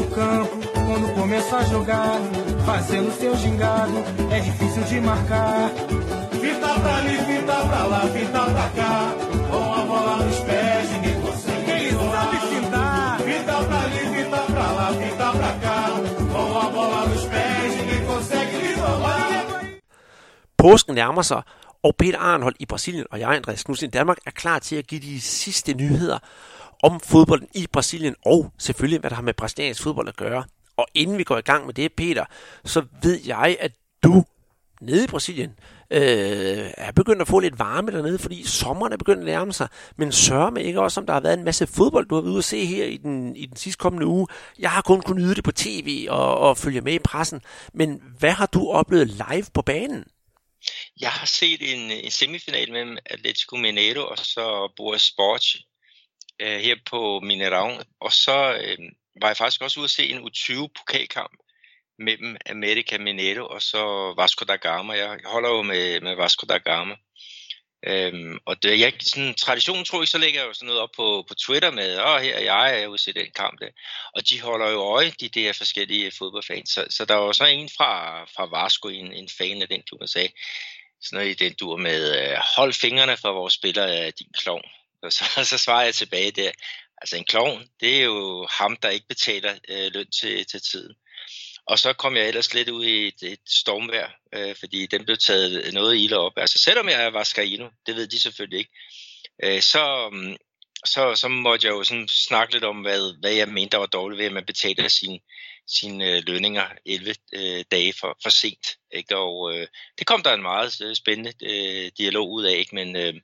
no 0.00 0.06
campo, 0.08 0.56
quando 0.72 1.14
começa 1.14 1.56
a 1.58 1.64
jogar, 1.64 2.18
fazendo 2.64 3.12
seu 3.12 3.36
gingado, 3.36 3.98
é 4.30 4.40
difícil 4.40 4.82
de 4.84 5.00
marcar. 5.00 5.70
Fita 6.40 6.80
pra 6.80 6.96
ali, 6.96 7.16
fita 7.18 7.56
pra 7.68 7.82
lá, 7.86 8.00
fita 8.14 8.42
pra 8.54 8.68
cá, 8.78 9.14
com 9.50 9.74
a 9.74 9.84
bola 9.84 10.16
nos 10.24 10.38
pés, 10.40 10.90
ninguém 10.92 11.20
consegue. 11.20 11.70
Ele 11.70 11.90
sabe 11.90 12.36
fintar. 12.50 13.20
Fita 13.20 13.64
pra 13.64 13.80
ali, 13.80 14.02
fita 14.14 14.40
pra 14.52 14.72
lá, 14.72 14.88
fita 15.00 15.30
pra 15.38 15.52
cá, 15.64 15.80
com 16.32 16.58
a 16.58 16.70
bola 16.70 17.06
nos 17.06 17.24
pés, 17.24 17.76
ninguém 17.76 18.06
consegue 18.06 18.56
lhe 18.56 18.74
roubar. 18.74 19.46
Påsken 20.56 20.94
nærmer 20.94 21.22
sig, 21.22 21.42
og 21.82 21.94
Peter 21.98 22.18
Arnhold 22.18 22.54
i 22.60 22.66
Brasilien 22.66 23.04
og 23.10 23.20
jeg, 23.20 23.36
Andreas 23.36 23.62
Knudsen 23.62 23.88
i 23.88 23.90
Danmark, 23.90 24.18
er 24.26 24.30
klar 24.30 24.58
til 24.58 24.76
at 24.76 24.86
give 24.86 25.00
de 25.00 25.20
sidste 25.20 25.72
nyheder 25.72 26.18
om 26.82 27.00
fodbolden 27.00 27.48
i 27.54 27.66
Brasilien, 27.72 28.16
og 28.26 28.52
selvfølgelig, 28.58 29.00
hvad 29.00 29.10
der 29.10 29.16
har 29.16 29.22
med 29.22 29.34
brasiliansk 29.34 29.82
fodbold 29.82 30.08
at 30.08 30.16
gøre. 30.16 30.44
Og 30.76 30.86
inden 30.94 31.18
vi 31.18 31.24
går 31.24 31.38
i 31.38 31.40
gang 31.40 31.66
med 31.66 31.74
det, 31.74 31.92
Peter, 31.92 32.24
så 32.64 32.84
ved 33.02 33.20
jeg, 33.26 33.56
at 33.60 33.72
du 34.02 34.24
nede 34.80 35.04
i 35.04 35.06
Brasilien 35.06 35.50
øh, 35.90 36.70
er 36.76 36.92
begyndt 36.92 37.22
at 37.22 37.28
få 37.28 37.38
lidt 37.38 37.58
varme 37.58 37.90
dernede, 37.90 38.18
fordi 38.18 38.44
sommeren 38.44 38.92
er 38.92 38.96
begyndt 38.96 39.20
at 39.20 39.26
nærme 39.26 39.52
sig. 39.52 39.68
Men 39.96 40.12
sørg 40.12 40.52
mig 40.52 40.64
ikke 40.64 40.80
også, 40.80 41.00
om 41.00 41.06
der 41.06 41.12
har 41.12 41.20
været 41.20 41.38
en 41.38 41.44
masse 41.44 41.66
fodbold, 41.66 42.06
du 42.06 42.14
har 42.14 42.22
været 42.22 42.30
ude 42.30 42.38
at 42.38 42.44
se 42.44 42.64
her 42.64 42.84
i 42.84 42.96
den, 42.96 43.36
i 43.36 43.46
den 43.46 43.56
sidste 43.56 43.78
kommende 43.78 44.06
uge. 44.06 44.26
Jeg 44.58 44.70
har 44.70 44.82
kun 44.82 45.00
kunnet 45.00 45.24
nyde 45.24 45.34
det 45.34 45.44
på 45.44 45.52
tv 45.52 46.06
og, 46.10 46.38
og 46.38 46.58
følge 46.58 46.80
med 46.80 46.92
i 46.92 46.98
pressen. 46.98 47.40
Men 47.74 48.02
hvad 48.18 48.32
har 48.32 48.46
du 48.46 48.70
oplevet 48.70 49.08
live 49.08 49.46
på 49.54 49.62
banen? 49.62 50.04
Jeg 51.00 51.10
har 51.10 51.26
set 51.26 51.74
en, 51.74 51.90
en 51.90 52.10
semifinal 52.10 52.72
mellem 52.72 52.96
Atletico 53.06 53.56
Mineiro 53.56 54.06
og 54.06 54.18
så 54.18 54.72
Boa 54.76 54.98
Sport 54.98 55.44
øh, 56.40 56.60
her 56.60 56.76
på 56.86 57.20
Mineirão. 57.24 57.82
Og 58.00 58.12
så 58.12 58.60
øh, 58.62 58.78
var 59.20 59.28
jeg 59.28 59.36
faktisk 59.36 59.62
også 59.62 59.80
ude 59.80 59.84
at 59.84 59.90
se 59.90 60.08
en 60.08 60.28
U20-pokalkamp 60.28 61.36
mellem 61.98 62.36
America 62.50 62.98
Mineiro 62.98 63.46
og 63.46 63.62
så 63.62 64.14
Vasco 64.16 64.44
da 64.44 64.56
Gama. 64.56 64.92
Jeg 64.92 65.18
holder 65.24 65.48
jo 65.48 65.62
med, 65.62 66.00
med 66.00 66.16
Vasco 66.16 66.46
da 66.46 66.58
Gama. 66.58 66.96
Øhm, 67.86 68.38
og 68.44 68.62
det, 68.62 68.80
jeg, 68.80 68.92
sådan, 69.00 69.34
traditionen 69.34 69.84
tror 69.84 70.00
jeg, 70.00 70.08
så 70.08 70.18
lægger 70.18 70.40
jeg 70.40 70.48
jo 70.48 70.52
sådan 70.52 70.66
noget 70.66 70.80
op 70.80 70.90
på, 70.96 71.24
på 71.28 71.34
Twitter 71.34 71.70
med, 71.70 71.98
åh, 71.98 72.20
her 72.20 72.34
er 72.34 72.38
jeg, 72.38 72.44
jeg 72.44 72.82
er 72.82 72.86
ude 72.86 72.98
se 72.98 73.12
den 73.12 73.32
kamp 73.36 73.60
der. 73.60 73.68
Og 74.14 74.30
de 74.30 74.40
holder 74.40 74.70
jo 74.70 74.80
øje, 74.80 75.12
de 75.20 75.28
der 75.28 75.52
forskellige 75.52 76.12
fodboldfans. 76.18 76.70
Så, 76.70 76.86
så 76.90 77.04
der 77.04 77.14
var 77.14 77.32
så 77.32 77.44
en 77.44 77.68
fra, 77.76 78.24
fra 78.24 78.46
Vasco, 78.46 78.88
en, 78.88 79.12
en 79.12 79.28
fan 79.38 79.62
af 79.62 79.68
den 79.68 79.82
klub, 79.82 80.00
der 80.00 80.06
sagde, 80.06 80.28
sådan 81.02 81.16
noget 81.16 81.30
i 81.30 81.44
den 81.44 81.54
dur 81.60 81.76
med, 81.76 82.00
øh, 82.20 82.38
hold 82.56 82.72
fingrene 82.72 83.16
fra 83.16 83.30
vores 83.30 83.54
spillere 83.54 84.10
din 84.10 84.32
klovn. 84.38 84.64
Og 85.02 85.12
så, 85.16 85.24
så 85.44 85.58
svarer 85.58 85.84
jeg 85.84 85.94
tilbage 85.94 86.30
der, 86.30 86.50
altså 87.02 87.16
en 87.16 87.24
klovn, 87.24 87.68
det 87.80 87.96
er 87.96 88.04
jo 88.04 88.46
ham, 88.50 88.76
der 88.76 88.88
ikke 88.88 89.08
betaler 89.08 89.58
øh, 89.68 89.90
løn 89.94 90.10
til, 90.10 90.46
til 90.46 90.62
tiden. 90.62 90.94
Og 91.66 91.78
så 91.78 91.92
kom 91.92 92.16
jeg 92.16 92.28
ellers 92.28 92.54
lidt 92.54 92.68
ud 92.68 92.84
i 92.84 93.08
et, 93.08 93.22
et 93.22 93.40
stormvejr, 93.48 94.10
øh, 94.34 94.56
fordi 94.56 94.86
den 94.86 95.04
blev 95.04 95.16
taget 95.16 95.74
noget 95.74 95.96
ilde 95.96 96.18
op. 96.18 96.32
Altså 96.36 96.58
selvom 96.58 96.88
jeg 96.88 97.12
var 97.12 97.24
Skarino, 97.24 97.68
det 97.86 97.96
ved 97.96 98.06
de 98.06 98.20
selvfølgelig 98.20 98.58
ikke, 98.58 98.72
øh, 99.42 99.62
så, 99.62 100.10
så, 100.84 101.14
så 101.14 101.28
måtte 101.28 101.66
jeg 101.66 101.72
jo 101.72 101.84
sådan 101.84 102.08
snakke 102.08 102.52
lidt 102.52 102.64
om, 102.64 102.76
hvad, 102.76 103.20
hvad 103.20 103.32
jeg 103.32 103.48
mente, 103.48 103.72
der 103.72 103.78
var 103.78 103.86
dårligt 103.86 104.18
ved, 104.18 104.26
at 104.26 104.32
man 104.32 104.46
betaler 104.46 104.88
sine 104.88 105.18
sin, 105.70 106.02
øh, 106.02 106.22
lønninger 106.26 106.66
11 106.86 107.14
øh, 107.32 107.64
dage 107.70 107.92
for, 108.00 108.18
for 108.22 108.30
sent. 108.30 108.76
Ikke? 108.92 109.16
Og 109.16 109.54
øh, 109.54 109.66
det 109.98 110.06
kom 110.06 110.22
der 110.22 110.34
en 110.34 110.42
meget 110.42 110.80
øh, 110.80 110.94
spændende 110.96 111.32
øh, 111.42 111.90
dialog 111.98 112.30
ud 112.30 112.44
af, 112.44 112.56
ikke? 112.56 112.74
men 112.74 112.96
øh, 112.96 113.14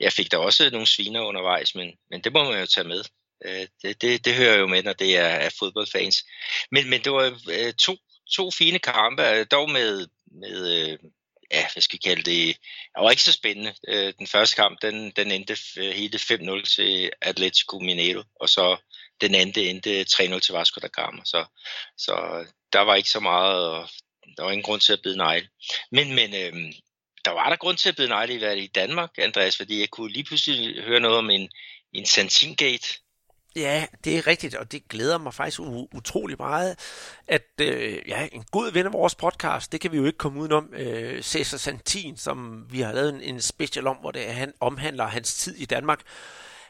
jeg 0.00 0.12
fik 0.12 0.32
da 0.32 0.36
også 0.36 0.70
nogle 0.70 0.86
sviner 0.86 1.20
undervejs, 1.20 1.74
men, 1.74 1.92
men 2.10 2.20
det 2.20 2.32
må 2.32 2.44
man 2.44 2.60
jo 2.60 2.66
tage 2.66 2.88
med. 2.88 3.04
Øh, 3.44 3.66
det, 3.82 4.02
det, 4.02 4.24
det 4.24 4.34
hører 4.34 4.58
jo 4.58 4.66
med, 4.66 4.82
når 4.82 4.92
det 4.92 5.16
er, 5.16 5.24
er 5.46 5.50
fodboldfans. 5.58 6.24
Men, 6.70 6.90
men 6.90 7.00
det 7.04 7.12
var 7.12 7.40
øh, 7.50 7.72
to, 7.72 7.96
to 8.30 8.50
fine 8.50 8.78
kampe, 8.78 9.30
øh, 9.30 9.46
dog 9.50 9.70
med, 9.70 10.06
med 10.26 10.90
øh, 10.90 10.98
ja, 11.50 11.66
hvad 11.72 11.82
skal 11.82 11.96
vi 11.96 12.08
kalde 12.08 12.22
det, 12.22 12.56
det 12.56 13.02
var 13.02 13.10
ikke 13.10 13.22
så 13.22 13.32
spændende. 13.32 13.74
Øh, 13.88 14.14
den 14.18 14.26
første 14.26 14.56
kamp, 14.56 14.82
den, 14.82 15.10
den 15.10 15.30
endte 15.30 15.56
øh, 15.76 15.90
hele 15.90 16.18
5-0 16.18 16.74
til 16.74 17.10
Atletico 17.20 17.78
Mineiro, 17.78 18.22
og 18.40 18.48
så 18.48 18.76
den 19.20 19.34
anden 19.34 19.64
endte 19.64 20.02
3-0 20.02 20.38
til 20.38 20.52
Vasco 20.52 20.80
da 20.80 20.86
Gama. 20.86 21.22
Så, 21.24 21.44
så 21.98 22.44
der 22.72 22.80
var 22.80 22.94
ikke 22.94 23.10
så 23.10 23.20
meget, 23.20 23.90
der 24.36 24.42
var 24.42 24.50
ingen 24.50 24.64
grund 24.64 24.80
til 24.80 24.92
at 24.92 25.02
bide 25.02 25.16
negle. 25.16 25.48
Men, 25.90 26.14
men 26.14 26.34
øh, 26.34 26.72
der 27.24 27.30
var 27.30 27.48
der 27.48 27.56
grund 27.56 27.76
til 27.76 27.88
at 27.88 27.96
bide 27.96 28.08
negle 28.08 28.58
i 28.58 28.66
Danmark, 28.66 29.10
Andreas, 29.18 29.56
fordi 29.56 29.80
jeg 29.80 29.90
kunne 29.90 30.12
lige 30.12 30.24
pludselig 30.24 30.82
høre 30.84 31.00
noget 31.00 31.18
om 31.18 31.30
en, 31.30 31.48
en 31.92 32.06
Santin-gate, 32.06 33.04
Ja, 33.56 33.86
det 34.04 34.18
er 34.18 34.26
rigtigt, 34.26 34.54
og 34.54 34.72
det 34.72 34.88
glæder 34.88 35.18
mig 35.18 35.34
faktisk 35.34 35.60
utrolig 35.94 36.36
meget, 36.38 36.78
at 37.28 37.42
øh, 37.60 37.98
ja, 38.08 38.28
en 38.32 38.44
god 38.50 38.72
ven 38.72 38.86
af 38.86 38.92
vores 38.92 39.14
podcast, 39.14 39.72
det 39.72 39.80
kan 39.80 39.92
vi 39.92 39.96
jo 39.96 40.04
ikke 40.04 40.18
komme 40.18 40.40
udenom, 40.40 40.74
øh, 40.74 41.22
Cesar 41.22 41.58
Santin, 41.58 42.16
som 42.16 42.66
vi 42.70 42.80
har 42.80 42.92
lavet 42.92 43.14
en, 43.14 43.20
en 43.20 43.40
special 43.40 43.86
om, 43.86 43.96
hvor 43.96 44.10
det 44.10 44.22
han 44.22 44.52
omhandler 44.60 45.06
hans 45.06 45.34
tid 45.34 45.54
i 45.56 45.64
Danmark. 45.64 46.00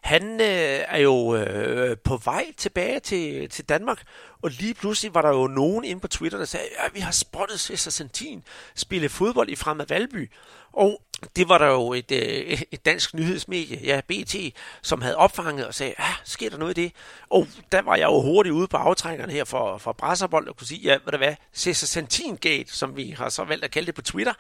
Han 0.05 0.41
øh, 0.41 0.85
er 0.89 0.99
jo 0.99 1.37
øh, 1.37 1.97
på 2.05 2.17
vej 2.17 2.47
tilbage 2.57 3.01
til, 3.01 3.51
til 3.51 3.65
Danmark, 3.65 4.03
og 4.43 4.51
lige 4.51 4.75
pludselig 4.75 5.15
var 5.15 5.23
der 5.23 5.29
jo 5.29 5.47
nogen 5.47 5.85
inde 5.85 6.01
på 6.01 6.09
Twitter, 6.09 6.39
der 6.39 6.45
sagde, 6.45 6.67
at 6.67 6.85
ja, 6.85 6.89
vi 6.93 7.01
har 7.01 7.13
spottet 7.13 7.61
Cesar 7.61 7.91
Santin 7.91 8.43
spille 8.75 9.09
fodbold 9.09 9.49
i 9.49 9.57
Fremad 9.57 9.87
Valby. 9.87 10.31
Og 10.73 11.03
det 11.37 11.49
var 11.49 11.59
der 11.59 11.67
jo 11.67 11.93
et, 11.93 12.11
øh, 12.11 12.63
et 12.71 12.85
dansk 12.85 13.15
nyhedsmedie, 13.15 13.81
ja, 13.85 14.01
BT, 14.09 14.37
som 14.83 15.03
havde 15.03 15.17
opfanget 15.17 15.67
og 15.67 15.75
sagde, 15.75 15.95
ja, 15.99 16.15
sker 16.25 16.51
der 16.51 16.59
noget 16.59 16.79
i 16.79 16.83
det? 16.83 16.93
Og 17.31 17.47
der 17.73 17.83
var 17.83 17.97
jeg 17.97 18.07
jo 18.07 18.21
hurtigt 18.21 18.53
ude 18.53 18.69
på 18.69 18.77
aftrækkerne 18.77 19.33
her 19.33 19.45
for, 19.45 19.79
for 19.79 19.93
Brasserbold 19.93 20.49
og 20.49 20.57
kunne 20.57 20.67
sige, 20.67 20.81
ja, 20.81 20.99
hvad 21.03 21.13
det 21.13 21.21
var, 21.21 21.37
Cesar 21.55 21.87
Santin 21.87 22.37
Gate, 22.37 22.73
som 22.73 22.97
vi 22.97 23.11
har 23.11 23.29
så 23.29 23.45
valgt 23.45 23.65
at 23.65 23.71
kalde 23.71 23.87
det 23.87 23.95
på 23.95 24.03
Twitter, 24.03 24.33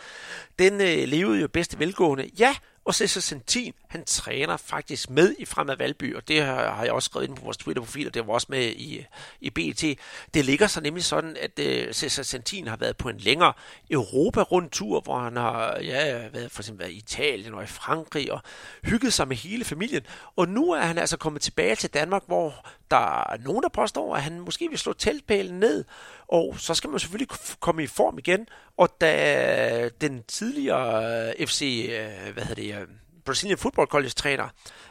den 0.59 0.81
øh, 0.81 1.09
levede 1.09 1.41
jo 1.41 1.49
bedste 1.49 1.79
velgående. 1.79 2.31
Ja, 2.39 2.55
og 2.84 2.95
Cesar 2.95 3.21
Santin, 3.21 3.75
han 3.89 4.05
træner 4.05 4.56
faktisk 4.56 5.11
med 5.11 5.34
i 5.39 5.45
Fremad 5.45 5.77
Valby, 5.77 6.17
og 6.17 6.28
det 6.28 6.43
har 6.43 6.83
jeg 6.83 6.93
også 6.93 7.06
skrevet 7.06 7.27
ind 7.27 7.37
på 7.37 7.45
vores 7.45 7.56
Twitter-profil, 7.56 8.06
og 8.06 8.15
det 8.15 8.27
var 8.27 8.33
også 8.33 8.47
med 8.50 8.67
i, 8.67 9.06
i 9.41 9.50
BT. 9.50 9.84
Det 10.34 10.45
ligger 10.45 10.67
så 10.67 10.81
nemlig 10.81 11.05
sådan, 11.05 11.37
at 11.41 11.59
øh, 11.59 11.87
uh, 11.89 11.93
Cesar 11.93 12.23
Santin 12.23 12.67
har 12.67 12.77
været 12.77 12.97
på 12.97 13.09
en 13.09 13.19
længere 13.19 13.53
Europa-rundtur, 13.91 15.00
hvor 15.00 15.19
han 15.19 15.37
har 15.37 15.78
ja, 15.81 16.28
været, 16.28 16.53
for 16.53 16.62
eksempel 16.62 16.81
været 16.81 16.93
i 16.93 16.97
Italien 16.97 17.55
og 17.55 17.62
i 17.62 17.67
Frankrig 17.67 18.33
og 18.33 18.41
hygget 18.84 19.12
sig 19.12 19.28
med 19.28 19.37
hele 19.37 19.65
familien. 19.65 20.03
Og 20.37 20.49
nu 20.49 20.73
er 20.73 20.81
han 20.81 20.99
altså 20.99 21.17
kommet 21.17 21.43
tilbage 21.43 21.77
til 21.77 21.91
Danmark, 21.91 22.23
hvor 22.27 22.67
der 22.91 23.31
er 23.31 23.37
nogen, 23.37 23.62
der 23.62 23.69
påstår, 23.69 24.17
at 24.17 24.23
han 24.23 24.41
måske 24.41 24.69
vil 24.69 24.78
slå 24.78 24.93
teltpælen 24.93 25.61
ned, 25.61 25.84
og 26.34 26.55
så 26.59 26.75
skal 26.75 26.91
man 26.91 27.00
selvfølgelig 27.00 27.28
komme 27.61 27.83
i 27.83 27.87
form 27.87 28.19
igen. 28.19 28.47
Og 28.77 28.89
da 29.00 29.89
den 29.89 30.22
tidligere 30.22 31.33
øh, 31.39 31.47
FC, 31.47 31.91
øh, 31.91 32.33
hvad 32.33 32.45
hedder 32.45 32.62
det, 32.62 32.81
øh, 32.81 32.89
Brazilian 33.25 33.59
Football 33.59 33.89
College 33.89 34.11
træner, 34.11 34.49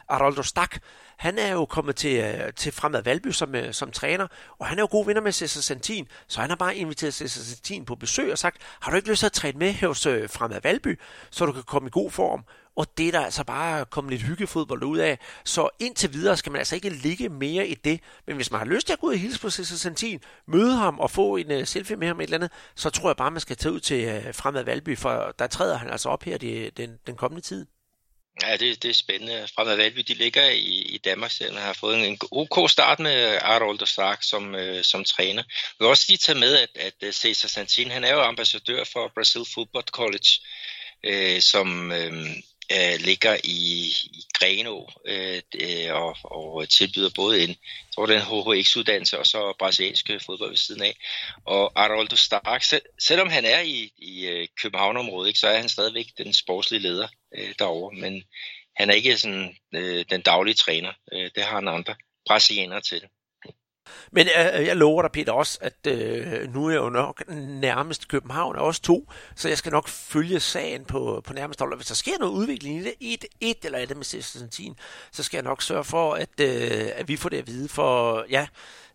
Aroldo 0.08 0.42
Stak, 0.42 0.76
han 1.16 1.38
er 1.38 1.52
jo 1.52 1.64
kommet 1.64 1.96
til, 1.96 2.24
til 2.56 2.72
Fremad 2.72 3.02
Valby 3.02 3.30
som, 3.30 3.54
som 3.72 3.90
træner, 3.90 4.26
og 4.58 4.66
han 4.66 4.78
er 4.78 4.82
jo 4.82 4.88
god 4.90 5.06
venner 5.06 5.20
med 5.20 5.32
Cesar 5.32 5.60
Santin, 5.60 6.08
så 6.28 6.40
han 6.40 6.50
har 6.50 6.56
bare 6.56 6.76
inviteret 6.76 7.14
Cesar 7.14 7.42
Santin 7.42 7.84
på 7.84 7.94
besøg 7.94 8.32
og 8.32 8.38
sagt, 8.38 8.56
har 8.80 8.90
du 8.90 8.96
ikke 8.96 9.08
lyst 9.08 9.18
til 9.18 9.26
at 9.26 9.32
træne 9.32 9.58
med 9.58 9.86
hos 9.86 10.02
Fremad 10.06 10.60
Valby, 10.62 11.00
så 11.30 11.46
du 11.46 11.52
kan 11.52 11.62
komme 11.62 11.86
i 11.88 11.90
god 11.90 12.10
form? 12.10 12.44
Og 12.76 12.98
det 12.98 13.08
er 13.08 13.12
der 13.12 13.20
altså 13.20 13.44
bare 13.44 13.84
kommet 13.84 14.10
lidt 14.10 14.22
hyggefodbold 14.22 14.82
ud 14.82 14.98
af. 14.98 15.18
Så 15.44 15.68
indtil 15.78 16.12
videre 16.12 16.36
skal 16.36 16.52
man 16.52 16.58
altså 16.58 16.74
ikke 16.74 16.90
ligge 16.90 17.28
mere 17.28 17.68
i 17.68 17.74
det. 17.74 18.00
Men 18.26 18.36
hvis 18.36 18.50
man 18.50 18.58
har 18.58 18.66
lyst 18.66 18.86
til 18.86 18.92
at 18.92 18.98
gå 18.98 19.06
ud 19.06 19.12
og 19.12 19.18
hilse 19.18 19.40
på 19.40 19.50
Cesar 19.50 19.76
Santin, 19.76 20.20
møde 20.46 20.76
ham 20.76 21.00
og 21.00 21.10
få 21.10 21.36
en 21.36 21.50
uh, 21.50 21.64
selfie 21.64 21.96
med 21.96 22.06
ham 22.06 22.20
et 22.20 22.24
eller 22.24 22.36
andet, 22.36 22.50
så 22.76 22.90
tror 22.90 23.08
jeg 23.08 23.16
bare, 23.16 23.30
man 23.30 23.40
skal 23.40 23.56
tage 23.56 23.72
ud 23.72 23.80
til 23.80 24.16
uh, 24.16 24.34
Fremad 24.34 24.64
Valby, 24.64 24.98
for 24.98 25.34
der 25.38 25.46
træder 25.46 25.76
han 25.76 25.90
altså 25.90 26.08
op 26.08 26.22
her 26.22 26.38
de, 26.38 26.70
den, 26.76 26.98
den 27.06 27.16
kommende 27.16 27.46
tid. 27.46 27.66
Ja, 28.42 28.56
det, 28.56 28.82
det 28.82 28.90
er 28.90 28.94
spændende. 28.94 29.48
Fremad 29.56 29.76
Valby, 29.76 29.98
de 29.98 30.14
ligger 30.14 30.50
i, 30.50 30.82
i 30.82 30.98
Danmark 30.98 31.30
selv 31.30 31.56
og 31.56 31.62
har 31.62 31.72
fået 31.72 31.98
en, 31.98 32.04
en 32.04 32.18
OK 32.30 32.70
start 32.70 33.00
med 33.00 33.38
Arnold 33.42 33.86
Stark 33.86 34.22
som, 34.22 34.54
øh, 34.54 34.84
som 34.84 35.04
træner. 35.04 35.42
Jeg 35.42 35.76
vil 35.78 35.88
også 35.88 36.04
lige 36.08 36.18
tage 36.18 36.38
med, 36.38 36.56
at, 36.56 36.68
at 36.74 36.94
øh, 37.02 37.12
Cesar 37.12 37.48
Santin, 37.48 37.90
han 37.90 38.04
er 38.04 38.12
jo 38.12 38.20
ambassadør 38.20 38.84
for 38.92 39.12
Brazil 39.14 39.44
Football 39.54 39.84
College, 39.84 40.28
øh, 41.04 41.40
som, 41.40 41.92
øh, 41.92 42.12
øh, 42.72 43.00
ligger 43.00 43.36
i, 43.44 43.88
i 44.04 44.24
Greno 44.34 44.86
øh, 45.06 45.42
øh, 45.60 45.94
og, 45.94 46.16
og 46.24 46.68
tilbyder 46.68 47.10
både 47.14 47.44
en, 47.44 47.56
tror 47.94 48.06
det 48.06 48.16
en 48.16 48.22
HHX-uddannelse 48.22 49.18
og 49.18 49.26
så 49.26 49.54
brasiliansk 49.58 50.10
fodbold 50.26 50.50
ved 50.50 50.56
siden 50.56 50.82
af. 50.82 50.96
Og 51.44 51.72
Arnoldo 51.74 52.16
Stark, 52.16 52.62
selv, 52.62 52.82
selvom 53.00 53.30
han 53.30 53.44
er 53.44 53.60
i, 53.60 53.92
i 53.98 54.26
øh, 54.26 54.48
København-området, 54.62 55.28
ikke, 55.28 55.40
så 55.40 55.48
er 55.48 55.58
han 55.58 55.68
stadigvæk 55.68 56.06
den 56.18 56.32
sportslige 56.32 56.82
leder 56.82 57.08
øh, 57.38 57.54
derovre, 57.58 57.96
men 57.96 58.24
han 58.76 58.90
er 58.90 58.94
ikke 58.94 59.16
sådan 59.16 59.56
øh, 59.74 60.04
den 60.10 60.20
daglige 60.20 60.54
træner. 60.54 60.92
Øh, 61.12 61.30
det 61.34 61.44
har 61.44 61.54
han 61.54 61.68
andre 61.68 61.94
brasilianere 62.26 62.80
til. 62.80 63.02
Men 64.12 64.26
øh, 64.38 64.60
øh, 64.60 64.66
jeg 64.66 64.76
lover 64.76 65.02
dig, 65.02 65.12
Peter, 65.12 65.32
også, 65.32 65.58
at 65.60 65.86
øh, 65.86 66.54
nu 66.54 66.66
er 66.66 66.70
jeg 66.70 66.78
jo 66.78 66.88
nok 66.88 67.22
nærmest 67.28 68.08
København, 68.08 68.56
og 68.56 68.64
også 68.64 68.82
to, 68.82 69.12
så 69.34 69.48
jeg 69.48 69.58
skal 69.58 69.72
nok 69.72 69.88
følge 69.88 70.40
sagen 70.40 70.84
på, 70.84 71.22
på 71.24 71.32
nærmest 71.32 71.60
hold. 71.60 71.76
Hvis 71.76 71.86
der 71.86 71.94
sker 71.94 72.18
noget 72.20 72.32
udvikling 72.32 72.78
i 72.78 72.82
det, 72.82 72.94
et, 73.00 73.24
et 73.40 73.64
eller 73.64 73.78
andet 73.78 73.96
med 73.96 74.04
Sestantin, 74.04 74.76
så 75.12 75.22
skal 75.22 75.36
jeg 75.36 75.44
nok 75.44 75.62
sørge 75.62 75.84
for, 75.84 76.14
at, 76.14 76.40
øh, 76.40 76.88
at 76.94 77.08
vi 77.08 77.16
får 77.16 77.28
det 77.28 77.38
at 77.38 77.46
vide. 77.46 77.68
For 77.68 78.24
ja, 78.30 78.46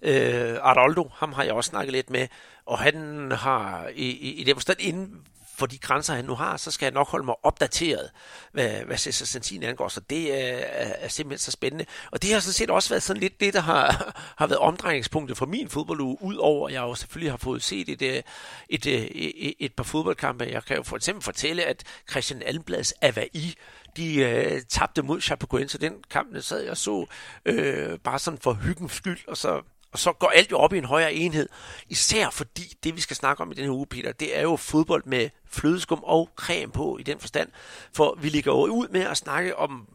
øh, 0.02 0.58
Aroldo, 0.62 1.12
ham 1.14 1.34
har 1.34 1.44
jeg 1.44 1.54
også 1.54 1.70
snakket 1.70 1.94
lidt 1.94 2.10
med, 2.10 2.28
og 2.66 2.80
han 2.80 3.32
har 3.32 3.88
i, 3.96 4.10
i, 4.10 4.34
i 4.34 4.44
det 4.44 4.56
forstand 4.56 4.82
inden 4.82 5.22
for 5.60 5.66
de 5.66 5.78
grænser, 5.78 6.14
han 6.14 6.26
nu 6.26 6.36
har, 6.36 6.58
så 6.58 6.72
skal 6.72 6.86
jeg 6.86 6.94
nok 6.94 7.08
holde 7.08 7.26
mig 7.26 7.36
opdateret, 7.44 8.10
hvad, 8.52 8.70
hvad 8.70 8.98
Cesar 8.98 9.26
Santini 9.26 9.66
angår. 9.66 9.88
Så 9.88 10.00
det 10.00 10.30
øh, 10.30 10.38
er, 10.38 10.94
er, 11.00 11.08
simpelthen 11.08 11.40
så 11.40 11.52
spændende. 11.52 11.86
Og 12.12 12.22
det 12.22 12.34
har 12.34 12.40
sådan 12.40 12.54
set 12.54 12.70
også 12.70 12.90
været 12.90 13.04
sådan 13.04 13.22
lidt 13.22 13.40
det, 13.40 13.54
der 13.54 13.62
har, 13.62 14.14
har 14.40 14.48
været 14.48 14.60
omdrejningspunktet 14.60 15.38
for 15.38 15.46
min 15.46 15.70
fodbolduge, 15.70 16.18
udover 16.22 16.68
at 16.68 16.74
jeg 16.74 16.82
jo 16.82 16.96
selvfølgelig 16.96 17.32
har 17.32 17.38
fået 17.38 17.64
set 17.64 17.90
et, 17.90 18.02
øh, 18.02 18.24
et, 18.70 18.86
et, 18.86 19.48
et, 19.48 19.54
et 19.60 19.74
par 19.74 19.84
fodboldkampe. 19.84 20.46
Jeg 20.46 20.64
kan 20.64 20.78
jo 20.78 20.84
for 20.84 20.96
eksempel 20.96 21.24
fortælle, 21.24 21.64
at 21.64 21.84
Christian 22.10 22.42
Almblads 22.46 22.94
Avai, 23.02 23.56
de 23.98 24.16
øh, 24.16 24.62
tabte 24.70 25.02
mod 25.02 25.22
Chapecoense, 25.22 25.78
den 25.78 25.94
kamp, 26.10 26.34
der 26.34 26.42
sad 26.42 26.62
jeg 26.62 26.78
så 26.78 27.06
øh, 27.46 28.00
bare 28.00 28.20
sådan 28.20 28.40
for 28.40 28.54
hyggens 28.54 28.92
skyld, 28.92 29.20
og 29.28 29.38
så 29.38 29.62
og 29.92 30.00
så 30.00 30.12
går 30.12 30.28
alt 30.28 30.52
jo 30.52 30.58
op 30.58 30.74
i 30.74 30.78
en 30.78 30.86
højere 30.86 31.14
enhed. 31.14 31.50
Især 31.90 32.30
fordi 32.30 32.74
det, 32.84 32.96
vi 32.96 33.02
skal 33.02 33.16
snakke 33.16 33.44
om 33.44 33.52
i 33.52 33.56
den 33.56 33.64
her 33.64 33.72
uge, 33.72 33.88
Peter, 33.88 34.12
det 34.12 34.38
er 34.38 34.42
jo 34.42 34.56
fodbold 34.56 35.04
med 35.06 35.30
flødeskum 35.50 36.00
og 36.04 36.30
creme 36.36 36.72
på 36.72 36.98
i 36.98 37.04
den 37.04 37.20
forstand. 37.20 37.50
For 37.94 38.18
vi 38.22 38.30
ligger 38.30 38.52
jo 38.52 38.66
ud 38.66 38.88
med 38.88 39.02
at 39.02 39.18
snakke 39.18 39.56
om 39.56 39.88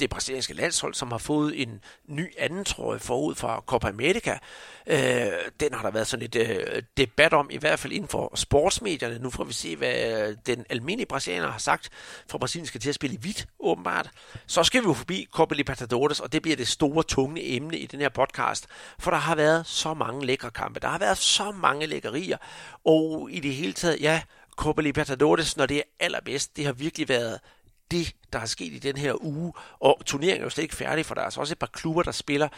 det 0.00 0.10
brasilianske 0.10 0.54
landshold, 0.54 0.94
som 0.94 1.10
har 1.10 1.18
fået 1.18 1.62
en 1.62 1.80
ny 2.06 2.32
anden 2.38 2.64
trøje 2.64 2.98
forud 2.98 3.34
fra 3.34 3.62
Copa 3.66 3.88
America. 3.88 4.38
Øh, 4.86 4.98
den 5.60 5.74
har 5.74 5.82
der 5.82 5.90
været 5.90 6.06
sådan 6.06 6.28
lidt 6.30 6.36
øh, 6.36 6.82
debat 6.96 7.32
om, 7.32 7.50
i 7.50 7.56
hvert 7.56 7.78
fald 7.78 7.92
inden 7.92 8.08
for 8.08 8.32
sportsmedierne. 8.36 9.18
Nu 9.18 9.30
får 9.30 9.44
vi 9.44 9.52
se, 9.52 9.76
hvad 9.76 10.36
den 10.46 10.64
almindelige 10.70 11.06
brasilianer 11.06 11.50
har 11.50 11.58
sagt, 11.58 11.90
for 12.30 12.38
Brasilien 12.38 12.66
skal 12.66 12.80
til 12.80 12.88
at 12.88 12.94
spille 12.94 13.16
i 13.16 13.18
hvidt, 13.20 13.46
åbenbart. 13.60 14.10
Så 14.46 14.64
skal 14.64 14.82
vi 14.82 14.86
jo 14.86 14.92
forbi 14.92 15.26
Copa 15.32 15.54
Libertadores, 15.54 16.20
og 16.20 16.32
det 16.32 16.42
bliver 16.42 16.56
det 16.56 16.68
store, 16.68 17.02
tunge 17.02 17.56
emne 17.56 17.78
i 17.78 17.86
den 17.86 18.00
her 18.00 18.08
podcast, 18.08 18.66
for 18.98 19.10
der 19.10 19.18
har 19.18 19.34
været 19.34 19.66
så 19.66 19.94
mange 19.94 20.26
lækre 20.26 20.50
kampe. 20.50 20.80
Der 20.80 20.88
har 20.88 20.98
været 20.98 21.18
så 21.18 21.50
mange 21.50 21.86
lækkerier, 21.86 22.36
og 22.84 23.28
i 23.30 23.40
det 23.40 23.54
hele 23.54 23.72
taget, 23.72 24.00
ja, 24.00 24.22
Copa 24.56 24.82
Libertadores, 24.82 25.56
når 25.56 25.66
det 25.66 25.76
er 25.76 25.82
allerbedst, 26.00 26.56
det 26.56 26.64
har 26.64 26.72
virkelig 26.72 27.08
været 27.08 27.40
det, 27.90 28.14
der 28.32 28.38
er 28.38 28.46
sket 28.46 28.72
i 28.72 28.78
den 28.78 28.96
her 28.96 29.24
uge. 29.24 29.52
Og 29.80 30.02
turneringen 30.06 30.40
er 30.40 30.44
jo 30.44 30.50
slet 30.50 30.62
ikke 30.62 30.76
færdig, 30.76 31.06
for 31.06 31.14
der 31.14 31.20
er 31.20 31.24
altså 31.24 31.40
også 31.40 31.54
et 31.54 31.58
par 31.58 31.66
klubber, 31.66 32.02
der 32.02 32.12
spiller 32.12 32.48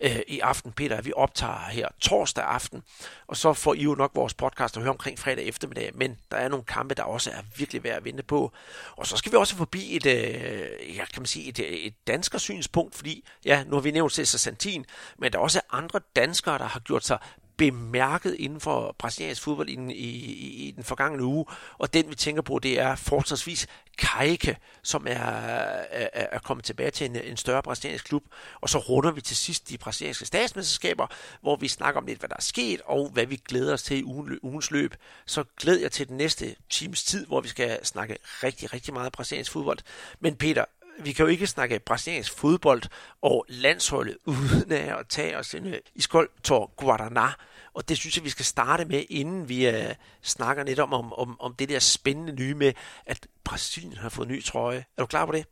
øh, 0.00 0.20
i 0.28 0.40
aften. 0.40 0.72
Peter, 0.72 1.02
vi 1.02 1.12
optager 1.16 1.68
her 1.70 1.88
torsdag 2.00 2.44
aften, 2.44 2.82
og 3.26 3.36
så 3.36 3.52
får 3.52 3.74
I 3.74 3.82
jo 3.82 3.94
nok 3.94 4.10
vores 4.14 4.34
podcast 4.34 4.76
at 4.76 4.82
høre 4.82 4.90
omkring 4.90 5.18
fredag 5.18 5.44
eftermiddag. 5.44 5.90
Men 5.94 6.18
der 6.30 6.36
er 6.36 6.48
nogle 6.48 6.64
kampe, 6.64 6.94
der 6.94 7.02
også 7.02 7.30
er 7.30 7.42
virkelig 7.56 7.84
værd 7.84 7.96
at 7.96 8.04
vente 8.04 8.22
på. 8.22 8.52
Og 8.96 9.06
så 9.06 9.16
skal 9.16 9.32
vi 9.32 9.36
også 9.36 9.56
forbi 9.56 9.96
et, 9.96 10.06
øh, 10.06 10.96
ja, 10.96 11.04
kan 11.04 11.22
man 11.22 11.26
sige, 11.26 11.48
et, 11.48 11.86
et 11.86 11.94
dansker 12.06 12.38
synspunkt, 12.38 12.94
fordi 12.94 13.24
ja, 13.44 13.64
nu 13.64 13.76
har 13.76 13.80
vi 13.80 13.90
nævnt 13.90 14.12
Cesar 14.12 14.38
Santin, 14.38 14.86
men 15.18 15.32
der 15.32 15.38
er 15.38 15.42
også 15.42 15.60
andre 15.70 16.00
danskere, 16.16 16.58
der 16.58 16.64
har 16.64 16.80
gjort 16.80 17.04
sig 17.04 17.18
bemærket 17.56 18.34
inden 18.34 18.60
for 18.60 18.94
brasiliansk 18.98 19.42
fodbold 19.42 19.68
i 19.68 19.74
i, 19.74 19.94
i, 19.94 20.68
i 20.68 20.70
den 20.70 20.84
forgangne 20.84 21.24
uge, 21.24 21.44
og 21.78 21.94
den 21.94 22.10
vi 22.10 22.14
tænker 22.14 22.42
på, 22.42 22.58
det 22.58 22.80
er 22.80 22.96
fortsatvis 22.96 23.66
Kajke, 23.98 24.56
som 24.82 25.06
er, 25.06 25.14
er, 25.16 26.08
er 26.12 26.38
kommet 26.38 26.64
tilbage 26.64 26.90
til 26.90 27.10
en, 27.10 27.16
en 27.16 27.36
større 27.36 27.62
brasiliansk 27.62 28.04
klub, 28.04 28.24
og 28.60 28.68
så 28.68 28.78
runder 28.78 29.10
vi 29.10 29.20
til 29.20 29.36
sidst 29.36 29.68
de 29.68 29.78
brasilianske 29.78 30.26
statsmesterskaber, 30.26 31.06
hvor 31.40 31.56
vi 31.56 31.68
snakker 31.68 32.00
om 32.00 32.06
lidt, 32.06 32.18
hvad 32.18 32.28
der 32.28 32.36
er 32.36 32.42
sket, 32.42 32.80
og 32.84 33.08
hvad 33.08 33.26
vi 33.26 33.36
glæder 33.48 33.72
os 33.72 33.82
til 33.82 33.98
i 33.98 34.04
ugen, 34.04 34.38
ugens 34.42 34.70
løb. 34.70 34.94
Så 35.26 35.44
glæder 35.60 35.80
jeg 35.80 35.92
til 35.92 36.08
den 36.08 36.16
næste 36.16 36.56
times 36.70 37.04
tid, 37.04 37.26
hvor 37.26 37.40
vi 37.40 37.48
skal 37.48 37.86
snakke 37.86 38.16
rigtig, 38.24 38.72
rigtig 38.72 38.94
meget 38.94 39.12
brasiliansk 39.12 39.52
fodbold. 39.52 39.78
Men 40.20 40.36
Peter, 40.36 40.64
vi 40.98 41.12
kan 41.12 41.24
jo 41.24 41.30
ikke 41.30 41.46
snakke 41.46 41.78
brasiliansk 41.78 42.38
fodbold 42.38 42.82
og 43.22 43.46
landsholdet 43.48 44.16
uden 44.24 44.72
at 44.72 45.06
tage 45.08 45.36
os 45.36 45.54
en 45.54 45.74
iskold 45.94 46.28
Tor 46.42 46.72
Guaraná. 46.82 47.34
Og 47.74 47.88
det 47.88 47.98
synes 47.98 48.16
jeg, 48.16 48.24
vi 48.24 48.30
skal 48.30 48.44
starte 48.44 48.84
med, 48.84 49.04
inden 49.10 49.48
vi 49.48 49.68
uh, 49.68 49.74
snakker 50.22 50.64
lidt 50.64 50.78
om, 50.78 50.92
om, 50.92 51.12
om, 51.12 51.40
om 51.40 51.54
det 51.54 51.68
der 51.68 51.78
spændende 51.78 52.32
nye 52.32 52.54
med, 52.54 52.72
at 53.06 53.26
Brasilien 53.44 53.96
har 53.96 54.08
fået 54.08 54.28
ny 54.28 54.44
trøje. 54.44 54.84
Er 54.96 55.02
du 55.02 55.06
klar 55.06 55.26
på 55.26 55.32
det? 55.32 55.46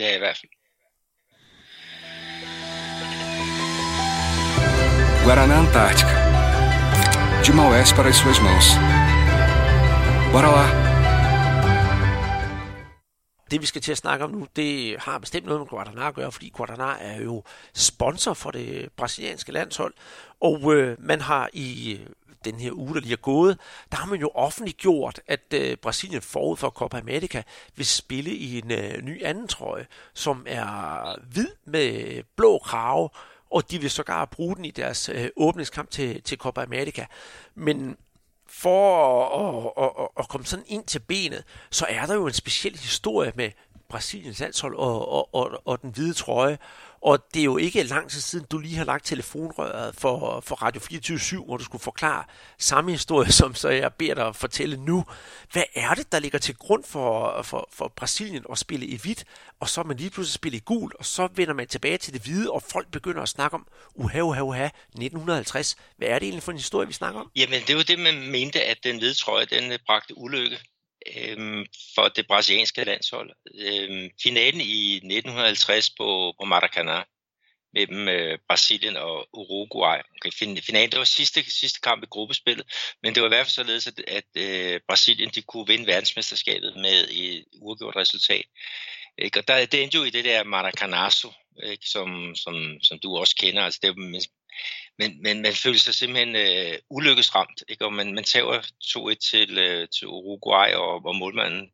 Ja, 0.00 0.14
i 0.14 0.18
hvert 0.18 0.36
fald. 0.36 0.50
Guaraná 5.24 5.54
Antártica. 5.62 6.16
De 7.44 7.52
Maués 7.52 7.92
para 7.96 8.08
as 8.08 8.16
suas 8.16 8.40
mãos. 8.40 8.66
Bora 10.32 10.50
lá! 10.56 10.89
Det 13.50 13.60
vi 13.60 13.66
skal 13.66 13.82
til 13.82 13.92
at 13.92 13.98
snakke 13.98 14.24
om 14.24 14.30
nu, 14.30 14.46
det 14.56 15.00
har 15.00 15.18
bestemt 15.18 15.46
noget 15.46 15.60
med 15.60 15.66
Guadana 15.66 16.08
at 16.08 16.14
gøre, 16.14 16.32
fordi 16.32 16.48
Guadana 16.48 16.96
er 17.00 17.22
jo 17.22 17.42
sponsor 17.74 18.34
for 18.34 18.50
det 18.50 18.88
brasilianske 18.96 19.52
landshold, 19.52 19.94
og 20.40 20.74
øh, 20.74 20.96
man 20.98 21.20
har 21.20 21.50
i 21.52 21.92
øh, 21.92 22.06
den 22.44 22.60
her 22.60 22.72
uge, 22.72 22.94
der 22.94 23.00
lige 23.00 23.12
er 23.12 23.16
gået, 23.16 23.58
der 23.92 23.96
har 23.96 24.06
man 24.06 24.20
jo 24.20 24.30
offentliggjort, 24.34 25.20
at 25.26 25.54
øh, 25.54 25.76
Brasilien 25.76 26.22
forud 26.22 26.56
for 26.56 26.70
Copa 26.70 26.98
America 26.98 27.42
vil 27.76 27.86
spille 27.86 28.30
i 28.30 28.58
en 28.58 28.70
øh, 28.70 29.02
ny 29.02 29.24
anden 29.24 29.48
trøje, 29.48 29.86
som 30.14 30.46
er 30.48 31.16
hvid 31.32 31.48
med 31.64 32.22
blå 32.36 32.58
krave, 32.58 33.08
og 33.50 33.70
de 33.70 33.80
vil 33.80 33.90
sågar 33.90 34.24
bruge 34.24 34.56
den 34.56 34.64
i 34.64 34.70
deres 34.70 35.08
øh, 35.08 35.28
åbningskamp 35.36 35.90
til, 35.90 36.22
til 36.22 36.38
Copa 36.38 36.62
America. 36.62 37.06
Men 37.54 37.96
for 38.50 39.72
at, 39.76 39.84
at, 39.84 39.90
at, 40.02 40.08
at 40.18 40.28
komme 40.28 40.46
sådan 40.46 40.64
ind 40.68 40.84
til 40.84 40.98
benet, 40.98 41.44
så 41.70 41.86
er 41.88 42.06
der 42.06 42.14
jo 42.14 42.26
en 42.26 42.32
speciel 42.32 42.76
historie 42.76 43.32
med 43.34 43.50
Brasiliens 43.88 44.40
landshold 44.40 44.76
og, 44.76 45.12
og, 45.12 45.34
og, 45.34 45.62
og 45.64 45.82
den 45.82 45.90
hvide 45.90 46.14
trøje. 46.14 46.58
Og 47.02 47.18
det 47.34 47.40
er 47.40 47.44
jo 47.44 47.56
ikke 47.56 47.82
lang 47.82 48.10
tid 48.10 48.20
siden, 48.20 48.46
du 48.50 48.58
lige 48.58 48.76
har 48.76 48.84
lagt 48.84 49.06
telefonrøret 49.06 49.94
for, 49.96 50.40
for 50.40 50.54
Radio 50.54 50.80
24 50.80 51.44
hvor 51.44 51.56
du 51.56 51.64
skulle 51.64 51.82
forklare 51.82 52.24
samme 52.58 52.90
historie, 52.90 53.32
som 53.40 53.54
så 53.54 53.68
jeg 53.68 53.94
beder 53.94 54.14
dig 54.14 54.26
at 54.26 54.36
fortælle 54.36 54.76
nu. 54.76 55.04
Hvad 55.52 55.62
er 55.74 55.94
det, 55.94 56.12
der 56.12 56.18
ligger 56.18 56.38
til 56.38 56.56
grund 56.56 56.84
for, 56.84 57.42
for, 57.42 57.68
for 57.72 57.92
Brasilien 57.96 58.44
at 58.52 58.58
spille 58.58 58.86
i 58.86 58.96
hvidt, 58.96 59.24
og 59.60 59.68
så 59.68 59.82
man 59.82 59.96
lige 59.96 60.10
pludselig 60.10 60.34
spille 60.34 60.58
i 60.58 60.62
gul, 60.64 60.92
og 60.98 61.04
så 61.04 61.28
vender 61.34 61.54
man 61.54 61.66
tilbage 61.66 61.98
til 61.98 62.12
det 62.12 62.22
hvide, 62.22 62.50
og 62.50 62.62
folk 62.62 62.90
begynder 62.90 63.22
at 63.22 63.28
snakke 63.28 63.54
om, 63.54 63.66
uha, 63.94 64.20
uha, 64.20 64.40
uha, 64.40 64.64
1950. 64.64 65.76
Hvad 65.96 66.08
er 66.08 66.18
det 66.18 66.22
egentlig 66.22 66.42
for 66.42 66.52
en 66.52 66.58
historie, 66.58 66.86
vi 66.86 66.92
snakker 66.92 67.20
om? 67.20 67.30
Jamen, 67.36 67.60
det 67.60 67.70
er 67.70 67.74
jo 67.74 67.82
det, 67.82 67.98
man 67.98 68.30
mente, 68.30 68.64
at 68.64 68.78
den 68.84 68.98
hvide 68.98 69.14
trøje, 69.14 69.44
den 69.44 69.78
bragte 69.86 70.18
ulykke 70.18 70.58
øhm, 71.16 71.66
for 71.94 72.08
det 72.08 72.26
brasilianske 72.26 72.84
landshold. 72.84 73.30
Øhm, 73.54 74.10
finalen 74.22 74.60
i 74.60 74.94
1950 74.94 75.90
på, 75.90 76.34
på 76.40 76.44
Maracanã 76.44 77.04
mellem 77.74 78.08
øh, 78.08 78.38
Brasilien 78.48 78.96
og 78.96 79.28
Uruguay. 79.32 79.98
Okay, 80.16 80.30
finalen, 80.62 80.90
det 80.90 80.98
var 80.98 81.04
sidste, 81.04 81.50
sidste 81.60 81.80
kamp 81.80 82.02
i 82.02 82.06
gruppespillet, 82.10 82.66
men 83.02 83.14
det 83.14 83.22
var 83.22 83.28
i 83.28 83.34
hvert 83.34 83.46
fald 83.46 83.60
således, 83.60 83.86
at, 83.86 84.00
at 84.08 84.24
øh, 84.36 84.80
Brasilien 84.88 85.30
de 85.34 85.42
kunne 85.42 85.66
vinde 85.66 85.86
verdensmesterskabet 85.86 86.76
med 86.76 87.08
et 87.10 87.44
uafgjort 87.52 87.96
resultat. 87.96 88.44
Ikke? 89.18 89.38
Og 89.38 89.48
der, 89.48 89.66
det 89.66 89.82
endte 89.82 89.98
jo 89.98 90.04
i 90.04 90.10
det 90.10 90.24
der 90.24 90.44
Maracanazo, 90.44 91.32
ikke? 91.64 91.86
Som, 91.86 92.34
som, 92.34 92.80
som 92.82 92.98
du 92.98 93.16
også 93.16 93.36
kender. 93.36 93.62
Altså 93.62 93.80
det, 93.82 93.96
men, 95.00 95.22
men 95.22 95.42
man 95.42 95.54
føler 95.54 95.78
sig 95.78 95.94
simpelthen 95.94 96.36
øh, 96.36 96.78
ulykkesramt, 96.90 97.64
ikke? 97.68 97.84
og 97.84 97.92
man, 97.92 98.14
man 98.14 98.24
tager 98.24 98.60
2-1 98.84 99.14
til, 99.30 99.58
øh, 99.58 99.88
til 99.88 100.06
Uruguay, 100.06 100.72
og, 100.74 101.04
og 101.04 101.16
målmanden, 101.16 101.70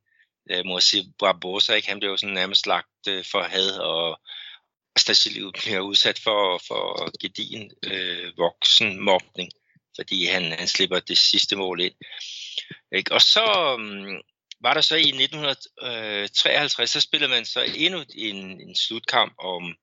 øh, 0.51 0.65
Moacir 0.65 1.03
Barbosa, 1.19 1.75
ikke? 1.75 1.89
han 1.89 1.99
blev 1.99 2.11
jo 2.11 2.17
sådan 2.17 2.35
nærmest 2.35 2.67
lagt 2.67 3.09
øh, 3.09 3.25
for 3.25 3.43
had, 3.43 3.71
og 3.71 4.21
Stasiliu 4.99 5.51
bliver 5.51 5.81
udsat 5.81 6.19
for, 6.19 6.61
for 6.69 7.19
gedin 7.23 7.71
øh, 7.87 8.33
voksen 8.39 9.01
mobning, 9.01 9.51
fordi 9.97 10.27
han, 10.27 10.53
han 10.53 10.69
slipper 10.69 11.01
det 11.01 11.19
sidste 11.19 11.57
mål 11.57 11.81
ind. 11.81 11.95
Ikke? 12.93 13.13
Og 13.13 13.21
så 13.21 13.77
øh, 13.81 14.21
var 14.61 14.75
der 14.75 14.81
så 14.81 14.97
i 14.97 15.09
1953, 15.09 16.81
øh, 16.81 16.89
så 16.89 17.01
spillede 17.01 17.31
man 17.31 17.45
så 17.45 17.73
endnu 17.77 18.05
en, 18.15 18.61
en 18.61 18.77
slutkamp 18.77 19.35
om 19.39 19.77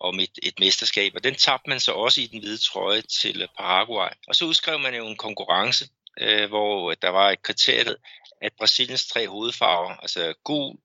om 0.00 0.20
et, 0.20 0.38
et 0.42 0.58
mesterskab, 0.58 1.12
og 1.14 1.24
den 1.24 1.34
tabte 1.34 1.70
man 1.70 1.80
så 1.80 1.92
også 1.92 2.20
i 2.20 2.26
den 2.26 2.40
hvide 2.40 2.58
trøje 2.58 3.02
til 3.02 3.42
øh, 3.42 3.48
Paraguay. 3.58 4.10
Og 4.28 4.34
så 4.34 4.44
udskrev 4.44 4.78
man 4.78 4.94
jo 4.94 5.06
en 5.06 5.16
konkurrence, 5.16 5.88
øh, 6.20 6.48
hvor 6.48 6.90
øh, 6.90 6.96
der 7.02 7.08
var 7.08 7.30
et 7.30 7.42
kriteriet, 7.42 7.96
at 8.40 8.52
Brasiliens 8.58 9.06
tre 9.06 9.28
hovedfarver, 9.28 9.90
altså 9.90 10.34
gul, 10.44 10.76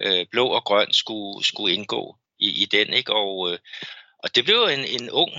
øh, 0.00 0.26
blå 0.30 0.46
og 0.46 0.64
grøn, 0.64 0.92
skulle, 0.92 1.46
skulle 1.46 1.74
indgå 1.74 2.16
i, 2.38 2.62
i 2.62 2.64
den. 2.66 2.92
Ikke? 2.92 3.12
Og, 3.12 3.52
øh, 3.52 3.58
og 4.18 4.34
det 4.34 4.44
blev 4.44 4.62
en, 4.62 4.84
en 4.84 5.10
ung 5.10 5.32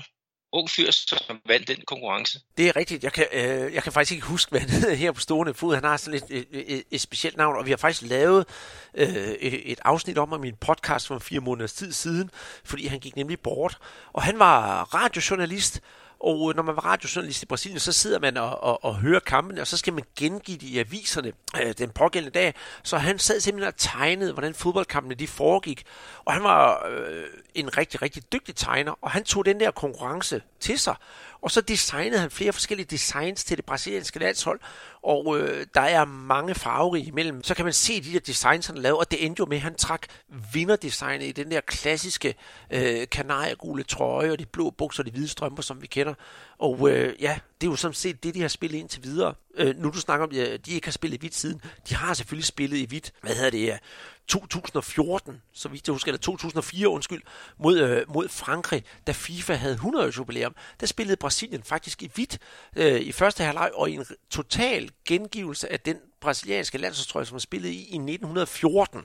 ung 0.58 0.70
fyr, 0.70 0.92
som 0.92 1.40
vandt 1.46 1.68
den 1.68 1.78
konkurrence. 1.88 2.40
Det 2.58 2.68
er 2.68 2.76
rigtigt. 2.76 3.04
Jeg 3.04 3.14
kan, 3.14 3.26
øh, 3.34 3.74
jeg 3.74 3.84
kan 3.84 3.92
faktisk 3.92 4.12
ikke 4.12 4.26
huske, 4.26 4.50
hvad 4.50 4.60
han 4.60 4.70
hedder 4.70 4.96
her 4.96 5.12
på 5.12 5.22
stående 5.22 5.54
fod. 5.54 5.76
Han 5.76 5.84
har 5.84 5.98
sådan 5.98 6.14
et, 6.14 6.24
et, 6.30 6.46
øh, 6.52 6.60
øh, 6.60 6.66
et, 6.68 6.84
et 6.92 7.02
specielt 7.02 7.38
navn, 7.38 7.56
og 7.56 7.66
vi 7.66 7.70
har 7.70 7.78
faktisk 7.78 8.10
lavet 8.10 8.46
øh, 8.94 9.08
et, 9.08 9.72
et 9.72 9.80
afsnit 9.86 10.18
om 10.18 10.30
ham 10.32 10.44
i 10.44 10.48
en 10.48 10.56
podcast 10.56 11.08
for 11.08 11.20
fire 11.20 11.40
måneders 11.40 11.74
tid 11.74 11.92
siden, 11.92 12.30
fordi 12.64 12.88
han 12.88 13.00
gik 13.00 13.16
nemlig 13.16 13.40
bort. 13.40 13.78
Og 14.14 14.24
han 14.24 14.40
var 14.40 14.84
radiojournalist, 14.84 15.82
og 16.20 16.50
øh, 16.50 16.56
når 16.56 16.64
man 16.64 16.76
var 16.76 16.86
radiojournalist 16.86 17.44
i 17.44 17.46
Brasilien, 17.46 17.80
så 17.80 17.92
sidder 17.92 18.20
man 18.20 18.38
og, 18.38 18.64
og, 18.64 18.86
og 18.86 18.96
hører 18.96 19.20
kampene, 19.20 19.62
og 19.62 19.68
så 19.68 19.78
skal 19.78 19.94
man 19.94 20.04
gengive 20.20 20.58
det 20.58 20.68
i 20.68 20.80
aviserne 20.80 21.32
øh, 21.62 21.74
den 21.78 21.90
pågældende 21.90 22.40
dag. 22.40 22.54
Så 22.84 22.98
han 22.98 23.20
sad 23.20 23.40
simpelthen 23.40 23.68
og 23.68 23.78
tegnede, 23.78 24.34
hvordan 24.34 24.54
fodboldkampene 24.54 25.16
de 25.16 25.28
foregik. 25.28 25.84
Og 26.26 26.34
han 26.34 26.44
var 26.44 26.86
øh, 26.88 27.24
en 27.56 27.78
rigtig, 27.78 28.02
rigtig 28.02 28.34
dygtig 28.34 28.56
tegner, 28.56 28.94
og 29.02 29.12
han 29.12 29.24
tog 29.24 29.46
den 29.46 29.60
der 29.60 29.72
konkurrence 29.72 30.42
til 30.60 30.80
sig. 30.80 30.96
Og 31.42 31.52
så 31.52 31.62
designede 31.62 32.20
han 32.20 32.32
flere 32.32 32.54
forskellige 32.54 32.88
designs 32.90 33.44
til 33.44 33.58
det 33.58 33.66
brasilianske 33.66 34.20
landshold, 34.20 34.60
og 35.04 35.40
øh, 35.40 35.66
der 35.74 35.82
er 35.82 36.06
mange 36.06 36.56
farver 36.56 36.96
imellem. 36.96 37.44
Så 37.44 37.56
kan 37.56 37.66
man 37.66 37.74
se 37.74 38.02
de 38.04 38.14
der 38.14 38.20
designs, 38.20 38.68
han 38.68 38.78
lavede, 38.78 39.00
og 39.00 39.12
det 39.12 39.26
endte 39.26 39.40
jo 39.40 39.46
med, 39.46 39.58
at 39.58 39.64
han 39.64 39.76
trak 39.76 40.08
vinderdesignet 40.54 41.26
i 41.26 41.32
den 41.32 41.52
der 41.52 41.62
klassiske 41.62 42.36
øh, 42.72 43.08
kanariegule 43.12 43.84
trøje, 43.84 44.32
og 44.32 44.40
de 44.40 44.46
blå 44.46 44.70
bukser 44.70 45.04
og 45.04 45.06
de 45.06 45.12
hvide 45.12 45.28
strømper, 45.28 45.64
som 45.64 45.82
vi 45.82 45.88
kender. 45.88 46.14
Og 46.58 46.90
øh, 46.90 47.14
ja, 47.22 47.40
det 47.62 47.68
er 47.68 47.72
jo 47.72 47.76
sådan 47.76 47.96
set 47.96 48.24
det, 48.24 48.36
de 48.36 48.42
har 48.42 48.48
spillet 48.48 48.80
indtil 48.80 49.04
videre. 49.04 49.34
Øh, 49.58 49.76
nu 49.78 49.90
du 49.90 50.00
snakker 50.00 50.26
om, 50.26 50.32
at 50.36 50.66
de 50.66 50.72
ikke 50.72 50.88
har 50.88 50.92
spillet 50.92 51.18
i 51.18 51.20
hvidt 51.20 51.36
siden. 51.36 51.62
De 51.90 51.96
har 51.96 52.14
selvfølgelig 52.14 52.46
spillet 52.46 52.78
i 52.78 52.86
hvidt. 52.86 53.14
Hvad 53.22 53.36
hedder 53.36 53.50
det? 53.50 53.80
2014, 54.28 55.42
så 55.54 55.70
vidt 55.70 55.88
jeg 55.88 55.94
husker, 55.94 56.10
eller 56.10 56.20
2004, 56.20 56.90
undskyld, 56.90 57.22
mod, 57.60 57.80
øh, 57.80 58.14
mod 58.14 58.30
Frankrig, 58.30 58.84
da 59.08 59.12
FIFA 59.12 59.54
havde 59.54 59.74
100 59.74 60.06
års 60.06 60.18
jubilæum. 60.18 60.56
Der 60.80 60.86
spillede 60.86 61.18
Brasilien 61.18 61.64
faktisk 61.64 62.04
i 62.04 62.12
hvidt 62.16 62.38
øh, 62.76 63.02
i 63.02 63.12
første 63.12 63.44
halvleg, 63.44 63.72
og 63.74 63.90
i 63.90 63.94
en 63.94 64.06
total 64.30 64.92
gengivelse 65.08 65.72
af 65.72 65.80
den 65.80 65.98
brasilianske 66.22 66.78
landsholdstrøje, 66.78 67.26
som 67.26 67.34
man 67.34 67.40
spillede 67.40 67.74
i 67.74 67.78
i 67.78 67.96
1914. 67.96 69.02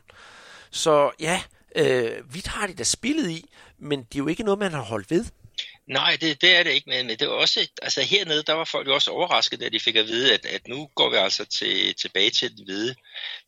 Så 0.71 1.11
ja, 1.21 1.43
øh, 1.77 2.27
hvidt 2.31 2.47
har 2.47 2.67
de 2.67 2.75
da 2.75 2.85
spillet 2.85 3.31
i, 3.31 3.51
men 3.79 3.99
det 3.99 4.15
er 4.15 4.19
jo 4.19 4.27
ikke 4.27 4.43
noget, 4.43 4.59
man 4.59 4.73
har 4.73 4.83
holdt 4.83 5.11
ved. 5.11 5.25
Nej, 5.93 6.17
det, 6.21 6.41
det 6.43 6.57
er 6.57 6.63
det 6.63 6.71
ikke, 6.71 6.91
men, 6.91 7.07
men 7.07 7.17
det 7.17 7.29
var 7.29 7.35
også, 7.35 7.69
altså 7.83 8.03
hernede, 8.03 8.43
der 8.43 8.53
var 8.53 8.65
folk 8.65 8.87
jo 8.87 8.95
også 8.95 9.11
overrasket, 9.11 9.61
da 9.61 9.69
de 9.69 9.81
fik 9.81 9.97
at 9.97 10.07
vide, 10.07 10.35
at, 10.35 10.47
at 10.47 10.69
nu 10.69 10.89
går 10.95 11.11
vi 11.11 11.17
altså 11.17 11.45
til, 11.45 11.95
tilbage 11.95 12.31
til 12.31 12.57
den 12.57 12.65
hvide. 12.65 12.95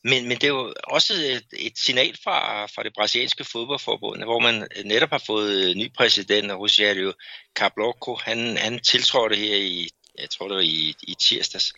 Men, 0.03 0.29
men 0.29 0.39
det 0.39 0.53
var 0.53 0.73
også 0.85 1.15
et, 1.15 1.45
et 1.53 1.79
signal 1.79 2.17
fra, 2.25 2.67
fra 2.67 2.83
det 2.83 2.93
brasilianske 2.95 3.45
fodboldforbund, 3.45 4.23
hvor 4.23 4.39
man 4.39 4.69
netop 4.85 5.11
har 5.11 5.23
fået 5.27 5.69
øh, 5.69 5.75
ny 5.75 5.93
præsident, 5.93 6.53
Rogério 6.53 7.13
Cabloco, 7.55 8.15
han, 8.15 8.57
han 8.57 8.79
tiltrådte 8.79 9.37
her 9.37 9.57
i, 9.57 9.89
jeg 10.19 10.31
tror 10.31 10.49
det 10.49 10.57
var 10.57 10.63
i, 10.63 10.95
i 11.03 11.15
tirsdags. 11.15 11.73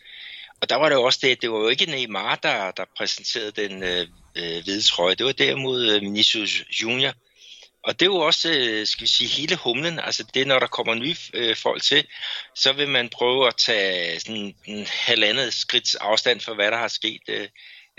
Og 0.60 0.68
der 0.68 0.76
var 0.76 0.88
det 0.88 0.96
jo 0.96 1.02
også 1.02 1.18
det, 1.22 1.42
det 1.42 1.50
var 1.50 1.58
jo 1.58 1.68
ikke 1.68 1.86
Neymar, 1.86 2.34
der, 2.34 2.70
der 2.70 2.84
præsenterede 2.96 3.50
den 3.50 3.82
øh, 3.82 4.06
øh 4.36 4.62
hvide 4.64 4.82
trøje, 4.82 5.14
det 5.14 5.26
var 5.26 5.32
derimod 5.32 5.90
øh, 5.90 6.00
Vinicius 6.00 6.64
Junior, 6.82 7.12
og 7.86 8.00
det 8.00 8.06
er 8.06 8.10
jo 8.10 8.16
også, 8.16 8.50
øh, 8.50 8.86
skal 8.86 9.02
vi 9.02 9.06
sige, 9.06 9.28
hele 9.28 9.56
humlen. 9.56 9.98
Altså 9.98 10.24
det, 10.34 10.46
når 10.46 10.58
der 10.58 10.66
kommer 10.66 10.94
nye 10.94 11.16
øh, 11.34 11.56
folk 11.56 11.82
til, 11.82 12.06
så 12.54 12.72
vil 12.72 12.88
man 12.88 13.08
prøve 13.08 13.46
at 13.46 13.56
tage 13.56 14.20
sådan 14.20 14.54
en 14.64 14.86
halvandet 14.86 15.54
skridt 15.54 15.96
afstand 16.00 16.40
for, 16.40 16.54
hvad 16.54 16.70
der 16.70 16.76
har 16.78 16.88
sket 16.88 17.20
øh, 17.28 17.48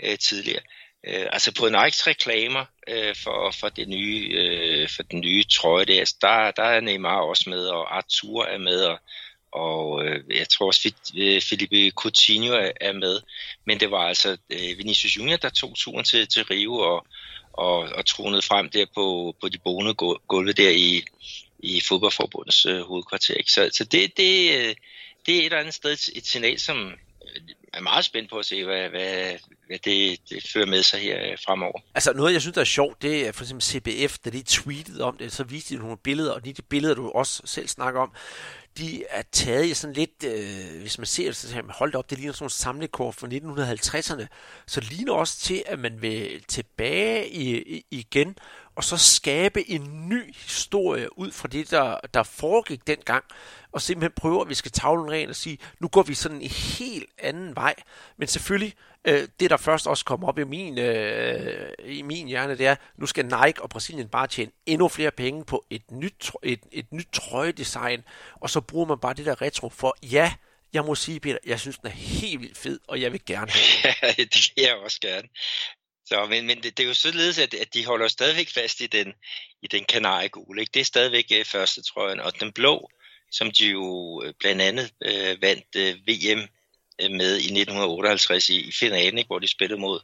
øh, 0.02 0.18
tidligere. 0.18 0.62
Øh, 1.06 1.26
altså 1.32 1.54
på 1.54 1.68
Nikes 1.68 2.06
reklamer 2.06 2.64
øh, 2.88 3.14
for, 3.16 3.50
for, 3.60 3.68
det 3.68 3.88
nye, 3.88 4.28
øh, 4.32 4.88
for 4.96 5.02
den 5.02 5.20
nye 5.20 5.44
trøje, 5.44 5.84
der, 5.84 6.12
der, 6.20 6.50
der 6.50 6.62
er 6.62 6.80
Neymar 6.80 7.20
også 7.20 7.50
med, 7.50 7.66
og 7.66 7.96
Arthur 7.96 8.44
er 8.44 8.58
med, 8.58 8.80
og, 8.80 8.98
og 9.52 10.04
øh, 10.04 10.36
jeg 10.36 10.48
tror 10.48 10.66
også, 10.66 10.88
at 10.88 11.20
øh, 11.20 11.42
Felipe 11.42 11.90
Coutinho 11.90 12.52
er, 12.52 12.70
er 12.80 12.92
med. 12.92 13.20
Men 13.64 13.80
det 13.80 13.90
var 13.90 14.08
altså 14.08 14.36
øh, 14.50 14.78
Vinicius 14.78 15.16
Junior, 15.16 15.36
der 15.36 15.48
tog 15.48 15.74
turen 15.76 16.04
til, 16.04 16.28
til 16.28 16.44
Rio, 16.44 16.74
og, 16.74 17.06
og, 17.58 17.78
og 17.78 18.06
tronede 18.06 18.42
frem 18.42 18.70
der 18.70 18.86
på, 18.94 19.34
på 19.40 19.48
de 19.48 19.58
boende 19.58 19.94
gulve 20.28 20.52
der 20.52 20.70
i, 20.70 21.04
i 21.58 21.82
fodboldforbundets 21.88 22.66
øh, 22.66 22.80
hovedkvarter. 22.80 23.34
Ikke? 23.34 23.52
Så, 23.52 23.70
så 23.72 23.84
det, 23.84 24.16
det, 24.16 24.58
øh, 24.58 24.74
det 25.26 25.34
er 25.34 25.38
et 25.38 25.44
eller 25.44 25.58
andet 25.58 25.74
sted 25.74 25.92
et, 25.92 26.26
signal, 26.26 26.58
som 26.60 26.86
øh, 26.86 27.42
er 27.72 27.80
meget 27.80 28.04
spændt 28.04 28.30
på 28.30 28.38
at 28.38 28.46
se, 28.46 28.64
hvad, 28.64 28.88
hvad, 28.88 29.32
hvad 29.66 29.78
det, 29.78 30.20
det 30.30 30.50
fører 30.52 30.66
med 30.66 30.82
sig 30.82 31.00
her 31.00 31.30
øh, 31.30 31.38
fremover. 31.44 31.80
Altså 31.94 32.12
noget, 32.12 32.32
jeg 32.32 32.40
synes, 32.40 32.54
der 32.54 32.60
er 32.60 32.64
sjovt, 32.64 33.02
det 33.02 33.26
er 33.26 33.32
for 33.32 33.44
eksempel 33.44 33.62
CBF, 33.62 34.18
da 34.18 34.30
de 34.30 34.42
tweetede 34.42 35.04
om 35.04 35.16
det, 35.16 35.32
så 35.32 35.44
viste 35.44 35.74
de 35.74 35.80
nogle 35.80 35.96
billeder, 35.96 36.32
og 36.32 36.44
de, 36.44 36.52
de 36.52 36.62
billeder, 36.62 36.94
du 36.94 37.10
også 37.10 37.42
selv 37.44 37.68
snakker 37.68 38.00
om, 38.00 38.12
de 38.78 39.04
er 39.10 39.22
taget 39.32 39.66
i 39.66 39.74
sådan 39.74 39.94
lidt, 39.94 40.24
øh, 40.24 40.80
hvis 40.80 40.98
man 40.98 41.06
ser 41.06 41.26
det, 41.26 41.36
så 41.36 41.56
man 41.56 41.70
holdt 41.70 41.94
op, 41.94 42.10
det 42.10 42.18
ligner 42.18 42.32
sådan 42.32 42.42
nogle 42.42 42.50
samlekort 42.50 43.14
fra 43.14 43.26
1950'erne, 43.26 44.26
så 44.66 44.80
det 44.80 44.92
ligner 44.92 45.12
også 45.12 45.38
til, 45.38 45.62
at 45.66 45.78
man 45.78 46.02
vil 46.02 46.44
tilbage 46.48 47.28
i, 47.28 47.76
i, 47.76 47.86
igen, 47.90 48.36
og 48.78 48.84
så 48.84 48.96
skabe 48.96 49.70
en 49.70 50.08
ny 50.08 50.34
historie 50.34 51.18
ud 51.18 51.32
fra 51.32 51.48
det, 51.48 51.70
der, 51.70 51.96
der 52.14 52.22
foregik 52.22 52.86
dengang, 52.86 53.24
og 53.72 53.82
simpelthen 53.82 54.12
prøve, 54.16 54.40
at 54.40 54.48
vi 54.48 54.54
skal 54.54 54.70
tavle 54.70 55.12
ren 55.12 55.28
og 55.28 55.36
sige, 55.36 55.58
nu 55.80 55.88
går 55.88 56.02
vi 56.02 56.14
sådan 56.14 56.42
en 56.42 56.50
helt 56.50 57.10
anden 57.18 57.56
vej. 57.56 57.74
Men 58.16 58.28
selvfølgelig, 58.28 58.74
øh, 59.04 59.28
det 59.40 59.50
der 59.50 59.56
først 59.56 59.86
også 59.86 60.04
kommer 60.04 60.28
op 60.28 60.38
i 60.38 60.44
min, 60.44 60.78
øh, 60.78 61.72
i 61.84 62.02
min 62.02 62.26
hjerne, 62.28 62.58
det 62.58 62.66
er, 62.66 62.76
nu 62.96 63.06
skal 63.06 63.24
Nike 63.24 63.62
og 63.62 63.70
Brasilien 63.70 64.08
bare 64.08 64.26
tjene 64.26 64.50
endnu 64.66 64.88
flere 64.88 65.10
penge 65.10 65.44
på 65.44 65.64
et 65.70 65.90
nyt, 65.90 66.30
et, 66.42 66.60
et 66.72 66.92
nyt 66.92 67.08
trøjedesign, 67.12 68.02
og 68.34 68.50
så 68.50 68.60
bruger 68.60 68.86
man 68.86 68.98
bare 68.98 69.14
det 69.14 69.26
der 69.26 69.42
retro 69.42 69.68
for, 69.68 69.96
ja, 70.02 70.32
jeg 70.72 70.84
må 70.84 70.94
sige, 70.94 71.20
Peter, 71.20 71.38
jeg 71.46 71.60
synes, 71.60 71.78
den 71.78 71.86
er 71.86 71.92
helt 71.92 72.40
vildt 72.40 72.58
fed, 72.58 72.80
og 72.88 73.00
jeg 73.00 73.12
vil 73.12 73.20
gerne 73.26 73.50
have 73.50 74.14
den. 74.16 74.16
Ja, 74.18 74.24
det 74.24 74.52
vil 74.56 74.64
jeg 74.64 74.76
også 74.76 75.00
gerne. 75.00 75.28
Så, 76.08 76.26
men, 76.26 76.46
men 76.46 76.62
det, 76.62 76.76
det 76.76 76.82
er 76.82 76.88
jo 76.88 76.94
således, 76.94 77.38
at, 77.38 77.54
at 77.54 77.74
de 77.74 77.86
holder 77.86 78.08
stadigvæk 78.08 78.48
fast 78.50 78.80
i 78.80 78.86
den, 78.86 79.14
i 79.62 79.66
den 79.66 79.84
kanariegule. 79.84 80.60
Ikke? 80.60 80.70
Det 80.74 80.80
er 80.80 80.84
stadigvæk 80.84 81.26
øh, 81.32 81.40
uh, 81.40 81.46
første 81.46 81.82
trøjen, 81.82 82.20
og 82.20 82.40
den 82.40 82.52
blå, 82.52 82.90
som 83.30 83.50
de 83.50 83.66
jo 83.66 84.22
øh, 84.24 84.34
blandt 84.40 84.62
andet 84.62 84.90
uh, 85.06 85.42
vandt 85.42 85.76
øh, 85.76 85.94
uh, 85.94 86.08
VM 86.08 86.48
med 86.98 87.32
i 87.34 87.50
1958 87.60 88.48
i, 88.48 88.60
i 88.68 88.72
finalen, 88.72 89.18
ikke? 89.18 89.28
hvor 89.28 89.38
de 89.38 89.48
spillede 89.48 89.80
mod, 89.80 90.00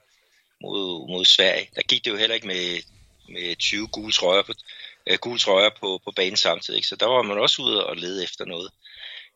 mod, 0.60 1.08
mod 1.08 1.24
Sverige. 1.24 1.70
Der 1.74 1.82
gik 1.82 2.04
det 2.04 2.10
jo 2.10 2.16
heller 2.16 2.34
ikke 2.34 2.46
med, 2.46 2.82
med 3.28 3.56
20 3.56 3.88
gule 3.88 4.12
trøjer 4.12 4.42
på, 4.42 4.52
uh, 5.10 5.16
gule 5.16 5.38
trøjer 5.38 5.70
på, 5.80 6.00
på 6.04 6.10
banen 6.10 6.36
samtidig. 6.36 6.78
Ikke? 6.78 6.88
Så 6.88 6.96
der 6.96 7.06
var 7.06 7.22
man 7.22 7.38
også 7.38 7.62
ude 7.62 7.86
og 7.86 7.96
lede 7.96 8.24
efter 8.24 8.44
noget. 8.44 8.70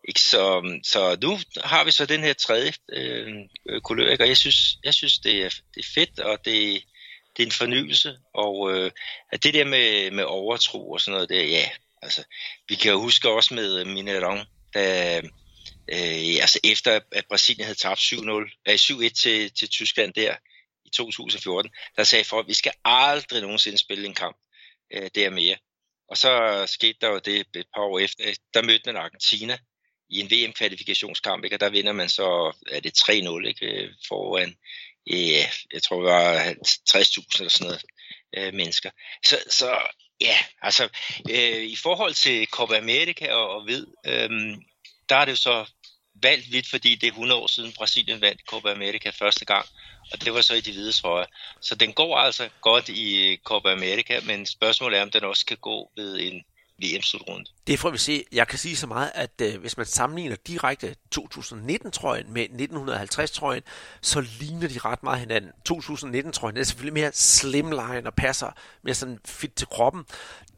Ikke? 0.09 0.21
Så, 0.21 0.43
så 0.85 1.19
nu 1.23 1.39
har 1.65 1.85
vi 1.85 1.91
så 1.91 2.07
den 2.07 2.21
her 2.21 2.33
tredje 2.33 2.73
øh, 2.93 3.35
øh, 3.69 3.81
kulør, 3.81 4.11
ikke? 4.11 4.25
og 4.25 4.29
jeg 4.29 4.37
synes, 4.37 4.77
jeg 4.85 4.95
synes 4.95 5.19
det, 5.19 5.45
er, 5.45 5.49
det 5.75 5.81
er 5.81 5.89
fedt, 5.95 6.21
og 6.21 6.39
det, 6.45 6.85
det 7.37 7.43
er 7.43 7.47
en 7.47 7.53
fornyelse, 7.53 8.17
og 8.35 8.73
øh, 8.73 8.91
at 9.33 9.45
det 9.45 9.55
der 9.55 9.65
med, 9.65 10.11
med 10.11 10.25
overtro 10.25 10.91
og 10.91 11.01
sådan 11.01 11.15
noget 11.15 11.29
der, 11.29 11.45
ja, 11.45 11.71
altså, 12.03 12.25
vi 12.69 12.75
kan 12.75 12.93
jo 12.93 13.01
huske 13.01 13.29
også 13.29 13.55
med 13.55 13.81
øh, 13.81 13.87
Minerong, 13.87 14.47
da, 14.75 15.17
øh, 15.89 16.37
altså 16.41 16.61
efter 16.65 17.01
at 17.13 17.27
Brasilien 17.29 17.65
havde 17.65 17.79
tabt 17.79 18.01
7-0, 18.01 18.63
øh, 18.69 18.75
7-1 18.75 19.09
til, 19.09 19.55
til 19.55 19.69
Tyskland 19.69 20.13
der 20.15 20.37
i 20.85 20.91
2014, 20.91 21.73
der 21.97 22.05
sagde 22.05 22.25
folk, 22.25 22.45
at 22.45 22.49
vi 22.49 22.55
skal 22.55 22.73
aldrig 22.85 23.43
nogensinde 23.43 23.79
spille 23.79 24.07
en 24.07 24.15
kamp 24.15 24.37
øh, 24.93 25.11
der 25.15 25.31
mere. 25.31 25.57
Og 26.09 26.17
så 26.17 26.65
skete 26.67 26.99
der 27.01 27.09
jo 27.09 27.19
det 27.19 27.41
et 27.41 27.67
par 27.75 27.83
år 27.83 27.99
efter, 27.99 28.25
der 28.55 28.63
mødte 28.63 28.93
man 28.93 28.97
Argentina, 28.97 29.59
i 30.11 30.21
en 30.21 30.31
VM-kvalifikationskamp, 30.31 31.45
ikke? 31.45 31.57
og 31.57 31.61
der 31.61 31.69
vinder 31.69 31.93
man 31.93 32.09
så, 32.09 32.57
er 32.71 32.81
det 32.81 32.99
3-0 32.99 33.47
ikke? 33.47 33.67
Øh, 33.67 33.93
foran, 34.09 34.57
øh, 35.13 35.45
jeg 35.73 35.83
tror 35.83 35.97
det 35.97 36.13
var 36.13 36.55
60.000 36.91 37.39
eller 37.39 37.51
sådan 37.51 37.67
noget 37.67 37.83
øh, 38.37 38.55
mennesker. 38.55 38.91
Så, 39.25 39.39
så 39.51 39.79
ja, 40.21 40.37
altså 40.63 40.89
øh, 41.31 41.63
i 41.63 41.77
forhold 41.77 42.15
til 42.15 42.47
Copa 42.47 42.77
America 42.79 43.33
og, 43.33 43.51
og 43.51 43.67
ved, 43.67 43.87
øh, 44.07 44.31
der 45.09 45.17
er 45.17 45.25
det 45.25 45.33
jo 45.33 45.37
så 45.37 45.67
valgt 46.23 46.53
vidt, 46.53 46.69
fordi 46.69 46.95
det 46.95 47.07
er 47.07 47.13
100 47.13 47.41
år 47.41 47.47
siden 47.47 47.73
Brasilien 47.73 48.21
vandt 48.21 48.41
Copa 48.47 48.71
America 48.71 49.11
første 49.11 49.45
gang, 49.45 49.67
og 50.13 50.25
det 50.25 50.35
var 50.35 50.41
så 50.41 50.55
i 50.55 50.61
de 50.61 50.73
hvide 50.73 50.93
trøjer. 50.93 51.27
Så 51.61 51.75
den 51.75 51.93
går 51.93 52.17
altså 52.17 52.49
godt 52.61 52.89
i 52.89 53.37
Copa 53.45 53.73
America, 53.73 54.21
men 54.25 54.47
spørgsmålet 54.47 54.99
er, 54.99 55.03
om 55.03 55.11
den 55.11 55.25
også 55.25 55.47
kan 55.47 55.57
gå 55.57 55.91
ved 55.97 56.21
en 56.21 56.45
VM-slutrunde. 56.83 57.45
Det 57.67 57.79
får 57.79 57.91
vi 57.91 57.99
se. 57.99 58.25
Jeg 58.33 58.49
kan 58.49 58.59
sige 58.59 58.77
så 58.77 58.87
meget, 58.87 59.11
at 59.15 59.41
øh, 59.43 59.61
hvis 59.61 59.77
man 59.77 59.87
sammenligner 59.87 60.37
direkte 60.47 60.95
2019-trøjen 61.19 62.33
med 62.33 62.47
1950-trøjen, 62.49 63.63
så 64.01 64.21
ligner 64.41 64.69
de 64.69 64.79
ret 64.79 65.03
meget 65.03 65.21
hinanden. 65.21 65.51
2019-trøjen 65.69 66.57
er 66.57 66.63
selvfølgelig 66.63 66.95
mere 66.95 67.11
slimline 67.13 68.07
og 68.07 68.15
passer 68.15 68.51
mere 68.83 68.95
sådan 68.95 69.19
fit 69.25 69.55
til 69.55 69.67
kroppen. 69.67 70.05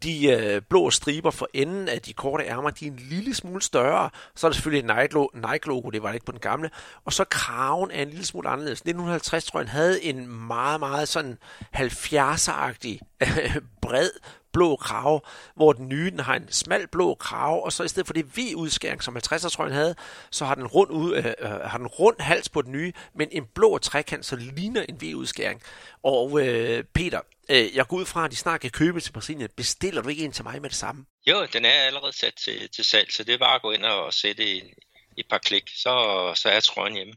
De 0.03 0.27
øh, 0.27 0.63
blå 0.63 0.91
striber 0.91 1.31
for 1.31 1.49
enden 1.55 1.89
af 1.89 2.03
de 2.03 2.13
korte 2.13 2.45
ærmer, 2.45 2.71
de 2.71 2.87
er 2.87 2.91
en 2.91 2.99
lille 2.99 3.35
smule 3.35 3.63
større. 3.63 4.11
Så 4.37 4.47
er 4.47 4.51
der 4.51 4.55
selvfølgelig 4.55 4.97
Nike-logo, 5.35 5.91
det 5.91 6.03
var 6.03 6.09
det 6.09 6.15
ikke 6.15 6.27
på 6.27 6.33
den 6.33 6.41
gamle. 6.41 6.71
Og 7.05 7.13
så 7.13 7.25
kraven 7.25 7.91
er 7.91 8.03
en 8.03 8.09
lille 8.09 8.27
smule 8.27 8.49
anderledes. 8.49 8.83
1950-trøjen 8.89 9.69
havde 9.69 10.05
en 10.05 10.27
meget, 10.27 10.81
meget 10.81 11.09
sådan 11.09 11.39
70'er-agtig 11.77 12.99
bred 13.83 14.11
blå 14.53 14.77
krave, 14.77 15.21
hvor 15.57 15.73
den 15.73 15.89
nye 15.89 16.11
den 16.11 16.21
har 16.21 16.35
en 16.35 16.53
smal 16.53 16.87
blå 16.87 17.15
krave, 17.15 17.65
og 17.65 17.73
så 17.73 17.83
i 17.83 17.89
stedet 17.89 18.07
for 18.07 18.15
det 18.15 18.37
V-udskæring, 18.37 19.03
som 19.03 19.17
50'er 19.17 19.49
trøjen 19.49 19.73
havde, 19.73 19.95
så 20.31 20.45
har 20.45 20.55
den 20.55 20.67
rund, 20.67 20.91
ud, 20.91 21.17
øh, 21.17 21.25
øh, 21.39 21.51
har 21.51 21.79
den 21.79 21.87
rund 21.87 22.21
hals 22.21 22.49
på 22.49 22.63
den 22.63 22.73
nye, 22.73 22.93
men 23.15 23.29
en 23.33 23.47
blå 23.55 23.79
trekant, 23.79 24.27
så 24.27 24.37
ligner 24.37 24.83
en 24.83 25.01
V-udskæring. 25.03 25.63
Og 26.03 26.47
øh, 26.47 26.85
Peter, 26.85 27.21
Øh, 27.51 27.77
jeg 27.77 27.89
går 27.89 27.97
ud 27.97 28.07
fra, 28.07 28.25
at 28.25 28.31
de 28.31 28.37
snart 28.37 28.61
kan 28.61 28.71
købe 28.71 29.01
til 29.01 29.13
Brasilien. 29.13 29.49
Bestiller 29.57 30.03
du 30.03 30.09
ikke 30.09 30.25
en 30.25 30.33
til 30.33 30.45
mig 30.45 30.63
med 30.63 30.71
det 30.71 30.79
samme? 30.79 31.07
Jo, 31.27 31.47
den 31.53 31.65
er 31.65 31.71
allerede 31.71 32.13
sat 32.13 32.35
til, 32.35 32.71
til 32.71 32.85
salg, 32.85 33.13
så 33.13 33.25
det 33.25 33.35
er 33.35 33.39
bare 33.39 33.55
at 33.55 33.63
gå 33.63 33.71
ind 33.71 33.85
og 33.85 34.15
sætte 34.15 34.57
et, 34.57 34.75
et 35.19 35.27
par 35.31 35.39
klik, 35.39 35.71
så, 35.77 35.93
så 36.37 36.49
er 36.49 36.61
trøjen 36.61 36.95
hjemme. 36.95 37.15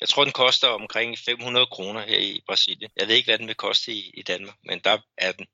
Jeg 0.00 0.08
tror, 0.08 0.24
den 0.24 0.32
koster 0.32 0.68
omkring 0.68 1.18
500 1.18 1.66
kroner 1.66 2.00
her 2.00 2.18
i 2.18 2.42
Brasilien. 2.46 2.90
Jeg 2.96 3.08
ved 3.08 3.14
ikke, 3.14 3.26
hvad 3.26 3.38
den 3.38 3.46
vil 3.46 3.54
koste 3.54 3.92
i, 3.92 4.10
i 4.14 4.22
Danmark, 4.22 4.56
men 4.64 4.80
der 4.84 4.98
er 5.18 5.32
den. 5.32 5.46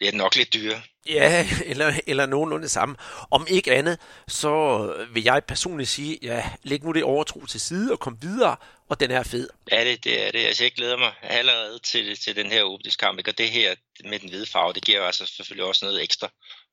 Det 0.00 0.08
er 0.08 0.12
nok 0.12 0.36
lidt 0.36 0.54
dyre. 0.54 0.82
Ja, 1.08 1.48
eller, 1.70 2.00
eller 2.06 2.26
nogenlunde 2.26 2.68
samme. 2.68 2.96
Om 3.30 3.46
ikke 3.50 3.74
andet, 3.74 3.98
så 4.28 4.94
vil 5.12 5.22
jeg 5.22 5.44
personligt 5.44 5.88
sige, 5.88 6.18
ja, 6.22 6.50
læg 6.62 6.84
nu 6.84 6.92
det 6.92 7.04
overtro 7.04 7.46
til 7.46 7.60
side 7.60 7.92
og 7.92 8.00
kom 8.00 8.18
videre, 8.22 8.56
og 8.88 9.00
den 9.00 9.10
er 9.10 9.22
fed. 9.22 9.48
Ja, 9.72 9.84
det, 9.84 10.04
det 10.04 10.26
er 10.26 10.30
det. 10.30 10.38
Altså, 10.38 10.64
jeg 10.64 10.72
glæder 10.72 10.96
mig 10.96 11.12
allerede 11.22 11.78
til, 11.78 12.16
til 12.16 12.36
den 12.36 12.46
her 12.46 12.62
åbningskamp, 12.62 13.20
og 13.28 13.38
det 13.38 13.50
her 13.50 13.74
med 14.04 14.18
den 14.18 14.28
hvide 14.28 14.46
farve, 14.46 14.72
det 14.72 14.84
giver 14.84 15.02
altså 15.02 15.26
selvfølgelig 15.26 15.64
også 15.64 15.84
noget 15.84 16.02
ekstra 16.02 16.28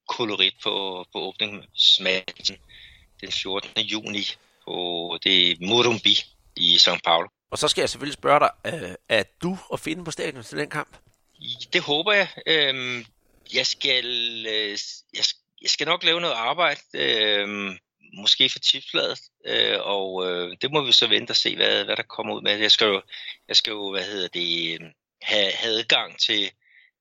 kolorit 0.08 0.54
på, 0.64 1.06
på 1.14 1.20
åbningsmatchen 1.20 2.58
den 3.22 3.32
14. 3.32 3.82
juni 3.82 4.24
på 4.66 5.18
det 5.24 5.62
Morumbi 5.62 6.18
i 6.56 6.78
São 6.78 7.00
Paulo. 7.06 7.28
Og 7.52 7.58
så 7.58 7.68
skal 7.68 7.82
jeg 7.82 7.90
selvfølgelig 7.90 8.14
spørge 8.14 8.40
dig, 8.40 8.50
er 9.10 9.24
du 9.44 9.58
at 9.74 9.80
finde 9.80 10.06
på 10.06 10.12
stadion 10.12 10.44
til 10.44 10.58
den 10.58 10.70
kamp? 10.70 10.98
Det 11.74 11.82
håber 11.82 12.14
jeg. 12.14 12.28
Øhm, 12.48 13.06
jeg 13.54 13.66
skal, 13.66 14.06
øh, 14.48 14.78
jeg, 15.14 15.24
jeg 15.62 15.70
skal 15.70 15.88
nok 15.88 16.04
lave 16.04 16.22
noget 16.22 16.34
arbejde, 16.34 16.82
øh, 16.94 17.48
måske 18.14 18.50
for 18.50 18.60
tipsbladet, 18.60 19.20
øh, 19.46 19.80
og 19.82 20.28
øh, 20.28 20.58
det 20.62 20.72
må 20.72 20.86
vi 20.86 20.92
så 20.92 21.08
vente 21.08 21.32
og 21.32 21.36
se, 21.36 21.56
hvad, 21.56 21.86
hvad 21.86 21.96
der 21.96 22.04
kommer 22.04 22.36
ud 22.36 22.42
med. 22.42 22.58
Jeg 22.58 22.72
skal 22.72 22.88
jo, 22.88 23.02
jeg 23.48 23.56
skal 23.56 23.72
jo 23.72 23.92
hvad 23.92 24.04
hedder 24.04 24.28
det, 24.28 24.74
øh, 24.82 24.88
have, 25.22 25.52
have 25.52 25.80
adgang 25.80 26.20
til, 26.20 26.52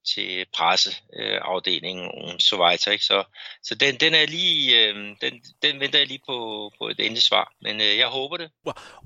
til 0.05 0.47
presseafdelingen 0.57 2.05
øh, 2.05 2.39
så 2.39 2.57
videre, 2.57 2.93
ikke? 2.93 3.05
Så, 3.05 3.25
så 3.63 3.75
den, 3.75 3.95
den 3.97 4.15
er 4.15 4.27
lige, 4.27 4.89
øh, 4.89 4.95
den, 5.21 5.43
den 5.63 5.81
venter 5.81 5.99
jeg 5.99 6.09
lige 6.09 6.21
på, 6.27 6.71
på 6.79 6.89
et 6.89 7.01
endeligt 7.01 7.25
svar, 7.25 7.53
men 7.63 7.81
øh, 7.81 7.99
jeg 7.99 8.07
håber 8.07 8.37
det. 8.37 8.51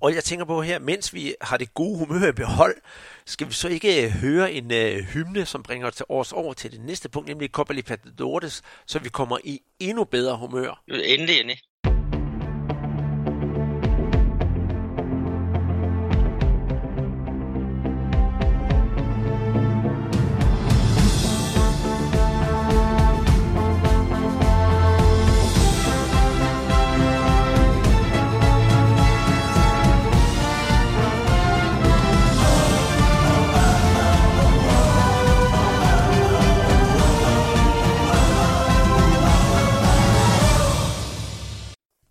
Og 0.02 0.14
jeg 0.14 0.24
tænker 0.24 0.44
på 0.44 0.62
her, 0.62 0.78
mens 0.78 1.14
vi 1.14 1.34
har 1.40 1.56
det 1.56 1.74
gode 1.74 1.98
humør 1.98 2.28
i 2.28 2.32
behold, 2.32 2.76
skal 3.26 3.48
vi 3.48 3.52
så 3.52 3.68
ikke 3.68 4.04
øh, 4.04 4.10
høre 4.10 4.52
en 4.52 4.72
øh, 4.72 5.04
hymne, 5.04 5.46
som 5.46 5.62
bringer 5.62 5.90
til 5.90 6.06
års 6.08 6.32
over 6.32 6.54
til 6.54 6.72
det 6.72 6.80
næste 6.80 7.08
punkt, 7.08 7.28
nemlig 7.28 7.50
Copa 7.50 7.72
Libertadores, 7.72 8.62
så 8.86 8.98
vi 8.98 9.08
kommer 9.08 9.38
i 9.44 9.60
endnu 9.80 10.04
bedre 10.04 10.36
humør? 10.36 10.82
Endelig, 10.88 11.40
endelig. 11.40 11.58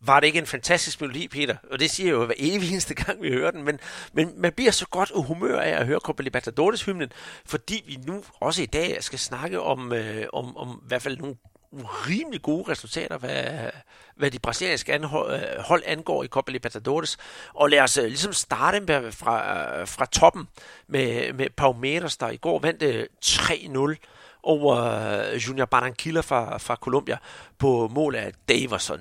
Var 0.07 0.19
det 0.19 0.27
ikke 0.27 0.39
en 0.39 0.45
fantastisk 0.45 1.01
melodi, 1.01 1.27
Peter? 1.27 1.55
Og 1.71 1.79
det 1.79 1.91
siger 1.91 2.07
jeg 2.07 2.13
jo 2.13 2.25
hver 2.25 2.35
evig 2.37 2.71
eneste 2.71 2.93
gang, 2.93 3.21
vi 3.21 3.31
hører 3.31 3.51
den. 3.51 3.63
Men, 3.63 3.79
men 4.13 4.41
man 4.41 4.51
bliver 4.51 4.71
så 4.71 4.85
godt 4.85 5.11
og 5.11 5.23
humør 5.23 5.59
af 5.59 5.69
at 5.79 5.85
høre 5.85 5.99
Copa 5.99 6.23
Libertadores 6.23 6.83
hymnen, 6.83 7.11
fordi 7.45 7.83
vi 7.87 7.97
nu 8.07 8.23
også 8.39 8.61
i 8.61 8.65
dag 8.65 9.03
skal 9.03 9.19
snakke 9.19 9.61
om, 9.61 9.93
øh, 9.93 10.25
om, 10.33 10.57
om 10.57 10.81
i 10.85 10.87
hvert 10.87 11.01
fald 11.01 11.17
nogle 11.17 11.35
rimelig 11.83 12.41
gode 12.41 12.71
resultater, 12.71 13.17
hvad, 13.17 13.71
hvad 14.15 14.31
de 14.31 14.39
brasilianske 14.39 14.93
anhold, 14.93 15.33
øh, 15.33 15.59
hold 15.59 15.83
angår 15.85 16.23
i 16.23 16.27
Copa 16.27 16.51
Libertadores. 16.51 17.17
Og 17.53 17.69
lad 17.69 17.79
os 17.79 17.97
uh, 17.97 18.03
ligesom 18.03 18.33
starte 18.33 19.11
fra, 19.11 19.79
øh, 19.79 19.87
fra 19.87 20.05
toppen 20.05 20.47
med, 20.87 21.33
med 21.33 21.49
Palmeiras, 21.57 22.17
der 22.17 22.29
i 22.29 22.37
går 22.37 22.59
vandt 22.59 22.83
3-0 23.25 23.95
over 24.43 25.35
Junior 25.35 25.65
Barranquilla 25.65 26.21
fra, 26.21 26.57
fra 26.57 26.75
Colombia 26.75 27.17
på 27.59 27.87
mål 27.87 28.15
af 28.15 28.31
Davison, 28.49 28.99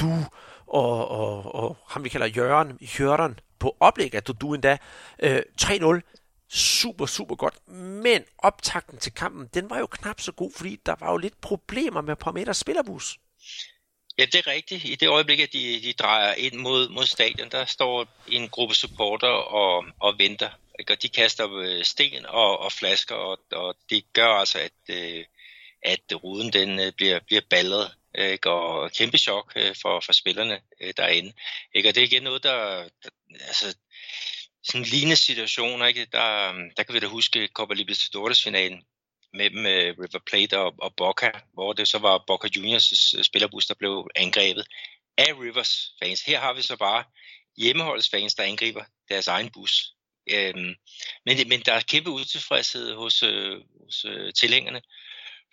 du 0.00 0.24
og, 0.66 1.08
og, 1.08 1.54
og 1.54 1.76
ham 1.88 2.04
vi 2.04 2.08
kalder 2.08 2.26
Jørgen, 2.26 2.78
Jørgen 3.00 3.40
på 3.58 3.76
oplæg 3.80 4.14
af 4.14 4.22
du 4.22 4.54
endda. 4.54 4.78
Øh, 5.18 5.42
3-0, 5.62 6.00
super, 6.50 7.06
super 7.06 7.34
godt. 7.34 7.68
Men 7.76 8.24
optakten 8.38 8.98
til 8.98 9.14
kampen, 9.14 9.48
den 9.54 9.70
var 9.70 9.78
jo 9.78 9.86
knap 9.86 10.20
så 10.20 10.32
god, 10.32 10.52
fordi 10.56 10.80
der 10.86 10.94
var 11.00 11.10
jo 11.10 11.16
lidt 11.16 11.40
problemer 11.40 12.00
med 12.00 12.16
Parmeters 12.16 12.56
spillerbus. 12.56 13.18
Ja, 14.18 14.24
det 14.24 14.34
er 14.34 14.46
rigtigt. 14.46 14.84
I 14.84 14.94
det 14.94 15.08
øjeblik, 15.08 15.40
at 15.40 15.52
de, 15.52 15.80
de 15.82 15.92
drejer 15.92 16.34
ind 16.34 16.54
mod, 16.54 16.88
mod 16.88 17.06
stadion, 17.06 17.48
der 17.50 17.64
står 17.64 18.06
en 18.28 18.48
gruppe 18.48 18.74
supporter 18.74 19.28
og, 19.28 19.84
og 20.00 20.18
venter. 20.18 20.50
Ikke? 20.78 20.92
Og 20.92 21.02
de 21.02 21.08
kaster 21.08 21.56
øh, 21.56 21.84
sten 21.84 22.26
og, 22.26 22.60
og 22.60 22.72
flasker, 22.72 23.14
og, 23.14 23.38
og 23.52 23.76
det 23.90 24.04
gør 24.12 24.28
altså, 24.28 24.58
at, 24.58 24.96
øh, 24.96 25.24
at 25.82 26.24
ruden 26.24 26.52
den 26.52 26.80
øh, 26.80 26.92
bliver, 26.92 27.20
bliver 27.26 27.42
ballet 27.50 27.90
Øh, 28.18 28.30
ikke? 28.30 28.50
og 28.50 28.92
kæmpe 28.92 29.18
chok 29.18 29.52
øh, 29.56 29.74
for, 29.82 30.00
for 30.00 30.12
spillerne 30.12 30.60
øh, 30.80 30.92
derinde. 30.96 31.32
Ikke? 31.74 31.88
Og 31.88 31.94
det 31.94 32.00
er 32.00 32.06
igen 32.06 32.22
noget, 32.22 32.42
der, 32.42 32.88
der 33.02 33.10
altså, 33.40 33.76
sådan 34.62 34.84
lignende 34.84 35.16
situationer, 35.16 35.86
ikke? 35.86 36.06
Der, 36.12 36.52
der 36.76 36.82
kan 36.82 36.94
vi 36.94 37.00
da 37.00 37.06
huske 37.06 37.48
Copa 37.52 37.74
Libertadores 37.74 38.42
finalen 38.42 38.82
mellem 39.32 39.64
River 39.66 40.20
Plate 40.26 40.58
og, 40.58 40.74
og 40.78 40.94
Boca, 40.96 41.30
hvor 41.52 41.72
det 41.72 41.88
så 41.88 41.98
var 41.98 42.24
Boca 42.26 42.48
Juniors 42.56 43.14
spillerbus, 43.22 43.66
der 43.66 43.74
blev 43.74 44.08
angrebet 44.16 44.66
af 45.18 45.32
Rivers 45.40 45.94
fans. 46.02 46.20
Her 46.22 46.40
har 46.40 46.52
vi 46.52 46.62
så 46.62 46.76
bare 46.76 47.04
hjemmeholdets 47.56 48.10
fans, 48.10 48.34
der 48.34 48.42
angriber 48.42 48.84
deres 49.08 49.28
egen 49.28 49.50
bus. 49.50 49.94
Øhm, 50.30 50.74
men, 51.26 51.48
men 51.48 51.60
der 51.60 51.72
er 51.72 51.80
kæmpe 51.80 52.10
utilfredshed 52.10 52.94
hos, 52.94 53.22
øh, 53.22 53.60
hos 53.80 54.04
øh, 54.04 54.32
tilhængerne, 54.32 54.82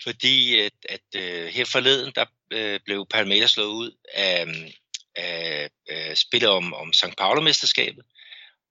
fordi 0.03 0.59
at, 0.59 0.73
at 0.89 1.01
øh, 1.15 1.47
her 1.47 1.65
forleden, 1.65 2.11
der 2.15 2.25
øh, 2.51 2.79
blev 2.85 3.05
Palmeiras 3.09 3.51
slået 3.51 3.67
ud 3.67 3.91
af, 4.13 4.47
mm, 4.47 4.71
af, 5.15 5.69
af 5.89 6.17
spillet 6.17 6.49
om, 6.49 6.73
om 6.73 6.93
St. 6.93 7.17
Paulo-mesterskabet, 7.17 8.05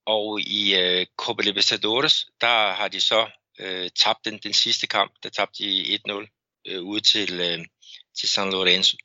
og 0.06 0.40
i 0.40 0.74
øh, 0.74 1.06
Copa 1.16 1.42
Libertadores, 1.42 2.26
der 2.40 2.72
har 2.72 2.88
de 2.88 3.00
så 3.00 3.30
øh, 3.58 3.90
tabt 3.90 4.24
den, 4.24 4.38
den 4.38 4.52
sidste 4.52 4.86
kamp, 4.86 5.12
der 5.22 5.28
tabte 5.28 5.64
de 5.64 5.98
1-0 6.08 6.62
øh, 6.66 6.82
ude 6.82 7.00
til, 7.00 7.40
øh, 7.40 7.64
til 8.18 8.28
San 8.28 8.50
Lorenzo. 8.50 8.96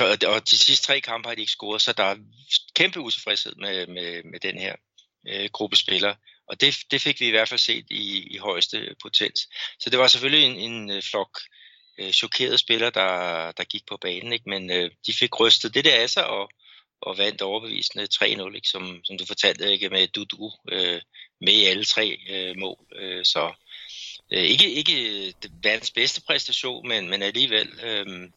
Og, 0.00 0.18
og 0.26 0.50
de 0.50 0.58
sidste 0.58 0.86
tre 0.86 1.00
kampe 1.00 1.28
har 1.28 1.34
de 1.34 1.40
ikke 1.40 1.52
scoret, 1.52 1.82
så 1.82 1.92
der 1.92 2.04
er 2.04 2.16
kæmpe 2.74 3.00
utilfredshed 3.00 3.54
med, 3.54 3.86
med, 3.86 4.22
med 4.22 4.40
den 4.40 4.58
her 4.58 4.76
øh, 5.28 5.48
gruppe 5.52 5.76
spillere. 5.76 6.16
Og 6.48 6.60
det, 6.60 6.76
det 6.90 7.02
fik 7.02 7.20
vi 7.20 7.26
i 7.26 7.30
hvert 7.30 7.48
fald 7.48 7.60
set 7.60 7.86
i, 7.90 8.34
i 8.34 8.36
højeste 8.36 8.94
potens. 9.02 9.48
Så 9.80 9.90
det 9.90 9.98
var 9.98 10.08
selvfølgelig 10.08 10.44
en, 10.44 10.72
en 10.72 10.90
øh, 10.90 11.02
flok 11.02 11.40
øh, 11.98 12.12
chokerede 12.12 12.58
spillere, 12.58 12.90
der, 12.90 13.52
der 13.52 13.64
gik 13.64 13.82
på 13.86 13.96
banen, 13.96 14.32
ikke? 14.32 14.48
men 14.48 14.70
øh, 14.70 14.90
de 15.06 15.12
fik 15.12 15.40
rystet 15.40 15.74
det 15.74 15.84
der 15.84 16.02
af 16.02 16.10
sig 16.10 16.26
og, 16.26 16.50
og 17.00 17.18
vandt 17.18 17.42
overbevisende 17.42 18.08
3-0, 18.14 18.54
ikke? 18.54 18.68
Som, 18.68 19.00
som 19.04 19.18
du 19.18 19.26
fortalte, 19.26 19.72
ikke? 19.72 19.88
med 19.88 20.06
Dudu 20.06 20.50
øh, 20.72 21.00
med 21.40 21.52
i 21.52 21.64
alle 21.64 21.84
tre 21.84 22.18
øh, 22.30 22.56
mål. 22.56 22.78
Øh, 22.96 23.24
så 23.24 23.52
øh, 24.32 24.42
ikke, 24.42 24.72
ikke 24.72 25.26
øh, 25.26 25.32
verdens 25.62 25.90
bedste 25.90 26.22
præstation, 26.26 26.88
men, 26.88 27.10
men 27.10 27.22
alligevel 27.22 27.68
øh, 27.82 28.28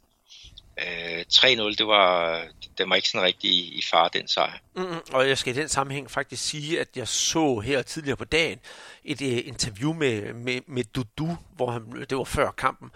øh, 0.80 1.26
3-0, 1.34 1.76
det 1.76 1.88
var, 1.88 2.41
det 2.78 2.89
var 2.89 2.95
ikke 2.95 3.10
sådan 3.10 3.26
rigtig 3.26 3.50
i, 3.50 3.78
i 3.78 3.82
far, 3.91 4.08
den 4.08 4.28
sejr. 4.28 4.58
Mm, 4.76 5.13
og 5.13 5.28
jeg 5.28 5.38
skal 5.38 5.58
i 5.58 5.60
den 5.60 5.69
sammenhæng 5.69 6.12
faktisk 6.12 6.50
sige, 6.50 6.80
at 6.80 6.88
jeg 6.95 7.08
så 7.08 7.60
her 7.60 7.82
tidligere 7.82 8.17
på 8.17 8.26
dagen 8.26 8.60
et 9.04 9.21
uh, 9.21 9.47
interview 9.47 9.93
med, 9.93 10.34
med, 10.34 10.62
med 10.67 10.84
Dudu, 10.84 11.38
hvor 11.56 11.71
han, 11.71 12.06
det 12.10 12.17
var 12.17 12.24
før 12.24 12.52
kampen, 12.52 12.89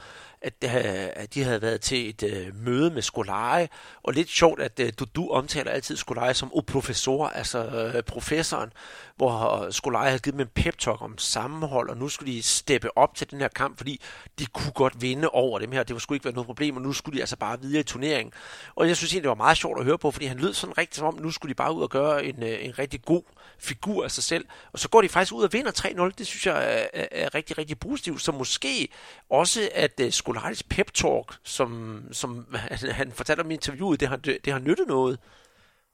at, 0.45 0.53
øh, 0.63 1.09
at 1.15 1.33
de 1.33 1.43
havde 1.43 1.61
været 1.61 1.81
til 1.81 2.09
et 2.09 2.23
øh, 2.23 2.55
møde 2.55 2.91
med 2.91 3.01
Skolare, 3.01 3.67
og 4.03 4.13
lidt 4.13 4.29
sjovt, 4.29 4.61
at 4.61 4.79
øh, 4.79 4.93
du 4.99 5.05
du 5.15 5.29
omtaler 5.29 5.71
altid 5.71 5.97
Skolare 5.97 6.33
som 6.33 6.51
professor, 6.67 7.27
altså 7.27 7.65
øh, 7.65 8.03
professoren, 8.03 8.69
hvor 9.15 9.63
øh, 9.63 9.73
Skolare 9.73 10.05
havde 10.05 10.19
givet 10.19 10.33
dem 10.33 10.41
en 10.41 10.47
pep-talk 10.59 11.01
om 11.01 11.17
sammenhold, 11.17 11.89
og 11.89 11.97
nu 11.97 12.09
skulle 12.09 12.33
de 12.33 12.43
steppe 12.43 12.97
op 12.97 13.15
til 13.15 13.31
den 13.31 13.39
her 13.39 13.47
kamp, 13.47 13.77
fordi 13.77 14.01
de 14.39 14.45
kunne 14.45 14.71
godt 14.71 15.01
vinde 15.01 15.29
over 15.29 15.59
dem 15.59 15.71
her, 15.71 15.83
det 15.83 15.93
var 15.93 15.99
sgu 15.99 16.13
ikke 16.13 16.25
være 16.25 16.33
noget 16.33 16.45
problem, 16.45 16.75
og 16.75 16.81
nu 16.81 16.93
skulle 16.93 17.15
de 17.15 17.21
altså 17.21 17.37
bare 17.37 17.61
videre 17.61 17.79
i 17.79 17.83
turneringen. 17.83 18.33
Og 18.75 18.87
jeg 18.87 18.97
synes 18.97 19.11
egentlig, 19.11 19.23
det 19.23 19.29
var 19.29 19.35
meget 19.35 19.57
sjovt 19.57 19.79
at 19.79 19.85
høre 19.85 19.97
på, 19.97 20.11
fordi 20.11 20.25
han 20.25 20.37
lød 20.37 20.53
sådan 20.53 20.77
rigtig 20.77 20.95
som 20.95 21.07
om, 21.07 21.19
nu 21.21 21.31
skulle 21.31 21.49
de 21.49 21.55
bare 21.55 21.73
ud 21.73 21.81
og 21.81 21.89
gøre 21.89 22.25
en, 22.25 22.43
en 22.43 22.79
rigtig 22.79 23.01
god 23.01 23.23
figur 23.59 24.03
af 24.03 24.11
sig 24.11 24.23
selv, 24.23 24.45
og 24.71 24.79
så 24.79 24.89
går 24.89 25.01
de 25.01 25.09
faktisk 25.09 25.33
ud 25.33 25.43
og 25.43 25.53
vinder 25.53 25.71
3-0, 25.71 26.11
det 26.17 26.27
synes 26.27 26.45
jeg 26.45 26.87
er, 26.93 27.05
er 27.11 27.35
rigtig, 27.35 27.57
rigtig 27.57 27.79
positivt, 27.79 28.21
så 28.21 28.31
måske 28.31 28.87
også, 29.29 29.69
at 29.73 30.01
Solaris 30.35 30.63
pep-talk, 30.63 31.37
som, 31.43 32.01
som 32.11 32.55
han, 32.55 32.91
han 32.91 33.11
fortalte 33.11 33.41
om 33.41 33.51
i 33.51 33.53
interviewet, 33.53 33.99
det 33.99 34.07
har, 34.07 34.15
det, 34.15 34.45
det 34.45 34.53
har 34.53 34.59
nyttet 34.59 34.87
noget. 34.87 35.19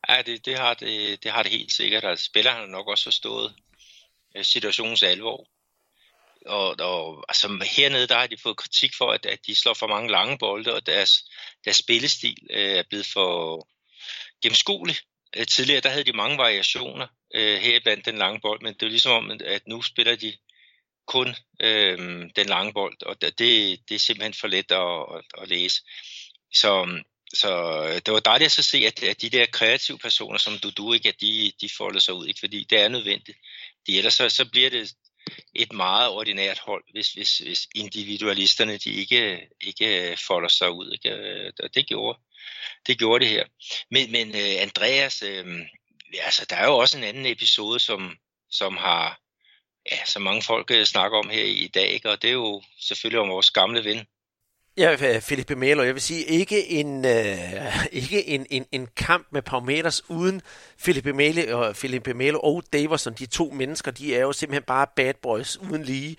Ja, 0.10 0.22
det, 0.26 0.46
det, 0.46 0.58
har 0.58 0.74
det, 0.74 1.24
det 1.24 1.32
har 1.32 1.44
det 1.44 1.52
helt 1.52 1.72
sikkert. 1.72 2.04
Altså, 2.04 2.26
spilleren 2.26 2.60
har 2.60 2.66
nok 2.66 2.88
også 2.88 3.04
forstået 3.04 3.56
øh, 4.36 4.44
situationens 4.44 5.04
alvor. 5.04 5.48
og, 6.46 6.76
og 6.80 7.26
altså, 7.30 7.66
hernede 7.76 8.08
der 8.08 8.18
har 8.18 8.28
de 8.28 8.38
fået 8.44 8.58
kritik 8.58 8.92
for, 8.98 9.12
at, 9.12 9.26
at 9.26 9.40
de 9.48 9.56
slår 9.56 9.74
for 9.74 9.88
mange 9.88 10.12
lange 10.12 10.38
bolde, 10.38 10.74
og 10.74 10.86
deres, 10.86 11.12
deres 11.66 11.78
spillestil 11.78 12.38
øh, 12.50 12.72
er 12.72 12.84
blevet 12.90 13.06
for 13.14 13.68
gennemskuelig. 14.42 14.96
Øh, 15.38 15.46
tidligere 15.48 15.82
der 15.82 15.90
havde 15.90 16.04
de 16.04 16.14
mange 16.14 16.38
variationer 16.38 17.08
øh, 17.36 17.60
her 17.60 17.80
blandt 17.84 18.06
den 18.06 18.18
lange 18.18 18.40
bold, 18.40 18.62
men 18.62 18.74
det 18.74 18.84
er 18.84 18.90
ligesom 18.90 19.12
om, 19.12 19.32
at 19.46 19.68
nu 19.68 19.82
spiller 19.82 20.16
de 20.16 20.34
kun 21.08 21.36
øh, 21.60 21.98
den 22.36 22.46
lange 22.46 22.74
bold, 22.74 23.04
og 23.04 23.22
det, 23.22 23.40
det 23.90 23.96
er 23.96 24.00
simpelthen 24.00 24.34
for 24.34 24.48
let 24.48 24.72
at, 24.72 25.18
at, 25.18 25.42
at 25.42 25.50
læse. 25.50 25.82
Så, 26.54 27.02
så 27.34 27.84
øh, 27.84 28.02
det 28.06 28.14
var 28.14 28.20
dejligt 28.20 28.46
at 28.46 28.52
så 28.52 28.64
se, 28.64 28.78
at, 28.78 29.04
at 29.04 29.22
de 29.22 29.30
der 29.30 29.46
kreative 29.46 29.98
personer 29.98 30.38
som 30.38 30.58
du 30.58 30.70
du 30.70 30.94
ikke, 30.94 31.10
at 31.10 31.22
de, 31.22 31.52
de 31.62 31.70
folder 31.78 32.00
sig 32.00 32.14
ud, 32.14 32.28
ikke, 32.28 32.40
fordi 32.40 32.64
det 32.70 32.80
er 32.80 32.88
nødvendigt. 32.88 33.38
De, 33.88 33.98
ellers 33.98 34.14
så, 34.14 34.30
så 34.30 34.46
bliver 34.46 34.70
det 34.70 34.94
et 35.56 35.74
meget 35.74 36.10
ordinært 36.10 36.60
hold, 36.60 36.84
hvis, 36.92 37.12
hvis, 37.14 37.38
hvis 37.38 37.68
individualisterne 37.76 38.78
de 38.78 38.92
ikke, 38.92 39.48
ikke 39.62 40.18
folder 40.28 40.50
sig 40.50 40.72
ud. 40.72 40.92
Ikke? 40.92 41.54
Og 41.64 41.76
det 41.76 41.88
gjorde, 41.88 42.20
det 42.88 42.98
gjorde 42.98 43.26
det 43.26 43.34
her. 43.34 43.46
Men, 43.92 44.12
men 44.12 44.28
øh, 44.30 44.62
Andreas, 44.62 45.22
øh, 45.22 45.46
altså, 46.20 46.46
der 46.50 46.56
er 46.56 46.66
jo 46.66 46.78
også 46.78 46.98
en 46.98 47.04
anden 47.04 47.26
episode, 47.26 47.80
som, 47.80 48.18
som 48.50 48.78
har 48.78 49.20
ja, 49.92 50.06
som 50.06 50.22
mange 50.22 50.42
folk 50.42 50.72
øh, 50.72 50.86
snakker 50.86 51.18
om 51.18 51.30
her 51.30 51.44
i 51.44 51.72
dag, 51.74 51.88
ikke? 51.88 52.10
og 52.10 52.22
det 52.22 52.28
er 52.28 52.34
jo 52.34 52.62
selvfølgelig 52.80 53.20
om 53.20 53.30
vores 53.30 53.52
gamle 53.52 53.84
ven, 53.84 54.06
Ja, 54.78 55.16
øh, 55.16 55.22
Felipe 55.22 55.56
Melo, 55.56 55.84
jeg 55.84 55.94
vil 55.94 56.02
sige, 56.02 56.24
ikke 56.24 56.70
en, 56.70 57.06
øh, 57.06 57.86
ikke 57.92 58.28
en, 58.28 58.46
en, 58.50 58.66
en 58.72 58.88
kamp 58.98 59.28
med 59.32 59.42
Palmeiras 59.42 60.10
uden 60.10 60.42
Felipe 60.78 61.14
Melo, 61.14 61.60
og 61.60 61.76
Felipe 61.76 62.14
Melo 62.14 62.40
og 62.40 62.64
Davison, 62.74 63.14
de 63.14 63.26
to 63.26 63.52
mennesker, 63.54 63.92
de 63.92 64.16
er 64.16 64.22
jo 64.22 64.32
simpelthen 64.32 64.64
bare 64.64 64.88
bad 64.96 65.14
boys 65.22 65.58
uden 65.58 65.84
lige. 65.84 66.16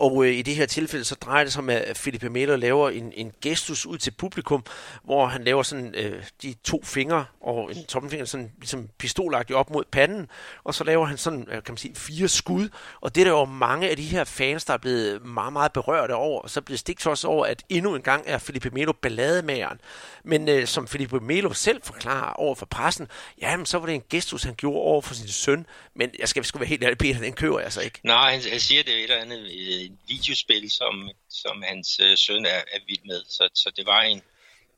Og 0.00 0.26
øh, 0.26 0.34
i 0.34 0.42
det 0.42 0.54
her 0.56 0.66
tilfælde, 0.66 1.04
så 1.04 1.14
drejer 1.14 1.44
det 1.44 1.52
sig 1.52 1.60
om, 1.60 1.68
at 1.70 1.98
Felipe 1.98 2.30
Melo 2.30 2.56
laver 2.56 2.90
en, 2.90 3.12
en 3.16 3.32
gestus 3.42 3.86
ud 3.86 3.98
til 3.98 4.10
publikum, 4.10 4.64
hvor 5.04 5.26
han 5.26 5.44
laver 5.44 5.62
sådan 5.62 5.94
øh, 5.94 6.22
de 6.42 6.54
to 6.64 6.82
fingre 6.84 7.24
og 7.40 7.70
en 7.76 7.84
tommelfinger 7.84 8.26
sådan 8.26 8.52
ligesom 8.58 8.88
pistolagtigt 8.98 9.56
op 9.56 9.70
mod 9.70 9.84
panden, 9.92 10.28
og 10.64 10.74
så 10.74 10.84
laver 10.84 11.04
han 11.06 11.16
sådan, 11.16 11.40
øh, 11.40 11.54
kan 11.54 11.62
man 11.68 11.76
sige, 11.76 11.94
fire 11.94 12.28
skud, 12.28 12.68
og 13.00 13.14
det 13.14 13.20
er 13.20 13.24
der 13.24 13.30
jo 13.30 13.44
mange 13.44 13.90
af 13.90 13.96
de 13.96 14.02
her 14.02 14.24
fans, 14.24 14.64
der 14.64 14.74
er 14.74 14.78
blevet 14.78 15.26
meget, 15.26 15.52
meget 15.52 15.72
berørte 15.72 16.14
over, 16.14 16.40
og 16.40 16.50
så 16.50 16.60
bliver 16.60 16.78
stigt 16.78 17.06
også 17.06 17.28
over, 17.28 17.46
at 17.46 17.62
endnu 17.68 17.94
en 17.94 18.02
gang 18.02 18.24
er 18.26 18.38
Felipe 18.38 18.70
Melo 18.70 18.92
ballademageren. 18.92 19.80
Men 20.24 20.48
øh, 20.48 20.66
som 20.66 20.88
Felipe 20.88 21.20
Melo 21.20 21.52
selv 21.52 21.82
forklarer 21.84 22.32
over 22.32 22.54
for 22.54 22.66
pressen, 22.66 23.08
jamen 23.40 23.66
så 23.66 23.78
var 23.78 23.86
det 23.86 23.94
en 23.94 24.02
gestus, 24.10 24.42
han 24.42 24.54
gjorde 24.54 24.78
over 24.78 25.00
for 25.00 25.14
sin 25.14 25.28
søn, 25.28 25.66
men 25.94 26.10
jeg 26.18 26.28
skal 26.28 26.44
sgu 26.44 26.58
være 26.58 26.68
helt 26.68 26.84
ærlig, 26.84 26.98
Peter, 26.98 27.20
den 27.20 27.32
kører 27.32 27.60
jeg 27.60 27.72
så 27.72 27.80
ikke. 27.80 28.00
Nej, 28.04 28.32
han, 28.32 28.40
han 28.50 28.60
siger, 28.60 28.82
det 28.82 28.94
er 28.94 28.98
et 28.98 29.02
eller 29.02 29.16
andet 29.16 29.40
øh, 29.40 29.89
videospil, 30.08 30.70
som, 30.70 31.10
som 31.28 31.62
hans 31.62 32.00
øh, 32.00 32.16
søn 32.16 32.44
er, 32.46 32.62
er 32.72 32.78
vild 32.86 33.04
med, 33.04 33.22
så, 33.28 33.48
så 33.54 33.70
det 33.76 33.86
var 33.86 34.02
en, 34.02 34.22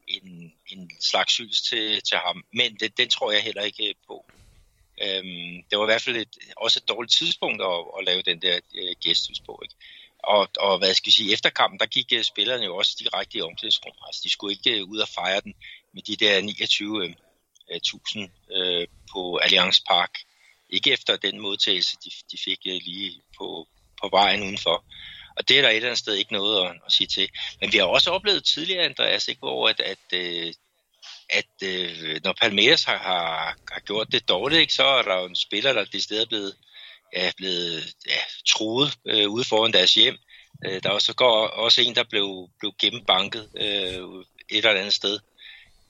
en, 0.08 0.52
en 0.66 0.90
slags 1.00 1.36
hyldest 1.36 1.64
til, 1.64 2.02
til 2.02 2.16
ham, 2.16 2.44
men 2.52 2.74
det, 2.74 2.98
den 2.98 3.08
tror 3.08 3.32
jeg 3.32 3.42
heller 3.42 3.62
ikke 3.62 3.88
øh, 3.88 3.94
på. 4.06 4.24
Øhm, 5.02 5.62
det 5.70 5.78
var 5.78 5.84
i 5.84 5.92
hvert 5.92 6.02
fald 6.02 6.16
et, 6.16 6.38
også 6.56 6.80
et 6.82 6.88
dårligt 6.88 7.12
tidspunkt 7.12 7.62
at, 7.62 7.84
at 7.98 8.04
lave 8.04 8.22
den 8.22 8.42
der 8.42 8.60
øh, 8.74 8.94
gæsthus 9.00 9.40
på. 9.40 9.60
Ikke? 9.62 9.74
Og, 10.18 10.48
og 10.58 10.78
hvad 10.78 10.94
skal 10.94 11.08
jeg 11.08 11.12
sige, 11.12 11.32
efter 11.32 11.50
kampen, 11.50 11.80
der 11.80 11.86
gik 11.86 12.12
øh, 12.12 12.24
spillerne 12.24 12.64
jo 12.64 12.76
også 12.76 12.96
direkte 12.98 13.38
i 13.38 13.40
omklædningsrum. 13.40 13.92
Altså, 14.06 14.20
de 14.24 14.30
skulle 14.30 14.52
ikke 14.52 14.78
øh, 14.78 14.88
ud 14.88 14.98
og 14.98 15.08
fejre 15.08 15.40
den 15.40 15.54
med 15.92 16.02
de 16.02 16.16
der 16.16 16.40
29.000 16.40 18.18
øh, 18.18 18.80
øh, 18.80 18.86
på 19.12 19.36
Allianz 19.36 19.80
Park. 19.88 20.18
Ikke 20.70 20.92
efter 20.92 21.16
den 21.16 21.40
modtagelse, 21.40 21.96
de, 22.04 22.10
de 22.32 22.38
fik 22.44 22.58
øh, 22.66 22.80
lige 22.84 23.22
på, 23.38 23.68
på 24.02 24.08
vejen 24.12 24.42
udenfor. 24.42 24.84
Og 25.36 25.48
det 25.48 25.58
er 25.58 25.62
der 25.62 25.68
et 25.68 25.76
eller 25.76 25.88
andet 25.88 25.98
sted 25.98 26.14
ikke 26.14 26.32
noget 26.32 26.66
at, 26.66 26.72
at 26.86 26.92
sige 26.92 27.06
til. 27.06 27.28
Men 27.60 27.72
vi 27.72 27.78
har 27.78 27.84
også 27.84 28.10
oplevet 28.10 28.44
tidligere, 28.44 28.84
Andreas, 28.84 29.28
ikke, 29.28 29.38
hvor 29.38 29.68
at, 29.68 29.80
at, 29.80 29.98
øh, 30.12 30.52
at, 31.30 31.62
at 31.62 32.24
når 32.24 32.34
Palmeiras 32.40 32.84
har, 32.84 32.98
har, 32.98 33.56
har 33.72 33.80
gjort 33.80 34.12
det 34.12 34.28
dårligt, 34.28 34.60
ikke, 34.60 34.74
så 34.74 34.84
er 34.84 35.02
der 35.02 35.20
jo 35.20 35.26
en 35.26 35.36
spiller, 35.36 35.72
der 35.72 35.84
det 35.84 36.02
sted 36.02 36.22
er 36.22 36.26
blevet 36.26 36.54
er 37.12 37.32
blevet 37.36 37.94
ja, 38.08 38.20
truet 38.48 38.98
øh, 39.06 39.28
ude 39.28 39.44
foran 39.44 39.72
deres 39.72 39.94
hjem. 39.94 40.16
Øh, 40.66 40.82
der 40.82 40.88
er 40.88 40.94
også, 40.94 41.14
går 41.14 41.46
også 41.46 41.80
en, 41.82 41.94
der 41.94 42.04
blev, 42.10 42.48
blev 42.58 42.72
gennembanket 42.80 43.48
øh, 43.56 44.24
et 44.48 44.66
eller 44.66 44.80
andet 44.80 44.94
sted. 44.94 45.18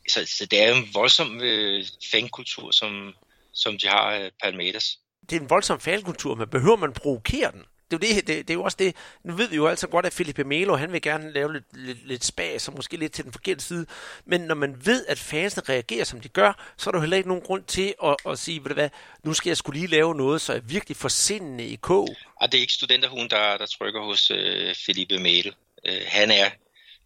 Så, 0.09 0.27
så 0.27 0.47
det 0.47 0.63
er 0.63 0.75
en 0.75 0.89
voldsom 0.95 1.41
øh, 1.41 1.85
fankultur, 2.13 2.71
som, 2.71 3.15
som 3.53 3.79
de 3.79 3.89
har 3.89 4.15
øh, 4.15 4.31
Palmeiras. 4.43 4.99
Det 5.31 5.37
er 5.37 5.41
en 5.41 5.51
voldsom 5.51 5.81
fankultur, 5.81 6.35
men 6.35 6.49
behøver 6.49 6.77
man 6.77 6.93
provokere 6.93 7.53
den? 7.53 7.65
Det 7.99 8.11
er 8.11 8.15
jo, 8.15 8.21
det, 8.21 8.27
det, 8.27 8.49
det 8.49 8.51
er 8.51 8.55
jo 8.55 8.63
også 8.63 8.77
det, 8.81 8.97
nu 9.25 9.35
ved 9.35 9.49
vi 9.49 9.57
jo 9.57 9.67
altså 9.67 9.87
godt, 9.87 10.07
at 10.07 10.13
Felipe 10.13 10.45
Melo, 10.45 10.77
han 10.77 10.93
vil 10.93 11.03
gerne 11.03 11.33
lave 11.33 11.53
lidt, 11.53 11.65
lidt, 11.73 12.09
lidt 12.09 12.25
spas, 12.25 12.69
og 12.69 12.75
måske 12.75 12.97
lidt 12.97 13.13
til 13.13 13.25
den 13.25 13.33
forkerte 13.33 13.65
side, 13.65 13.87
men 14.25 14.41
når 14.41 14.55
man 14.55 14.87
ved, 14.87 15.07
at 15.07 15.19
fansene 15.19 15.63
reagerer, 15.69 16.05
som 16.05 16.21
de 16.21 16.29
gør, 16.29 16.73
så 16.77 16.91
er 16.91 16.93
der 16.93 16.99
jo 16.99 17.01
heller 17.01 17.17
ikke 17.17 17.29
nogen 17.29 17.43
grund 17.43 17.65
til 17.65 17.95
at, 18.05 18.17
at 18.27 18.39
sige, 18.39 18.61
ved 18.61 18.69
du 18.69 18.75
hvad, 18.75 18.91
nu 19.25 19.35
skal 19.35 19.51
jeg 19.51 19.57
skulle 19.57 19.79
lige 19.79 19.91
lave 19.91 20.15
noget, 20.15 20.41
så 20.41 20.53
jeg 20.53 20.63
virkelig 20.71 20.97
får 20.97 21.09
sindene 21.09 21.67
i 21.67 21.77
kog. 21.77 22.09
Og 22.37 22.53
det 22.53 22.59
er 22.59 22.61
ikke 22.61 22.73
studenterhuen, 22.73 23.31
der, 23.31 23.57
der 23.57 23.67
trykker 23.67 24.01
hos 24.01 24.31
øh, 24.31 24.75
Felipe 24.87 25.19
Melo. 25.19 25.51
Øh, 25.87 26.03
han 26.07 26.31
er, 26.31 26.51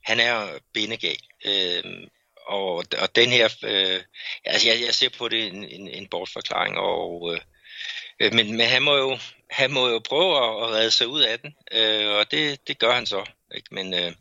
han 0.05 0.21
er 0.21 0.49
bindegal. 0.75 1.19
Øh, 1.45 1.83
og, 2.47 2.85
og 3.03 3.17
den 3.17 3.31
her, 3.31 3.49
øh, 3.65 4.01
altså 4.45 4.69
jeg, 4.69 4.81
jeg 4.87 4.95
ser 4.95 5.09
på 5.19 5.29
det 5.29 5.47
en, 5.47 5.65
en, 5.65 5.89
en 5.89 6.07
bortforklaring, 6.07 6.79
og 6.79 7.35
øh, 7.35 7.41
øh 8.21 8.35
men, 8.35 8.57
men 8.57 8.67
han 8.67 8.83
må 8.83 8.97
jo, 8.97 9.19
han 9.51 9.73
må 9.73 9.89
jo 9.89 9.99
prøve 9.99 10.37
at, 10.37 10.71
redde 10.71 10.91
sig 10.91 11.09
ud 11.09 11.21
af 11.21 11.39
den, 11.41 11.55
øh, 11.73 12.09
og 12.09 12.31
det, 12.31 12.69
det 12.69 12.79
gør 12.79 12.93
han 12.93 13.07
så. 13.07 13.25
Ikke? 13.55 13.75
Men, 13.75 13.95
øh, 13.95 14.13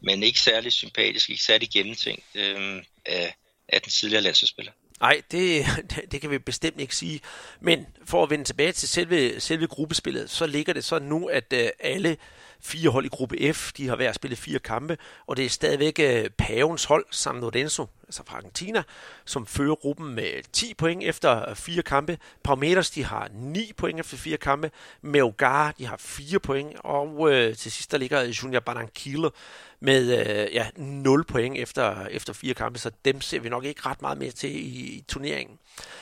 men 0.00 0.22
ikke 0.22 0.40
særlig 0.40 0.72
sympatisk, 0.72 1.30
ikke 1.30 1.42
særlig 1.42 1.70
gennemtænkt 1.70 2.24
øh, 2.34 2.82
af, 3.06 3.34
af 3.68 3.82
den 3.82 3.90
tidligere 3.90 4.22
landsholdsspiller. 4.22 4.72
Nej, 5.00 5.22
det, 5.30 5.66
det 6.12 6.20
kan 6.20 6.30
vi 6.30 6.38
bestemt 6.38 6.80
ikke 6.80 6.96
sige. 6.96 7.20
Men 7.60 7.86
for 8.04 8.22
at 8.22 8.30
vende 8.30 8.44
tilbage 8.44 8.72
til 8.72 8.88
selve, 8.88 9.40
selve 9.40 9.66
gruppespillet, 9.66 10.30
så 10.30 10.46
ligger 10.46 10.72
det 10.72 10.84
så 10.84 10.98
nu, 10.98 11.26
at 11.26 11.52
øh, 11.52 11.68
alle 11.80 12.16
fire 12.62 12.90
hold 12.90 13.04
i 13.04 13.08
gruppe 13.08 13.52
F, 13.52 13.72
de 13.72 13.88
har 13.88 13.96
hver 13.96 14.12
spillet 14.12 14.38
fire 14.38 14.58
kampe, 14.58 14.98
og 15.26 15.36
det 15.36 15.44
er 15.44 15.48
stadigvæk 15.48 15.98
øh, 15.98 16.30
Pavens 16.30 16.84
hold, 16.84 17.04
San 17.10 17.40
Lorenzo, 17.40 17.86
altså 18.04 18.22
fra 18.26 18.36
Argentina, 18.36 18.82
som 19.24 19.46
fører 19.46 19.74
gruppen 19.74 20.14
med 20.14 20.52
10 20.52 20.74
point 20.74 21.02
efter 21.02 21.48
øh, 21.48 21.56
fire 21.56 21.82
kampe. 21.82 22.18
Palmeiras, 22.44 22.90
de 22.90 23.04
har 23.04 23.28
9 23.32 23.72
point 23.76 24.00
efter 24.00 24.16
fire 24.16 24.36
kampe. 24.36 24.70
Melgar, 25.02 25.72
de 25.72 25.86
har 25.86 25.96
4 25.96 26.38
point, 26.38 26.76
og 26.80 27.32
øh, 27.32 27.56
til 27.56 27.72
sidst 27.72 27.92
der 27.92 27.98
ligger 27.98 28.22
Junior 28.22 28.60
Barranquilla 28.60 29.28
med 29.80 30.18
øh, 30.20 30.54
ja, 30.54 30.66
0 30.76 31.24
point 31.24 31.58
efter, 31.58 32.06
efter 32.06 32.32
fire 32.32 32.54
kampe, 32.54 32.78
så 32.78 32.90
dem 33.04 33.20
ser 33.20 33.40
vi 33.40 33.48
nok 33.48 33.64
ikke 33.64 33.80
ret 33.86 34.02
meget 34.02 34.18
mere 34.18 34.30
til 34.30 34.50
i, 34.50 34.96
i 34.96 35.04
turneringen. 35.08 35.58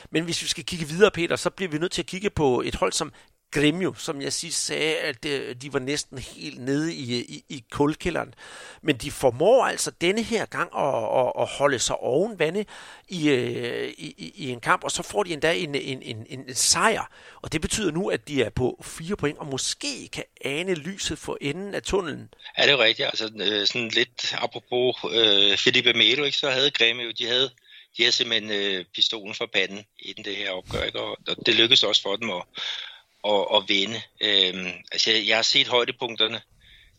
Men 0.09 0.23
hvis 0.23 0.41
vi 0.41 0.47
skal 0.47 0.65
kigge 0.65 0.87
videre, 0.87 1.11
Peter, 1.11 1.35
så 1.35 1.49
bliver 1.49 1.69
vi 1.69 1.77
nødt 1.77 1.91
til 1.91 2.01
at 2.01 2.05
kigge 2.05 2.29
på 2.29 2.61
et 2.61 2.75
hold 2.75 2.91
som 2.91 3.13
Gremio, 3.51 3.93
som 3.93 4.21
jeg 4.21 4.33
sidst 4.33 4.65
sagde, 4.65 4.97
at 4.97 5.25
øh, 5.25 5.55
de 5.55 5.73
var 5.73 5.79
næsten 5.79 6.17
helt 6.17 6.61
nede 6.61 6.93
i, 6.93 7.19
øh, 7.19 7.25
i, 7.29 7.43
i 7.49 7.63
kulkælderen. 7.71 8.33
Men 8.81 8.97
de 8.97 9.11
formår 9.11 9.65
altså 9.65 9.91
denne 10.01 10.23
her 10.23 10.45
gang 10.45 10.69
at, 10.77 11.19
at, 11.19 11.31
at 11.39 11.47
holde 11.47 11.79
sig 11.79 11.95
oven 11.97 12.39
vande 12.39 12.59
øh, 12.59 13.93
i, 13.97 14.15
i, 14.17 14.33
i 14.35 14.49
en 14.49 14.59
kamp, 14.59 14.83
og 14.83 14.91
så 14.91 15.03
får 15.03 15.23
de 15.23 15.33
endda 15.33 15.53
en, 15.53 15.75
en, 15.75 16.01
en, 16.01 16.25
en, 16.29 16.55
sejr. 16.55 17.11
Og 17.41 17.51
det 17.53 17.61
betyder 17.61 17.91
nu, 17.91 18.09
at 18.09 18.27
de 18.27 18.43
er 18.43 18.49
på 18.49 18.83
fire 18.83 19.15
point, 19.15 19.37
og 19.37 19.47
måske 19.47 20.07
kan 20.07 20.23
ane 20.45 20.73
lyset 20.73 21.17
for 21.17 21.37
enden 21.41 21.75
af 21.75 21.83
tunnelen. 21.83 22.29
Ja, 22.57 22.63
det 22.63 22.71
er 22.71 22.77
rigtigt. 22.77 23.05
Altså, 23.05 23.27
sådan 23.65 23.87
lidt 23.87 24.35
apropos 24.37 24.95
øh, 25.11 25.57
Felipe 25.57 25.93
Melo, 25.93 26.23
ikke, 26.23 26.37
så 26.37 26.49
havde 26.49 26.71
Gremio, 26.71 27.11
de 27.11 27.27
havde 27.27 27.49
de 27.97 28.03
havde 28.03 28.11
simpelthen 28.11 28.51
øh, 28.51 28.85
pistolen 28.95 29.35
for 29.35 29.49
panden 29.53 29.85
inden 29.99 30.25
det 30.25 30.35
her 30.35 30.51
opgør, 30.51 30.83
ikke? 30.83 30.99
Og, 30.99 31.17
og 31.27 31.45
det 31.45 31.55
lykkedes 31.55 31.83
også 31.83 32.01
for 32.01 32.15
dem 32.15 32.29
at, 32.29 32.43
at, 33.27 33.47
at 33.55 33.63
vinde. 33.67 34.01
Øh, 34.21 34.73
altså, 34.91 35.11
jeg, 35.11 35.35
har 35.35 35.43
set 35.43 35.67
højdepunkterne 35.67 36.41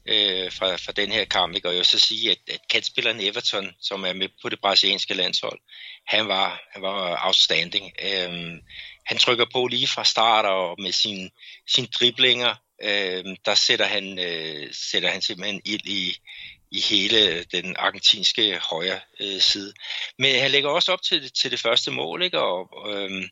øh, 0.07 0.53
fra, 0.53 0.77
fra 0.77 0.93
den 0.93 1.13
her 1.13 1.25
kamp, 1.25 1.55
ikke? 1.57 1.69
og 1.69 1.73
jeg 1.73 1.79
vil 1.79 1.87
så 1.87 1.99
sige, 1.99 2.31
at, 2.31 2.39
at 2.49 2.61
kantspilleren 2.71 3.21
Everton, 3.21 3.73
som 3.81 4.05
er 4.05 4.13
med 4.13 4.29
på 4.43 4.49
det 4.49 4.61
brasilianske 4.61 5.15
landshold, 5.15 5.61
han 6.07 6.29
var, 6.29 6.63
han 6.73 6.83
var 6.83 7.27
outstanding. 7.27 7.93
Øh, 8.03 8.59
han 9.07 9.19
trykker 9.19 9.47
på 9.53 9.67
lige 9.67 9.87
fra 9.87 10.05
start, 10.05 10.45
og 10.45 10.77
med 10.79 10.93
sin, 10.93 11.31
sin 11.67 11.87
driblinger, 12.01 12.55
øh, 12.83 13.25
der 13.45 13.55
sætter 13.55 13.87
han, 13.87 14.19
øh, 14.19 14.69
sætter 14.73 15.11
han 15.11 15.23
simpelthen 15.23 15.63
ild 15.65 15.87
i, 15.87 16.17
i 16.71 16.81
hele 16.81 17.45
den 17.45 17.77
argentinske 17.79 18.59
højre 18.71 19.01
øh, 19.21 19.41
side. 19.41 19.73
Men 20.19 20.41
han 20.41 20.51
lægger 20.51 20.71
også 20.71 20.93
op 20.93 21.03
til, 21.03 21.33
til 21.33 21.51
det 21.51 21.61
første 21.61 21.91
mål, 21.91 22.23
ikke? 22.23 22.41
og 22.41 22.93
øh, 22.95 23.29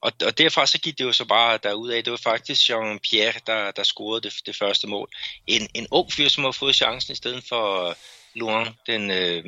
og, 0.00 0.12
og 0.26 0.38
derfra 0.38 0.66
så 0.66 0.78
gik 0.78 0.98
det 0.98 1.04
jo 1.04 1.12
så 1.12 1.24
bare 1.24 1.58
derudad. 1.62 2.02
Det 2.02 2.10
var 2.10 2.16
faktisk 2.16 2.70
Jean-Pierre, 2.70 3.40
der, 3.46 3.70
der 3.70 3.82
scorede 3.82 4.20
det, 4.20 4.32
det 4.46 4.56
første 4.56 4.86
mål. 4.86 5.08
En, 5.46 5.68
en 5.74 5.86
ung 5.90 6.12
fyr, 6.12 6.28
som 6.28 6.44
har 6.44 6.52
fået 6.52 6.76
chancen 6.76 7.12
i 7.12 7.16
stedet 7.16 7.44
for 7.48 7.96
Luan, 8.34 8.74
den, 8.86 9.10
øh, 9.10 9.44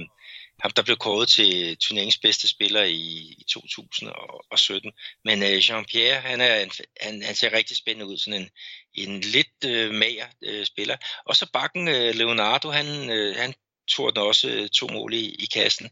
ham, 0.60 0.70
der 0.70 0.82
blev 0.82 0.96
kåret 0.96 1.28
til 1.28 1.76
turneringens 1.76 2.18
bedste 2.18 2.48
spiller 2.48 2.82
i, 2.82 3.34
i 3.38 3.44
2017. 3.48 4.92
Men 5.24 5.42
øh, 5.42 5.58
Jean-Pierre, 5.58 6.20
han, 6.20 6.40
er, 6.40 6.82
han, 7.00 7.22
han 7.22 7.34
ser 7.34 7.52
rigtig 7.52 7.76
spændende 7.76 8.06
ud, 8.06 8.18
sådan 8.18 8.40
en, 8.42 8.50
en 8.94 9.20
lidt 9.20 9.64
øh, 9.64 9.94
mager 9.94 10.26
øh, 10.44 10.66
spiller. 10.66 10.96
Og 11.24 11.36
så 11.36 11.46
bakken 11.52 11.88
øh, 11.88 12.14
Leonardo, 12.14 12.70
han, 12.70 13.10
øh, 13.10 13.36
han 13.36 13.54
tog 13.88 14.16
den 14.16 14.22
også 14.22 14.48
øh, 14.48 14.68
to 14.68 14.86
mål 14.86 15.14
i, 15.14 15.34
i 15.38 15.46
kassen. 15.46 15.90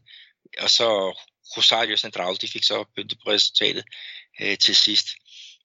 Og 0.59 0.69
så 0.69 1.19
Rosario 1.57 1.97
Central, 1.97 2.37
de 2.41 2.47
fik 2.47 2.63
så 2.63 2.85
pyntet 2.95 3.19
på 3.23 3.29
resultatet 3.29 3.83
øh, 4.41 4.57
til 4.57 4.75
sidst. 4.75 5.07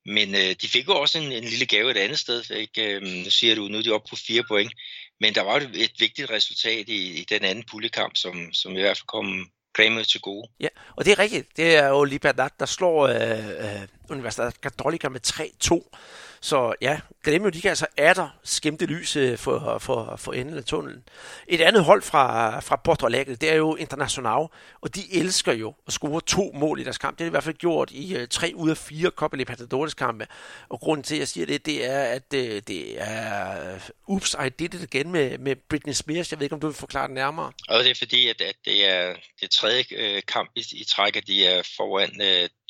Men 0.07 0.35
øh, 0.35 0.55
de 0.63 0.69
fik 0.69 0.89
jo 0.89 1.01
også 1.01 1.19
en, 1.19 1.33
en 1.33 1.45
lille 1.45 1.67
gave 1.67 1.91
et 1.91 1.97
andet 1.97 2.19
sted. 2.19 2.51
Ikke? 2.51 2.83
Øh, 2.83 3.03
nu 3.03 3.31
siger 3.31 3.55
du, 3.55 3.69
nu 3.69 3.79
er 3.79 3.83
de 3.83 3.91
oppe 3.91 4.09
på 4.11 4.17
fire 4.17 4.45
point. 4.49 4.73
Men 5.21 5.35
der 5.35 5.43
var 5.43 5.57
et, 5.57 5.71
et 5.75 5.93
vigtigt 5.99 6.31
resultat 6.31 6.89
i, 6.89 7.21
i 7.21 7.25
den 7.25 7.45
anden 7.45 7.65
puljekamp, 7.71 8.17
som, 8.17 8.53
som 8.53 8.77
i 8.77 8.81
hvert 8.81 8.97
fald 8.97 9.07
kom 9.07 9.51
Grêmio 9.79 10.05
til 10.05 10.21
gode. 10.21 10.49
Ja, 10.61 10.69
og 10.97 11.05
det 11.05 11.13
er 11.13 11.19
rigtigt. 11.19 11.57
Det 11.57 11.77
er 11.77 11.89
jo 11.89 12.05
Libertad, 12.05 12.51
der 12.61 12.67
slår 12.67 13.07
øh, 13.07 13.49
øh, 13.49 13.89
Universidad 14.11 14.53
Católica 14.67 15.09
med 15.09 15.21
3-2. 15.27 15.99
Så 16.43 16.75
ja, 16.81 17.01
Gremio, 17.23 17.49
de 17.49 17.61
kan 17.61 17.69
altså 17.69 17.87
atter 17.97 18.29
skimte 18.45 18.87
lys 18.87 19.17
øh, 19.17 19.39
for, 19.39 19.79
for, 19.79 20.17
for 20.17 20.33
enden 20.33 20.59
af 20.59 20.65
tunnelen. 20.65 21.05
Et 21.49 21.61
andet 21.61 21.85
hold 21.85 22.03
fra, 22.03 22.61
fra 22.61 22.77
Porto 22.77 23.07
Alegre, 23.07 23.35
det 23.35 23.51
er 23.51 23.55
jo 23.55 23.77
Internacional, 23.77 24.47
og 24.81 24.95
de 24.95 25.01
elsker 25.13 25.53
jo 25.53 25.75
at 25.87 25.93
score 25.93 26.21
to 26.21 26.53
mål 26.55 26.81
i 26.81 26.85
deres 26.85 26.99
kamp. 26.99 27.19
Det 27.19 27.25
har 27.25 27.27
de 27.27 27.31
i 27.31 27.31
hvert 27.31 27.45
fald 27.45 27.55
gjort 27.55 27.91
i 27.91 28.17
uh, 28.17 28.29
tre 28.31 28.53
ud 28.55 28.71
af 28.71 28.77
fire 28.77 29.11
Copa 29.11 29.37
Libertadores 29.37 29.95
kampe. 29.95 30.27
Og 30.69 30.81
grunden 30.81 31.05
til, 31.05 31.15
at 31.15 31.19
jeg 31.19 31.29
siger 31.29 31.47
det, 31.47 31.67
det 31.67 31.91
er, 31.91 32.03
at 32.03 32.25
uh, 32.35 32.41
det 32.41 33.03
er 33.03 33.75
uh, 33.75 34.17
ups, 34.17 34.37
I 34.47 34.49
did 34.49 34.75
it 34.75 34.83
igen 34.83 35.13
med, 35.13 35.39
med 35.39 35.57
Britney 35.57 35.93
Spears. 35.93 36.31
Jeg 36.31 36.39
ved 36.39 36.45
ikke, 36.45 36.55
om 36.55 36.61
du 36.61 36.67
vil 36.67 36.77
forklare 36.77 37.07
det 37.07 37.15
nærmere. 37.15 37.53
Og 37.69 37.85
det 37.85 37.91
er 37.91 37.95
fordi, 37.99 38.29
at, 38.29 38.41
at 38.41 38.57
det 38.65 38.91
er 38.91 39.15
det 39.41 39.51
tredje 39.51 39.83
kamp 40.21 40.51
i, 40.57 40.65
i 40.73 40.85
træk, 40.85 41.17
at 41.17 41.27
de 41.27 41.47
er 41.47 41.63
foran 41.77 42.11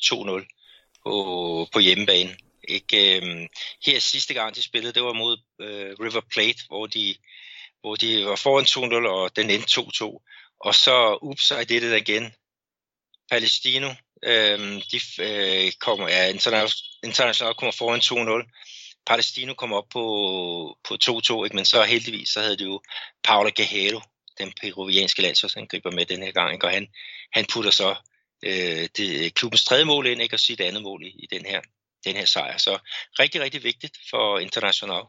2-0 0.03 0.99
på, 1.05 1.67
på 1.73 1.79
hjemmebane. 1.79 2.35
Ikke, 2.67 3.17
øh, 3.17 3.47
her 3.85 3.99
sidste 3.99 4.33
gang, 4.33 4.55
de 4.55 4.63
spillede, 4.63 4.93
det 4.93 5.03
var 5.03 5.13
mod 5.13 5.37
øh, 5.61 5.95
River 5.99 6.21
Plate, 6.31 6.59
hvor 6.67 6.87
de, 6.87 7.15
hvor 7.81 7.95
de 7.95 8.25
var 8.25 8.35
foran 8.35 8.65
2-0, 8.65 9.07
og 9.07 9.35
den 9.35 9.49
endte 9.49 9.81
2-2. 9.81 10.57
Og 10.59 10.75
så, 10.75 11.19
ups, 11.21 11.47
så 11.47 11.55
er 11.55 11.63
det 11.63 11.81
det 11.81 12.09
igen. 12.09 12.33
Palestino, 13.31 13.89
øh, 14.23 14.59
de 14.91 14.99
øh, 15.19 15.71
kommer, 15.71 16.09
ja, 16.09 16.27
internationalt 17.03 17.57
kommer 17.57 17.71
foran 17.71 18.43
2-0. 18.43 18.49
Palestino 19.05 19.53
kommer 19.53 19.77
op 19.77 19.89
på, 19.89 20.05
på 20.87 20.97
2-2, 21.03 21.43
ikke? 21.43 21.55
men 21.55 21.65
så 21.65 21.83
heldigvis, 21.83 22.29
så 22.29 22.41
havde 22.41 22.57
de 22.57 22.63
jo 22.63 22.81
Paolo 23.23 23.51
Gajero, 23.55 24.01
den 24.37 24.53
peruvianske 24.61 25.21
landsholdsangriber 25.21 25.91
med 25.91 26.05
den 26.05 26.23
her 26.23 26.31
gang, 26.31 26.53
ikke? 26.53 26.67
og 26.67 26.71
han, 26.71 26.87
han 27.33 27.45
putter 27.53 27.71
så 27.71 27.95
øh, 28.43 28.89
det, 28.97 29.33
klubbens 29.33 29.65
tredje 29.65 29.85
mål 29.85 30.07
ind, 30.07 30.21
ikke? 30.21 30.35
og 30.35 30.39
sit 30.39 30.61
andet 30.61 30.83
mål 30.83 31.03
i, 31.03 31.09
i 31.09 31.27
den 31.31 31.45
her 31.45 31.61
den 32.05 32.15
her 32.15 32.25
sejr. 32.25 32.57
Så 32.57 32.77
rigtig, 33.19 33.41
rigtig 33.41 33.63
vigtigt 33.63 33.97
for 34.09 34.39
International. 34.39 35.01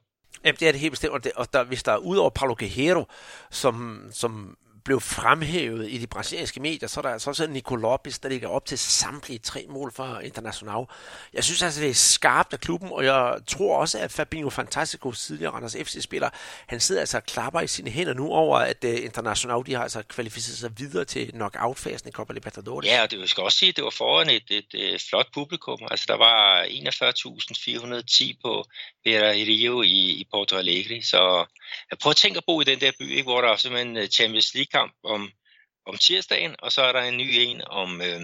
Jamen, 0.44 0.56
det 0.60 0.68
er 0.68 0.72
det 0.72 0.80
helt 0.80 0.92
bestemt, 0.92 1.12
og, 1.12 1.24
det, 1.24 1.32
og 1.32 1.52
der, 1.52 1.64
hvis 1.64 1.82
der 1.82 1.92
er 1.92 1.96
ud 1.96 2.16
over 2.16 2.30
Paulo 2.30 2.54
Guerrero, 2.58 3.04
som, 3.50 4.08
som 4.12 4.56
blev 4.84 5.00
fremhævet 5.00 5.90
i 5.90 5.98
de 5.98 6.06
brasilianske 6.06 6.60
medier, 6.60 6.88
så 6.88 7.00
er 7.00 7.02
der 7.02 7.10
altså 7.10 7.30
også 7.30 7.46
Nico 7.46 7.76
Lopez, 7.76 8.18
der 8.18 8.28
ligger 8.28 8.48
op 8.48 8.66
til 8.66 8.78
samtlige 8.78 9.38
tre 9.38 9.66
mål 9.68 9.92
for 9.92 10.20
International. 10.20 10.84
Jeg 11.32 11.44
synes 11.44 11.62
altså, 11.62 11.80
det 11.80 11.90
er 11.90 11.94
skarpt 11.94 12.52
af 12.52 12.60
klubben, 12.60 12.88
og 12.92 13.04
jeg 13.04 13.38
tror 13.46 13.78
også, 13.78 13.98
at 13.98 14.12
Fabinho 14.12 14.50
Fantastico, 14.50 15.12
tidligere 15.12 15.52
Randers 15.52 15.76
FC-spiller, 15.84 16.30
han 16.66 16.80
sidder 16.80 17.00
altså 17.00 17.16
og 17.16 17.24
klapper 17.24 17.60
i 17.60 17.66
sine 17.66 17.90
hænder 17.90 18.14
nu 18.14 18.28
over, 18.28 18.58
at 18.58 18.84
øh, 18.84 19.04
International 19.04 19.62
de 19.66 19.74
har 19.74 19.82
altså 19.82 20.02
kvalificeret 20.02 20.58
sig 20.58 20.78
videre 20.78 21.04
til 21.04 21.30
knockout-fasen 21.32 22.08
i 22.08 22.12
Copa 22.12 22.32
Libertadores. 22.32 22.86
Ja, 22.86 23.02
og 23.02 23.10
det 23.10 23.18
vil 23.18 23.32
jeg 23.36 23.44
også 23.44 23.58
sige, 23.58 23.68
at 23.68 23.76
det 23.76 23.84
var 23.84 23.90
foran 23.90 24.30
et, 24.30 24.50
et, 24.50 24.74
et 24.74 25.02
flot 25.10 25.28
publikum. 25.34 25.78
Altså, 25.90 26.04
der 26.08 26.16
var 26.16 26.64
41.410 26.64 28.36
på 28.42 28.64
Vera 29.04 29.30
Rio 29.30 29.82
i, 29.82 30.10
i 30.20 30.26
Porto 30.30 30.56
Alegre, 30.56 31.02
så 31.02 31.46
jeg 31.90 31.98
prøver 31.98 32.12
at 32.12 32.16
tænke 32.16 32.38
at 32.38 32.44
bo 32.46 32.60
i 32.60 32.64
den 32.64 32.80
der 32.80 32.92
by, 32.98 33.10
ikke, 33.10 33.22
hvor 33.22 33.40
der 33.40 33.48
er 33.48 33.56
simpelthen 33.56 33.96
øh, 33.96 34.08
Champions 34.08 34.54
League-kamp 34.54 34.92
om, 35.04 35.30
om 35.86 35.96
tirsdagen, 35.98 36.56
og 36.58 36.72
så 36.72 36.82
er 36.82 36.92
der 36.92 37.02
en 37.02 37.16
ny 37.16 37.28
en 37.32 37.62
om, 37.66 38.02
øh, 38.02 38.20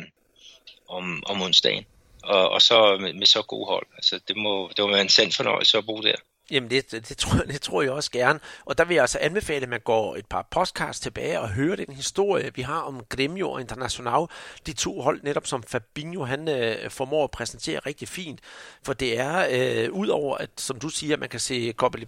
om, 0.88 1.22
om 1.26 1.42
onsdagen. 1.42 1.86
Og, 2.22 2.48
og 2.50 2.62
så 2.62 2.96
med, 3.00 3.12
med 3.12 3.26
så 3.26 3.42
gode 3.42 3.66
hold. 3.66 3.86
Altså, 3.96 4.20
det 4.28 4.36
må, 4.36 4.70
det 4.76 4.84
må 4.84 4.90
være 4.90 5.00
en 5.00 5.08
sand 5.08 5.32
fornøjelse 5.32 5.78
at 5.78 5.86
bo 5.86 6.00
der. 6.00 6.16
Jamen, 6.50 6.70
det, 6.70 6.90
det, 6.90 7.08
det, 7.08 7.16
tror, 7.16 7.38
det 7.38 7.60
tror 7.60 7.82
jeg 7.82 7.90
også 7.90 8.10
gerne. 8.10 8.40
Og 8.64 8.78
der 8.78 8.84
vil 8.84 8.94
jeg 8.94 9.02
altså 9.02 9.18
anbefale, 9.20 9.62
at 9.62 9.68
man 9.68 9.80
går 9.80 10.16
et 10.16 10.26
par 10.26 10.48
podcasts 10.50 11.00
tilbage 11.00 11.40
og 11.40 11.48
hører 11.48 11.76
den 11.76 11.94
historie, 11.94 12.50
vi 12.54 12.62
har 12.62 12.80
om 12.80 13.04
Gremio 13.08 13.50
og 13.50 13.60
International. 13.60 14.26
De 14.66 14.72
to 14.72 15.00
hold, 15.00 15.22
netop 15.22 15.46
som 15.46 15.62
Fabinho, 15.62 16.24
han 16.24 16.48
øh, 16.48 16.90
formår 16.90 17.24
at 17.24 17.30
præsentere 17.30 17.78
rigtig 17.78 18.08
fint. 18.08 18.40
For 18.82 18.92
det 18.92 19.18
er, 19.18 19.46
øh, 19.50 19.92
udover 19.92 20.36
at, 20.36 20.50
som 20.56 20.78
du 20.78 20.88
siger, 20.88 21.16
man 21.16 21.28
kan 21.28 21.40
se 21.40 21.72
Copa 21.72 21.98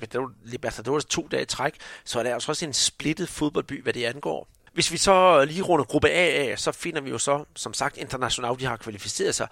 Libertadores 0.44 1.04
to 1.04 1.28
dage 1.30 1.42
i 1.42 1.46
træk, 1.46 1.74
så 2.04 2.18
er 2.18 2.22
der 2.22 2.34
altså 2.34 2.52
også 2.52 2.64
en 2.64 2.72
splittet 2.72 3.28
fodboldby, 3.28 3.82
hvad 3.82 3.92
det 3.92 4.04
angår. 4.04 4.48
Hvis 4.72 4.92
vi 4.92 4.96
så 4.96 5.44
lige 5.44 5.62
runder 5.62 5.84
gruppe 5.84 6.08
A 6.08 6.50
af, 6.50 6.58
så 6.58 6.72
finder 6.72 7.00
vi 7.00 7.10
jo 7.10 7.18
så, 7.18 7.44
som 7.56 7.74
sagt, 7.74 7.96
International, 7.96 8.58
de 8.60 8.64
har 8.64 8.76
kvalificeret 8.76 9.34
sig 9.34 9.48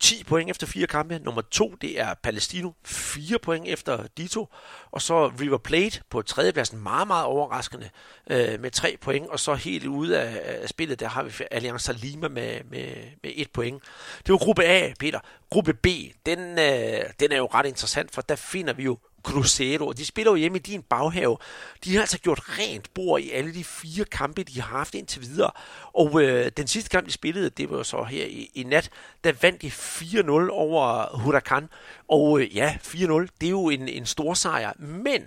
10 0.00 0.24
point 0.24 0.50
efter 0.50 0.66
fire 0.66 0.86
kampe. 0.86 1.18
Nummer 1.18 1.42
to, 1.42 1.74
det 1.80 2.00
er 2.00 2.14
Palestino, 2.22 2.70
4 2.84 3.38
point 3.38 3.68
efter 3.68 4.06
de 4.16 4.28
to. 4.28 4.48
Og 4.90 5.02
så 5.02 5.26
River 5.40 5.58
Plate 5.58 6.02
på 6.10 6.22
tredjepladsen, 6.22 6.82
meget, 6.82 7.06
meget 7.06 7.24
overraskende, 7.24 7.90
øh, 8.30 8.60
med 8.60 8.70
3 8.70 8.96
point. 9.00 9.26
Og 9.26 9.40
så 9.40 9.54
helt 9.54 9.86
ude 9.86 10.20
af, 10.20 10.60
af 10.62 10.68
spillet, 10.68 11.00
der 11.00 11.08
har 11.08 11.22
vi 11.22 11.32
Allianz 11.50 11.90
Lima 12.02 12.28
med, 12.28 12.60
med, 12.70 12.86
med 13.22 13.32
1 13.34 13.50
point. 13.50 13.82
Det 14.26 14.32
var 14.32 14.38
gruppe 14.38 14.64
A, 14.64 14.92
Peter. 14.98 15.20
Gruppe 15.50 15.74
B, 15.74 15.86
den, 16.26 16.58
øh, 16.58 17.04
den 17.20 17.32
er 17.32 17.36
jo 17.36 17.46
ret 17.46 17.66
interessant, 17.66 18.14
for 18.14 18.22
der 18.22 18.36
finder 18.36 18.72
vi 18.72 18.82
jo 18.82 18.98
Cruzeiro, 19.22 19.86
og 19.86 19.98
de 19.98 20.04
spiller 20.04 20.32
jo 20.32 20.36
hjemme 20.36 20.58
i 20.58 20.60
din 20.60 20.82
baghave. 20.82 21.38
De 21.84 21.94
har 21.94 22.00
altså 22.00 22.18
gjort 22.18 22.40
rent 22.58 22.94
bord 22.94 23.20
i 23.20 23.30
alle 23.30 23.54
de 23.54 23.64
fire 23.64 24.04
kampe, 24.04 24.42
de 24.42 24.60
har 24.60 24.78
haft 24.78 24.94
indtil 24.94 25.22
videre. 25.22 25.50
Og 25.92 26.22
øh, 26.22 26.52
den 26.56 26.66
sidste 26.66 26.90
kamp, 26.90 27.06
de 27.06 27.12
spillede, 27.12 27.50
det 27.50 27.70
var 27.70 27.76
jo 27.76 27.84
så 27.84 28.04
her 28.04 28.24
i, 28.24 28.50
i 28.54 28.62
nat, 28.62 28.90
der 29.24 29.32
vandt 29.42 29.62
de 29.62 29.68
4-0 29.68 30.30
over 30.50 31.16
Huracan. 31.18 31.68
Og 32.08 32.40
øh, 32.40 32.56
ja, 32.56 32.76
4-0, 32.84 33.26
det 33.40 33.46
er 33.46 33.50
jo 33.50 33.68
en, 33.68 33.88
en 33.88 34.06
stor 34.06 34.34
sejr, 34.34 34.72
men 34.78 35.22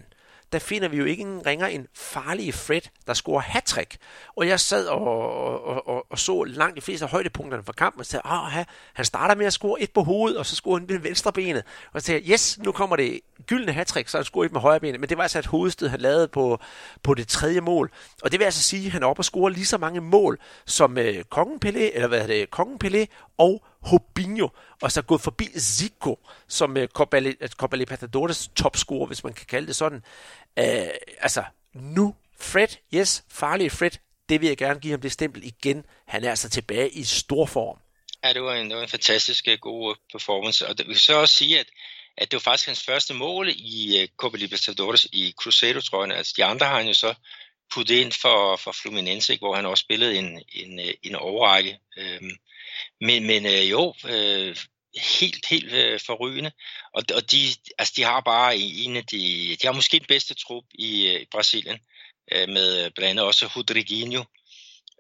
der 0.54 0.60
finder 0.60 0.88
vi 0.88 0.98
jo 0.98 1.06
ikke 1.06 1.24
en 1.24 1.46
ringer 1.46 1.68
en 1.68 1.88
farlig 1.96 2.54
Fred, 2.54 2.82
der 3.08 3.14
scorer 3.14 3.42
hat 3.42 3.98
Og 4.36 4.48
jeg 4.48 4.60
sad 4.60 4.88
og, 4.88 5.02
og, 5.66 5.88
og, 5.88 6.06
og 6.10 6.20
så 6.20 6.44
langt 6.44 6.76
de 6.76 6.82
fleste 6.82 7.06
af 7.06 7.12
højdepunkterne 7.12 7.64
fra 7.64 7.74
kampen, 7.74 8.00
og 8.00 8.06
sagde, 8.06 8.22
ah, 8.26 8.66
han 8.94 9.06
starter 9.06 9.36
med 9.36 9.46
at 9.46 9.54
score 9.54 9.82
et 9.82 9.92
på 9.92 10.04
hovedet, 10.04 10.38
og 10.38 10.46
så 10.46 10.56
scorer 10.56 10.80
han 10.80 10.88
med 10.90 11.00
venstre 11.00 11.32
benet. 11.34 11.64
Og 11.94 12.02
så 12.02 12.06
sagde 12.06 12.22
jeg, 12.22 12.32
yes, 12.32 12.58
nu 12.58 12.72
kommer 12.72 12.96
det 12.96 13.20
gyldne 13.46 13.72
hat 13.72 13.90
så 13.90 14.18
han 14.18 14.24
scorer 14.24 14.46
et 14.46 14.52
med 14.52 14.62
højre 14.62 14.80
benet. 14.80 15.00
Men 15.00 15.10
det 15.10 15.18
var 15.18 15.24
altså 15.24 15.40
et 15.40 15.46
hovedstød, 15.46 15.88
han 15.88 16.02
lavede 16.02 16.28
på, 16.28 16.60
på 17.04 17.14
det 17.14 17.28
tredje 17.28 17.62
mål. 17.62 17.92
Og 18.24 18.32
det 18.32 18.40
vil 18.40 18.46
altså 18.46 18.64
sige, 18.64 18.86
at 18.86 18.92
han 18.92 19.04
er 19.04 19.08
oppe 19.08 19.20
og 19.20 19.26
score 19.26 19.52
lige 19.52 19.66
så 19.66 19.78
mange 19.78 20.02
mål 20.02 20.40
som 20.66 20.98
øh, 20.98 21.24
Kongen 21.24 21.60
Pelé, 21.66 21.96
eller 21.96 22.08
hvad 22.08 22.22
er 22.22 22.28
det, 22.28 22.52
Kongen 22.52 22.78
Pelé 22.84 23.06
og 23.38 23.66
Hobinho, 23.82 24.50
og 24.82 24.92
så 24.92 25.02
gået 25.02 25.22
forbi 25.22 25.46
Zico, 25.60 26.20
som 26.48 26.78
uh, 26.78 26.86
Copa 27.58 27.76
Libertadores 27.76 28.50
topscorer, 28.56 29.08
hvis 29.08 29.24
man 29.24 29.34
kan 29.34 29.46
kalde 29.46 29.68
det 29.68 29.76
sådan. 29.76 30.04
Øh, 30.60 30.90
altså, 31.20 31.44
nu 31.74 32.16
Fred, 32.40 32.68
yes, 32.94 33.24
farlig 33.30 33.72
Fred, 33.72 33.92
det 34.30 34.42
vil 34.42 34.48
jeg 34.48 34.58
gerne 34.58 34.80
give 34.80 34.92
ham 34.92 35.02
det 35.02 35.12
stempel 35.12 35.44
igen. 35.44 35.86
Han 36.08 36.24
er 36.24 36.30
altså 36.30 36.50
tilbage 36.50 36.90
i 36.90 37.04
stor 37.04 37.46
form. 37.46 37.80
Ja, 38.24 38.34
det 38.34 38.42
var 38.42 38.56
en, 38.56 38.70
det 38.70 38.78
var 38.78 38.84
en 38.84 38.90
fantastisk 38.90 39.48
øh, 39.48 39.58
god 39.60 39.92
øh, 39.92 39.98
performance, 40.12 40.68
og 40.68 40.78
det 40.78 40.88
vil 40.88 41.00
så 41.00 41.22
også 41.22 41.36
sige, 41.36 41.60
at, 41.60 41.68
at 42.18 42.32
det 42.32 42.36
var 42.38 42.52
faktisk 42.52 42.68
hans 42.68 42.84
første 42.84 43.14
mål 43.14 43.50
i 43.50 44.02
uh, 44.02 44.10
Copa 44.18 44.38
Libertadores 44.38 45.06
i 45.14 45.34
Cruzeiro-trøjen. 45.42 46.12
Altså, 46.12 46.34
de 46.38 46.46
andre 46.46 46.66
har 46.66 46.78
han 46.78 46.88
jo 46.88 46.94
så 46.94 47.14
puttet 47.74 47.96
ind 47.96 48.12
for, 48.12 48.56
for 48.56 48.72
Fluminense, 48.82 49.38
hvor 49.38 49.56
han 49.56 49.66
også 49.66 49.82
spillede 49.82 50.16
en, 50.16 50.44
en, 50.50 50.80
en 51.04 51.16
overrække. 51.16 51.80
Øhm, 51.98 52.32
men, 53.02 53.28
men 53.28 53.46
øh, 53.46 53.70
jo, 53.72 53.94
øh, 54.10 54.56
helt, 55.20 55.46
helt 55.46 55.74
øh, 55.74 56.00
forrygende. 56.06 56.52
Og, 56.94 57.04
og 57.16 57.32
de, 57.32 57.38
altså, 57.78 57.94
de 57.98 58.04
har 58.04 58.22
bare 58.22 58.58
en 58.58 58.96
af 58.96 59.06
de, 59.06 59.58
de 59.62 59.68
har 59.68 59.74
måske 59.74 60.00
den 60.00 60.06
bedste 60.08 60.34
trup 60.34 60.64
i, 60.74 61.08
øh, 61.08 61.22
i 61.22 61.26
Brasilien, 61.32 61.80
øh, 62.32 62.50
med 62.50 62.86
øh, 62.86 62.92
blandt 62.96 63.10
andet 63.10 63.26
også 63.26 63.48
Rodriguinho, 63.48 64.24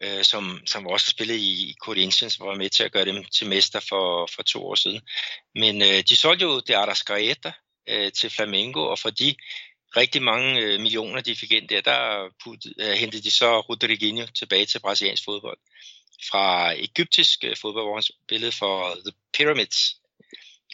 øh, 0.03 0.23
som, 0.23 0.61
som 0.65 0.87
også 0.87 1.05
har 1.05 1.11
spillet 1.11 1.35
i, 1.35 1.69
i 1.69 1.75
Corinthians, 1.81 2.39
var 2.39 2.55
med 2.55 2.69
til 2.69 2.83
at 2.83 2.91
gøre 2.91 3.05
dem 3.05 3.23
til 3.23 3.47
mester 3.47 3.79
for, 3.79 4.29
for 4.35 4.43
to 4.43 4.67
år 4.67 4.75
siden. 4.75 5.01
Men 5.55 5.81
øh, 5.81 6.03
de 6.09 6.15
solgte 6.15 6.45
jo 6.45 6.59
det 6.59 6.73
Arrascaeta 6.73 7.51
øh, 7.89 8.11
til 8.11 8.29
Flamengo, 8.29 8.81
og 8.81 8.99
for 8.99 9.09
de 9.09 9.35
rigtig 9.97 10.21
mange 10.21 10.59
øh, 10.61 10.79
millioner, 10.79 11.21
de 11.21 11.35
fik 11.35 11.51
ind 11.51 11.67
der, 11.69 11.81
der 11.81 12.29
put, 12.43 12.59
øh, 12.79 12.91
hentede 12.91 13.23
de 13.23 13.31
så 13.31 13.59
Rodriguinho 13.59 14.25
tilbage 14.25 14.65
til 14.65 14.79
brasiliansk 14.79 15.23
fodbold 15.25 15.57
fra 16.31 16.73
egyptisk 16.73 17.43
øh, 17.43 17.55
fodbold, 17.61 17.85
hvor 17.85 17.95
han 17.95 18.03
spillede 18.03 18.51
for 18.51 18.95
The 19.05 19.13
Pyramids. 19.33 19.95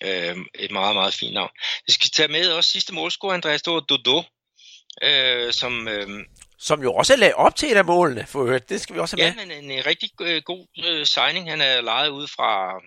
Øh, 0.04 0.38
et 0.56 0.72
meget, 0.72 0.96
meget 0.96 1.14
fint 1.14 1.34
navn. 1.34 1.50
Vi 1.88 1.92
skal 1.92 2.10
tage 2.10 2.28
med 2.28 2.52
også 2.52 2.70
sidste 2.70 2.94
målscorer, 2.94 3.34
Andreas, 3.34 3.62
det 3.62 3.74
var 3.74 3.80
Dodo, 3.80 4.24
øh, 5.04 5.54
som, 5.54 5.88
øh, 5.88 6.26
som 6.60 6.84
jo 6.84 6.94
også 6.94 7.16
lagde 7.16 7.36
op 7.36 7.56
til 7.56 7.72
et 7.72 7.78
af 7.78 7.86
målene, 7.86 8.28
for 8.28 8.58
det 8.58 8.82
skal 8.82 8.96
vi 8.96 9.00
også 9.00 9.18
have 9.18 9.36
med. 9.36 9.46
Ja, 9.46 9.60
en, 9.60 9.72
en 9.72 9.86
rigtig 9.86 10.10
øh, 10.22 10.42
god 10.46 10.68
øh, 10.86 11.06
signing. 11.06 11.50
Han 11.50 11.62
er 11.62 11.82
lejet 11.82 12.10
ud 12.10 12.28
fra, 12.28 12.82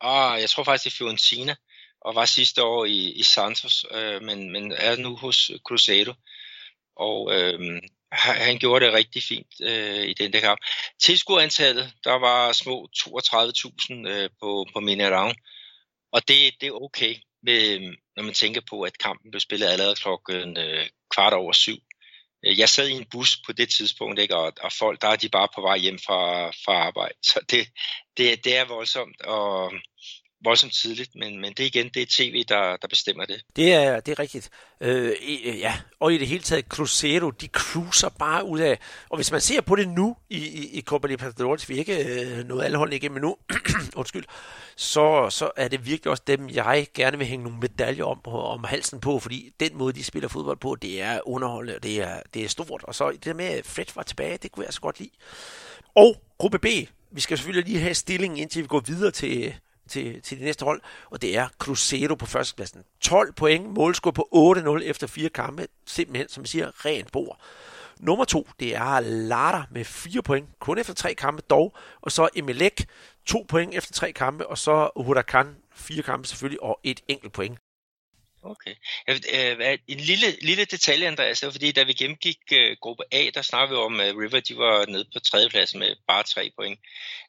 ah, 0.00 0.40
jeg 0.40 0.50
tror 0.50 0.64
faktisk, 0.64 0.84
det 0.84 0.92
er 0.92 0.96
Fiorentina, 0.96 1.54
og 2.00 2.14
var 2.14 2.24
sidste 2.24 2.62
år 2.62 2.84
i, 2.84 3.12
i 3.12 3.22
Santos, 3.22 3.84
øh, 3.90 4.22
men, 4.22 4.52
men 4.52 4.72
er 4.72 4.96
nu 4.96 5.16
hos 5.16 5.50
Cruzeiro. 5.66 6.12
Og 6.96 7.34
øh, 7.34 7.80
han 8.12 8.58
gjorde 8.58 8.86
det 8.86 8.94
rigtig 8.94 9.22
fint 9.22 9.54
øh, 9.62 10.04
i 10.04 10.14
den 10.14 10.32
der 10.32 10.40
kamp. 10.40 10.60
Tilskuerantallet, 11.02 11.92
der 12.04 12.12
var 12.12 12.52
små 12.52 12.88
32.000 12.98 14.08
øh, 14.08 14.30
på, 14.40 14.66
på 14.72 14.80
Minerang, 14.80 15.36
og 16.12 16.28
det, 16.28 16.54
det 16.60 16.66
er 16.66 16.82
okay, 16.82 17.14
med, 17.42 17.80
når 18.16 18.22
man 18.22 18.34
tænker 18.34 18.60
på, 18.70 18.82
at 18.82 18.98
kampen 18.98 19.30
blev 19.30 19.40
spillet 19.40 19.66
allerede 19.66 19.94
klokken 19.94 20.56
øh, 20.56 20.86
kvart 21.14 21.32
over 21.32 21.52
syv. 21.52 21.78
Øh, 22.44 22.58
jeg 22.58 22.68
sad 22.68 22.88
i 22.88 22.92
en 22.92 23.10
bus 23.10 23.36
på 23.46 23.52
det 23.52 23.68
tidspunkt, 23.68 24.18
ikke? 24.20 24.36
Og, 24.36 24.52
og 24.60 24.72
folk, 24.72 25.02
der 25.02 25.08
er 25.08 25.16
de 25.16 25.28
bare 25.28 25.48
på 25.54 25.60
vej 25.60 25.78
hjem 25.78 25.98
fra, 25.98 26.50
fra 26.50 26.72
arbejde. 26.72 27.18
Så 27.22 27.40
det, 27.50 27.68
det, 28.16 28.44
det 28.44 28.56
er 28.56 28.64
voldsomt, 28.64 29.20
og 29.20 29.72
voldsomt 30.44 30.72
tidligt, 30.72 31.10
men, 31.14 31.40
men 31.40 31.52
det 31.52 31.64
igen, 31.64 31.88
det 31.94 32.02
er 32.02 32.06
tv, 32.08 32.44
der, 32.48 32.76
der 32.76 32.88
bestemmer 32.88 33.24
det. 33.24 33.42
Det 33.56 33.72
er, 33.72 34.00
det 34.00 34.12
er 34.12 34.18
rigtigt. 34.18 34.50
Øh, 34.80 35.12
øh, 35.44 35.58
ja, 35.58 35.74
og 36.00 36.14
i 36.14 36.18
det 36.18 36.28
hele 36.28 36.42
taget, 36.42 36.64
Cruzeiro, 36.64 37.30
de 37.30 37.46
cruiser 37.46 38.08
bare 38.08 38.44
ud 38.44 38.58
af, 38.58 38.78
og 39.08 39.16
hvis 39.16 39.32
man 39.32 39.40
ser 39.40 39.60
på 39.60 39.76
det 39.76 39.88
nu 39.88 40.16
i, 40.30 40.38
i, 40.38 40.78
i 40.78 40.82
Copa 40.82 41.08
Libertadores, 41.08 41.68
vi 41.68 41.74
er 41.74 41.78
ikke 41.78 42.04
øh, 42.04 42.44
noget 42.44 42.64
alle 42.64 42.78
hold 42.78 42.92
igennem 42.92 43.20
nu, 43.22 43.36
undskyld, 43.96 44.24
så, 44.76 45.30
så 45.30 45.50
er 45.56 45.68
det 45.68 45.86
virkelig 45.86 46.10
også 46.10 46.22
dem, 46.26 46.48
jeg 46.50 46.86
gerne 46.94 47.18
vil 47.18 47.26
hænge 47.26 47.44
nogle 47.44 47.58
medaljer 47.58 48.04
om, 48.04 48.20
om 48.26 48.64
halsen 48.64 49.00
på, 49.00 49.18
fordi 49.18 49.52
den 49.60 49.78
måde, 49.78 49.92
de 49.92 50.04
spiller 50.04 50.28
fodbold 50.28 50.58
på, 50.58 50.74
det 50.74 51.02
er 51.02 51.20
underholdende, 51.28 51.76
og 51.76 51.82
det 51.82 52.02
er, 52.02 52.22
det 52.34 52.44
er 52.44 52.48
stort. 52.48 52.84
Og 52.84 52.94
så 52.94 53.10
det 53.10 53.24
der 53.24 53.34
med, 53.34 53.44
at 53.44 53.66
Fred 53.66 53.84
var 53.94 54.02
tilbage, 54.02 54.38
det 54.38 54.52
kunne 54.52 54.66
jeg 54.66 54.72
så 54.74 54.80
godt 54.80 54.98
lide. 54.98 55.10
Og 55.94 56.22
gruppe 56.38 56.58
B, 56.58 56.66
vi 57.10 57.20
skal 57.20 57.38
selvfølgelig 57.38 57.72
lige 57.72 57.82
have 57.82 57.94
stillingen, 57.94 58.38
indtil 58.38 58.62
vi 58.62 58.68
går 58.68 58.80
videre 58.80 59.10
til, 59.10 59.54
til, 59.88 60.22
til 60.22 60.36
det 60.38 60.44
næste 60.44 60.64
hold, 60.64 60.80
og 61.10 61.22
det 61.22 61.36
er 61.36 61.48
Cruzeiro 61.58 62.14
på 62.14 62.26
førstepladsen. 62.26 62.82
12 63.00 63.32
point, 63.32 63.74
målscore 63.74 64.12
på 64.12 64.54
8-0 64.56 64.82
efter 64.82 65.06
fire 65.06 65.28
kampe, 65.28 65.66
simpelthen, 65.86 66.28
som 66.28 66.42
jeg 66.42 66.48
siger, 66.48 66.84
rent 66.84 67.12
bord. 67.12 67.40
Nummer 68.00 68.24
to, 68.24 68.48
det 68.60 68.76
er 68.76 69.00
Lara 69.00 69.66
med 69.70 69.84
4 69.84 70.22
point, 70.22 70.48
kun 70.60 70.78
efter 70.78 70.94
tre 70.94 71.14
kampe 71.14 71.42
dog, 71.50 71.76
og 72.00 72.12
så 72.12 72.28
Emelec, 72.34 72.84
2 73.26 73.46
point 73.48 73.74
efter 73.74 73.92
tre 73.92 74.12
kampe, 74.12 74.46
og 74.46 74.58
så 74.58 74.90
Huracan, 74.96 75.56
fire 75.74 76.02
kampe 76.02 76.28
selvfølgelig, 76.28 76.62
og 76.62 76.80
et 76.84 77.00
enkelt 77.08 77.32
point. 77.32 77.58
Okay. 78.50 78.74
Øh, 79.08 79.78
en 79.88 80.00
lille, 80.00 80.36
lille 80.40 80.64
detalje, 80.64 81.06
Andreas, 81.06 81.40
det 81.40 81.46
var 81.46 81.52
fordi, 81.52 81.72
da 81.72 81.82
vi 81.82 81.92
gennemgik 81.92 82.38
uh, 82.52 82.76
gruppe 82.80 83.04
A, 83.12 83.30
der 83.34 83.42
snakkede 83.42 83.78
vi 83.78 83.84
om, 83.84 84.00
at 84.00 84.14
uh, 84.14 84.20
River 84.20 84.40
de 84.40 84.56
var 84.56 84.86
nede 84.86 85.04
på 85.14 85.20
tredjeplads 85.20 85.74
med 85.74 85.96
bare 86.08 86.22
tre 86.22 86.52
point. 86.56 86.80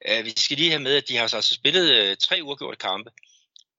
Uh, 0.10 0.26
vi 0.26 0.34
skal 0.38 0.58
lige 0.58 0.70
have 0.70 0.84
med, 0.84 0.96
at 0.96 1.08
de 1.08 1.16
har 1.16 1.22
altså 1.22 1.42
spillet 1.42 2.12
uh, 2.12 2.18
tre 2.18 2.40
uafgjorte 2.44 2.78
kampe, 2.78 3.10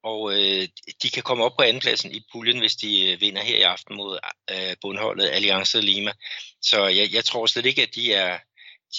og 0.03 0.21
uh, 0.21 0.63
de 1.03 1.09
kan 1.13 1.23
komme 1.23 1.43
op 1.43 1.55
på 1.57 1.63
andenpladsen 1.63 2.11
i 2.11 2.21
puljen, 2.31 2.59
hvis 2.59 2.75
de 2.75 3.13
uh, 3.13 3.21
vinder 3.21 3.43
her 3.43 3.57
i 3.57 3.61
aften 3.61 3.95
mod 3.95 4.19
uh, 4.51 4.73
bundholdet 4.81 5.29
Alliance 5.29 5.81
Lima. 5.81 6.11
Så 6.61 6.87
jeg, 6.87 7.13
jeg 7.13 7.25
tror 7.25 7.45
slet 7.45 7.65
ikke, 7.65 7.81
at 7.81 7.95
de 7.95 8.13
er, 8.13 8.39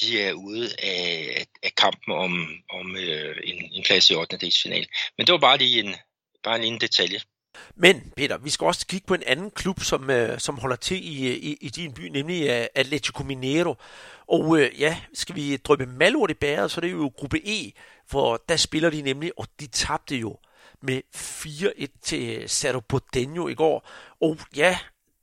de 0.01 0.23
er 0.23 0.33
ude 0.33 0.71
af, 0.83 1.47
af 1.63 1.75
kampen 1.75 2.15
om, 2.15 2.49
om 2.71 2.91
uh, 2.91 3.37
en, 3.45 3.73
en 3.73 3.83
plads 3.85 4.11
i 4.11 4.15
8. 4.15 4.39
Men 5.19 5.27
det 5.27 5.33
var 5.33 5.39
bare 5.39 5.59
lige 5.59 5.81
en, 5.81 5.95
bare 6.45 6.57
en 6.57 6.63
lille 6.63 6.79
detalje. 6.79 7.21
Men 7.77 8.13
Peter, 8.17 8.39
vi 8.39 8.51
skal 8.51 8.65
også 8.65 8.87
kigge 8.87 9.07
på 9.07 9.15
en 9.15 9.23
anden 9.27 9.51
klub, 9.51 9.81
som, 9.81 10.11
øh, 10.11 10.39
som 10.39 10.59
holder 10.59 10.77
til 10.77 10.97
i, 10.97 11.29
øh, 11.29 11.35
i, 11.35 11.59
i 11.61 11.69
din 11.69 11.93
by, 11.93 12.01
nemlig 12.01 12.43
uh, 12.43 12.67
Atletico 12.75 13.23
Mineiro. 13.23 13.75
Og 14.29 14.59
øh, 14.59 14.81
ja, 14.81 14.97
skal 15.15 15.37
vi 15.37 15.57
drøbe 15.57 15.87
malort 15.87 16.31
i 16.31 16.35
bæret, 16.35 16.71
så 16.71 16.81
det 16.81 16.91
er 16.91 16.95
det 16.95 17.03
jo 17.03 17.13
gruppe 17.17 17.39
E, 17.49 17.73
for 18.07 18.43
der 18.49 18.57
spiller 18.57 18.91
de 18.91 19.03
nemlig, 19.03 19.33
og 19.37 19.47
de 19.61 19.67
tabte 19.67 20.17
jo 20.17 20.37
med 20.83 21.03
4-1 21.17 21.87
til 22.03 22.37
øh, 22.37 22.49
Cerro 22.49 22.81
Porteño 22.93 23.47
i 23.49 23.55
går. 23.55 23.89
Og 24.21 24.39
ja, 24.57 24.79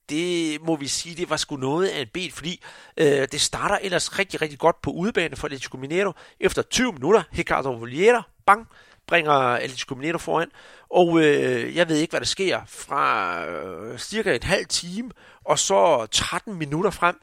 det 0.09 0.61
må 0.61 0.75
vi 0.75 0.87
sige, 0.87 1.15
det 1.15 1.29
var 1.29 1.37
sgu 1.37 1.55
noget 1.55 1.87
af 1.87 2.01
en 2.01 2.07
bed, 2.13 2.31
fordi 2.31 2.63
øh, 2.97 3.27
det 3.31 3.41
starter 3.41 3.77
ellers 3.81 4.19
rigtig, 4.19 4.41
rigtig 4.41 4.59
godt 4.59 4.81
på 4.81 4.91
udebane 4.91 5.35
for 5.35 5.47
Atletico 5.47 5.77
Mineiro. 5.77 6.13
Efter 6.39 6.61
20 6.61 6.93
minutter, 6.93 7.23
Ricardo 7.37 7.71
Voliera, 7.71 8.23
bang, 8.45 8.67
bringer 9.07 9.31
Atletico 9.33 9.95
Mineiro 9.95 10.17
foran. 10.17 10.51
Og 10.89 11.19
øh, 11.19 11.75
jeg 11.75 11.89
ved 11.89 11.97
ikke, 11.97 12.11
hvad 12.11 12.19
der 12.19 12.25
sker 12.25 12.61
fra 12.67 13.45
øh, 13.45 13.99
cirka 13.99 14.35
et 14.35 14.43
halvt 14.43 14.69
time, 14.69 15.11
og 15.45 15.59
så 15.59 16.07
13 16.11 16.53
minutter 16.53 16.91
frem, 16.91 17.19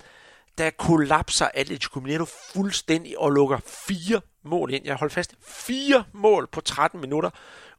der 0.58 0.70
kollapser 0.70 1.48
Atletico 1.54 2.00
Mineiro 2.00 2.24
fuldstændig 2.54 3.18
og 3.18 3.30
lukker 3.30 3.58
fire 3.88 4.20
mål 4.42 4.74
ind. 4.74 4.86
Jeg 4.86 4.94
holder 4.94 5.14
fast, 5.14 5.34
fire 5.42 6.04
mål 6.12 6.46
på 6.46 6.60
13 6.60 7.00
minutter. 7.00 7.30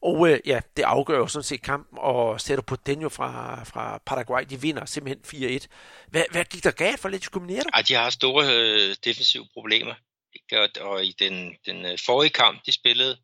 Og 0.02 0.30
øh, 0.30 0.40
ja, 0.46 0.60
det 0.78 0.84
afgør 0.84 1.18
jo 1.18 1.28
sådan 1.28 1.44
set 1.44 1.62
kampen, 1.62 2.00
og 2.02 2.42
sætter 2.42 2.62
på 2.62 2.76
Denjo 2.76 3.10
fra, 3.10 3.64
fra 3.64 4.02
Paraguay, 4.06 4.44
de 4.50 4.62
vinder 4.62 4.86
simpelthen 4.86 5.60
4-1. 5.62 5.68
Hvad, 6.08 6.24
hvad 6.32 6.46
gik 6.46 6.64
der 6.64 6.72
galt 6.72 7.00
for 7.00 7.08
Atletico 7.08 7.40
Mineiro? 7.40 7.70
Ja, 7.76 7.82
de 7.82 7.94
har 7.94 8.10
store 8.10 8.46
øh, 8.56 8.96
defensive 9.06 9.48
problemer. 9.54 9.94
Og, 10.52 10.70
og 10.82 11.06
i 11.06 11.16
den, 11.20 11.56
den 11.66 11.86
øh, 11.86 11.98
forrige 12.06 12.30
kamp, 12.30 12.66
de 12.66 12.72
spillede, 12.72 13.18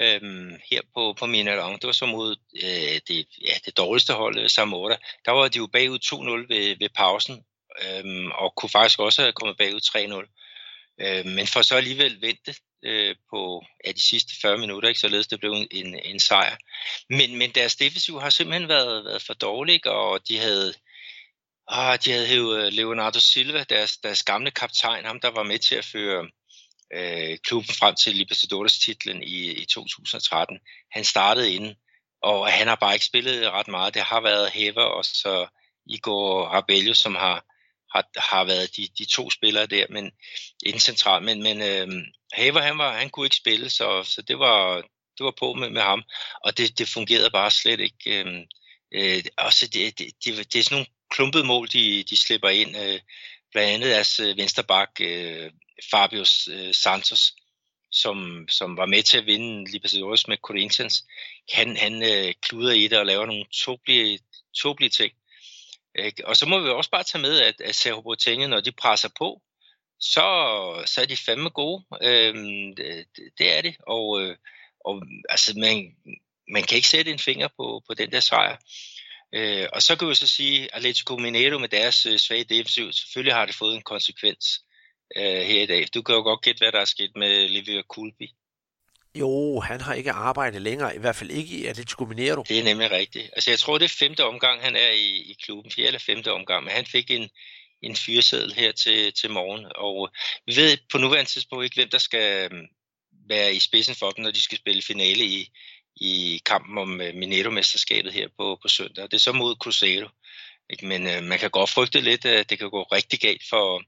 øhm, 0.00 0.60
her 0.70 0.80
på, 0.94 1.12
på 1.18 1.24
Mineirão. 1.24 1.72
Det 1.72 1.86
var 1.86 1.92
så 1.92 2.06
mod 2.06 2.36
øh, 2.62 3.00
det, 3.08 3.26
ja, 3.48 3.54
det 3.64 3.76
dårligste 3.76 4.12
hold, 4.12 4.38
øh, 4.38 4.50
Samora. 4.50 4.96
Der 5.24 5.32
var 5.32 5.48
de 5.48 5.58
jo 5.58 5.66
bagud 5.66 5.98
2-0 5.98 6.54
ved, 6.54 6.76
ved 6.78 6.88
pausen, 6.88 7.44
øhm, 7.84 8.30
og 8.30 8.54
kunne 8.56 8.70
faktisk 8.70 8.98
også 9.00 9.22
have 9.22 9.32
kommet 9.32 9.56
bagud 9.56 9.80
3-0. 9.80 10.40
Øh, 11.00 11.26
men 11.26 11.46
for 11.46 11.62
så 11.62 11.76
alligevel 11.76 12.20
vente 12.20 12.54
øh, 12.82 13.16
på 13.30 13.64
ja, 13.86 13.92
de 13.92 14.08
sidste 14.08 14.32
40 14.42 14.58
minutter, 14.58 14.88
ikke, 14.88 15.00
således 15.00 15.26
det 15.26 15.40
blev 15.40 15.52
en, 15.52 15.68
en, 15.70 15.94
en 16.04 16.20
sejr. 16.20 16.56
Men, 17.08 17.38
men 17.38 17.50
deres 17.50 17.76
defensiv 17.76 18.20
har 18.20 18.30
simpelthen 18.30 18.68
været, 18.68 19.04
været 19.04 19.22
for 19.22 19.34
dårlig, 19.34 19.86
og 19.86 20.28
de 20.28 20.38
havde, 20.38 20.74
ah, 21.68 21.98
de 22.04 22.10
havde 22.10 22.26
hævet 22.26 22.66
øh, 22.66 22.72
Leonardo 22.72 23.20
Silva, 23.20 23.64
deres, 23.64 23.96
deres 23.96 24.22
gamle 24.22 24.50
kaptajn, 24.50 25.04
ham 25.04 25.20
der 25.20 25.30
var 25.30 25.42
med 25.42 25.58
til 25.58 25.74
at 25.74 25.84
føre 25.84 26.28
øh, 26.94 27.38
klubben 27.38 27.74
frem 27.74 27.94
til 27.94 28.16
Libertadores 28.16 28.78
titlen 28.78 29.22
i, 29.22 29.52
i 29.52 29.64
2013. 29.64 30.58
Han 30.90 31.04
startede 31.04 31.54
inden, 31.54 31.74
og 32.22 32.52
han 32.52 32.66
har 32.66 32.74
bare 32.74 32.94
ikke 32.94 33.06
spillet 33.06 33.50
ret 33.50 33.68
meget. 33.68 33.94
Det 33.94 34.02
har 34.02 34.20
været 34.20 34.50
Hever 34.50 34.82
og 34.82 35.04
så 35.04 35.46
Igor 35.86 36.44
Rabello, 36.44 36.94
som 36.94 37.14
har, 37.14 37.44
har, 37.94 38.30
har 38.30 38.44
været 38.44 38.76
de, 38.76 38.88
de 38.98 39.04
to 39.04 39.30
spillere 39.30 39.66
der, 39.66 39.86
men 39.90 40.12
inden 40.66 40.80
centralt. 40.80 41.24
Men, 41.24 41.42
men 41.42 41.62
øh, 41.62 41.88
Haver, 42.32 42.60
han, 42.60 42.78
var, 42.78 42.98
han 42.98 43.10
kunne 43.10 43.26
ikke 43.26 43.36
spille, 43.36 43.70
så, 43.70 44.02
så 44.02 44.22
det 44.22 44.38
var, 44.38 44.76
det 45.18 45.24
var 45.24 45.34
på 45.38 45.52
med, 45.52 45.70
med 45.70 45.82
ham, 45.82 46.02
og 46.44 46.58
det, 46.58 46.78
det 46.78 46.88
fungerede 46.88 47.30
bare 47.30 47.50
slet 47.50 47.80
ikke. 47.80 48.20
Øh, 48.20 48.46
øh, 48.94 49.24
også 49.38 49.66
det, 49.66 49.98
det, 49.98 50.06
det, 50.24 50.52
det 50.52 50.58
er 50.58 50.62
sådan 50.62 50.74
nogle 50.74 50.86
klumpede 51.10 51.44
mål, 51.44 51.68
de, 51.68 52.02
de 52.02 52.16
slipper 52.16 52.48
ind. 52.48 52.76
Øh, 52.76 53.00
blandt 53.52 53.70
andet 53.74 53.90
deres 53.90 54.20
øh, 54.20 54.36
vensterbak 54.36 54.90
øh, 55.00 55.50
Fabio 55.90 56.24
øh, 56.50 56.74
Santos, 56.74 57.32
som, 57.92 58.46
som 58.48 58.76
var 58.76 58.86
med 58.86 59.02
til 59.02 59.18
at 59.18 59.26
vinde 59.26 59.70
Libertadores 59.70 60.28
med 60.28 60.36
Corinthians, 60.36 61.04
han, 61.52 61.76
han 61.76 62.02
øh, 62.02 62.34
kluder 62.42 62.72
i 62.72 62.88
det 62.88 62.98
og 62.98 63.06
laver 63.06 63.26
nogle 63.26 63.44
tåbelige, 63.64 64.18
tåbelige 64.56 64.90
ting. 64.90 65.12
Ikke? 65.98 66.26
Og 66.26 66.36
så 66.36 66.46
må 66.46 66.60
vi 66.60 66.68
også 66.68 66.90
bare 66.90 67.04
tage 67.04 67.22
med, 67.22 67.40
at, 67.40 67.60
at 67.60 67.74
Sergio 67.74 68.00
Boateng, 68.00 68.48
når 68.48 68.60
de 68.60 68.72
presser 68.72 69.08
på, 69.18 69.42
så, 70.00 70.22
så 70.86 71.00
er 71.02 71.06
de 71.06 71.16
fandme 71.16 71.50
gode. 71.50 71.84
Øhm, 72.02 72.76
det, 72.76 73.06
det 73.38 73.56
er 73.56 73.62
det. 73.62 73.76
Og, 73.86 74.22
øh, 74.22 74.36
og 74.84 75.02
altså, 75.28 75.58
man, 75.58 75.96
man 76.48 76.62
kan 76.62 76.76
ikke 76.76 76.88
sætte 76.88 77.10
en 77.10 77.18
finger 77.18 77.48
på, 77.48 77.82
på 77.86 77.94
den 77.94 78.12
der 78.12 78.20
sejr. 78.20 78.56
Øh, 79.34 79.68
og 79.72 79.82
så 79.82 79.96
kan 79.96 80.08
vi 80.08 80.14
så 80.14 80.26
sige, 80.26 80.62
at 80.62 80.68
Atletico 80.72 81.16
Mineiro 81.16 81.58
med 81.58 81.68
deres 81.68 82.06
øh, 82.06 82.18
svage 82.18 82.44
defensiv, 82.44 82.92
selvfølgelig 82.92 83.34
har 83.34 83.46
det 83.46 83.54
fået 83.54 83.76
en 83.76 83.82
konsekvens 83.82 84.60
øh, 85.16 85.42
her 85.50 85.62
i 85.62 85.66
dag. 85.66 85.86
Du 85.94 86.02
kan 86.02 86.14
jo 86.14 86.22
godt 86.22 86.42
gætte, 86.42 86.58
hvad 86.58 86.72
der 86.72 86.80
er 86.80 86.84
sket 86.84 87.10
med 87.16 87.48
Livia 87.48 87.82
Kulbi. 87.82 88.34
Jo, 89.14 89.60
han 89.60 89.80
har 89.80 89.94
ikke 89.94 90.12
arbejdet 90.12 90.62
længere, 90.62 90.96
i 90.96 90.98
hvert 90.98 91.16
fald 91.16 91.30
ikke 91.30 91.56
i 91.56 91.66
Atletico 91.66 92.04
Mineiro. 92.04 92.42
Det 92.48 92.58
er 92.58 92.64
nemlig 92.64 92.90
rigtigt. 92.90 93.30
Altså 93.32 93.50
jeg 93.50 93.58
tror, 93.58 93.78
det 93.78 93.84
er 93.84 93.96
femte 93.98 94.24
omgang, 94.24 94.62
han 94.62 94.76
er 94.76 94.90
i, 94.90 95.08
i 95.30 95.36
klubben, 95.44 95.72
fjerde 95.72 95.86
eller 95.86 96.00
femte 96.00 96.32
omgang, 96.32 96.64
men 96.64 96.72
han 96.72 96.86
fik 96.86 97.10
en, 97.10 97.30
en 97.82 97.96
fyreseddel 97.96 98.52
her 98.52 98.72
til, 98.72 99.12
til 99.12 99.30
morgen, 99.30 99.66
og 99.74 100.10
vi 100.46 100.56
ved 100.56 100.78
på 100.92 100.98
nuværende 100.98 101.30
tidspunkt 101.30 101.64
ikke, 101.64 101.76
hvem 101.76 101.88
der 101.88 101.98
skal 101.98 102.50
øhm, 102.52 102.66
være 103.28 103.54
i 103.54 103.60
spidsen 103.60 103.94
for 103.94 104.10
dem, 104.10 104.24
når 104.24 104.30
de 104.30 104.42
skal 104.42 104.58
spille 104.58 104.82
finale 104.82 105.24
i, 105.24 105.48
i 105.96 106.42
kampen 106.46 106.78
om 106.78 107.00
øh, 107.00 107.14
Mineiro-mesterskabet 107.14 108.12
her 108.12 108.28
på, 108.38 108.58
på 108.62 108.68
søndag. 108.68 109.04
Det 109.04 109.14
er 109.14 109.18
så 109.18 109.32
mod 109.32 109.56
Cruzeiro. 109.56 110.08
Ikke? 110.70 110.86
Men 110.86 111.06
øh, 111.06 111.22
man 111.22 111.38
kan 111.38 111.50
godt 111.50 111.70
frygte 111.70 112.00
lidt, 112.00 112.24
at 112.24 112.50
det 112.50 112.58
kan 112.58 112.70
gå 112.70 112.82
rigtig 112.82 113.20
galt 113.20 113.42
for, 113.50 113.82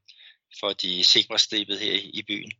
for 0.60 0.72
de 0.72 1.04
sikre 1.04 1.38
her 1.68 1.92
i, 1.92 2.10
i 2.14 2.22
byen. 2.22 2.52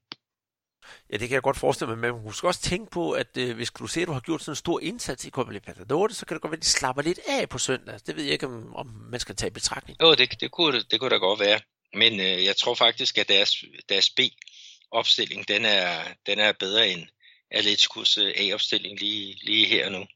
Ja, 1.13 1.17
det 1.17 1.29
kan 1.29 1.35
jeg 1.35 1.43
godt 1.43 1.59
forestille 1.59 1.97
mig, 1.97 2.13
men 2.13 2.25
man 2.25 2.33
skal 2.33 2.47
også 2.47 2.61
tænke 2.61 2.91
på, 2.91 3.13
at 3.13 3.37
øh, 3.37 3.57
hvis 3.57 3.69
Cruzeiro 3.69 4.13
har 4.13 4.21
gjort 4.21 4.41
sådan 4.41 4.53
en 4.53 4.57
stor 4.57 4.81
indsats 4.81 5.25
i 5.25 5.31
Copa 5.31 5.53
Libertadores, 5.53 6.17
så 6.17 6.27
kan 6.27 6.35
det 6.35 6.43
godt 6.43 6.51
være, 6.51 6.57
at 6.57 6.63
de 6.63 6.69
slapper 6.69 7.03
lidt 7.03 7.21
af 7.29 7.49
på 7.49 7.59
søndag. 7.59 8.01
Det 8.07 8.17
ved 8.17 8.25
jeg 8.25 8.33
ikke, 8.33 8.47
om, 8.47 8.75
om 8.75 8.87
man 8.87 9.21
skal 9.21 9.37
tage 9.37 9.51
i 9.51 9.53
betragtning. 9.53 10.03
Jo, 10.03 10.15
det, 10.15 10.41
det, 10.41 10.51
kunne, 10.51 10.83
det 10.83 11.01
kunne 11.01 11.11
da 11.11 11.17
godt 11.17 11.41
være. 11.41 11.61
Men 11.95 12.21
øh, 12.21 12.45
jeg 12.45 12.57
tror 12.57 12.75
faktisk, 12.75 13.19
at 13.19 13.29
deres, 13.29 13.65
deres 13.89 14.11
B-opstilling, 14.11 15.49
den 15.49 15.65
er, 15.65 16.05
den 16.27 16.39
er 16.39 16.53
bedre 16.53 16.89
end 16.89 17.07
Atleticos 17.51 18.19
øh, 18.19 18.35
A-opstilling 18.37 19.01
lige, 19.01 19.39
lige 19.43 19.67
her 19.67 19.89
nu. 19.89 20.07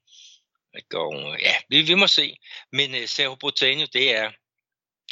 Og, 0.95 1.37
ja, 1.41 1.55
vi, 1.69 1.83
vi 1.83 1.95
må 1.95 2.07
se. 2.07 2.37
Men 2.73 2.95
uh, 2.95 3.07
Sergio 3.07 3.35
Botanio, 3.35 3.87
det 3.93 4.15
er, 4.15 4.31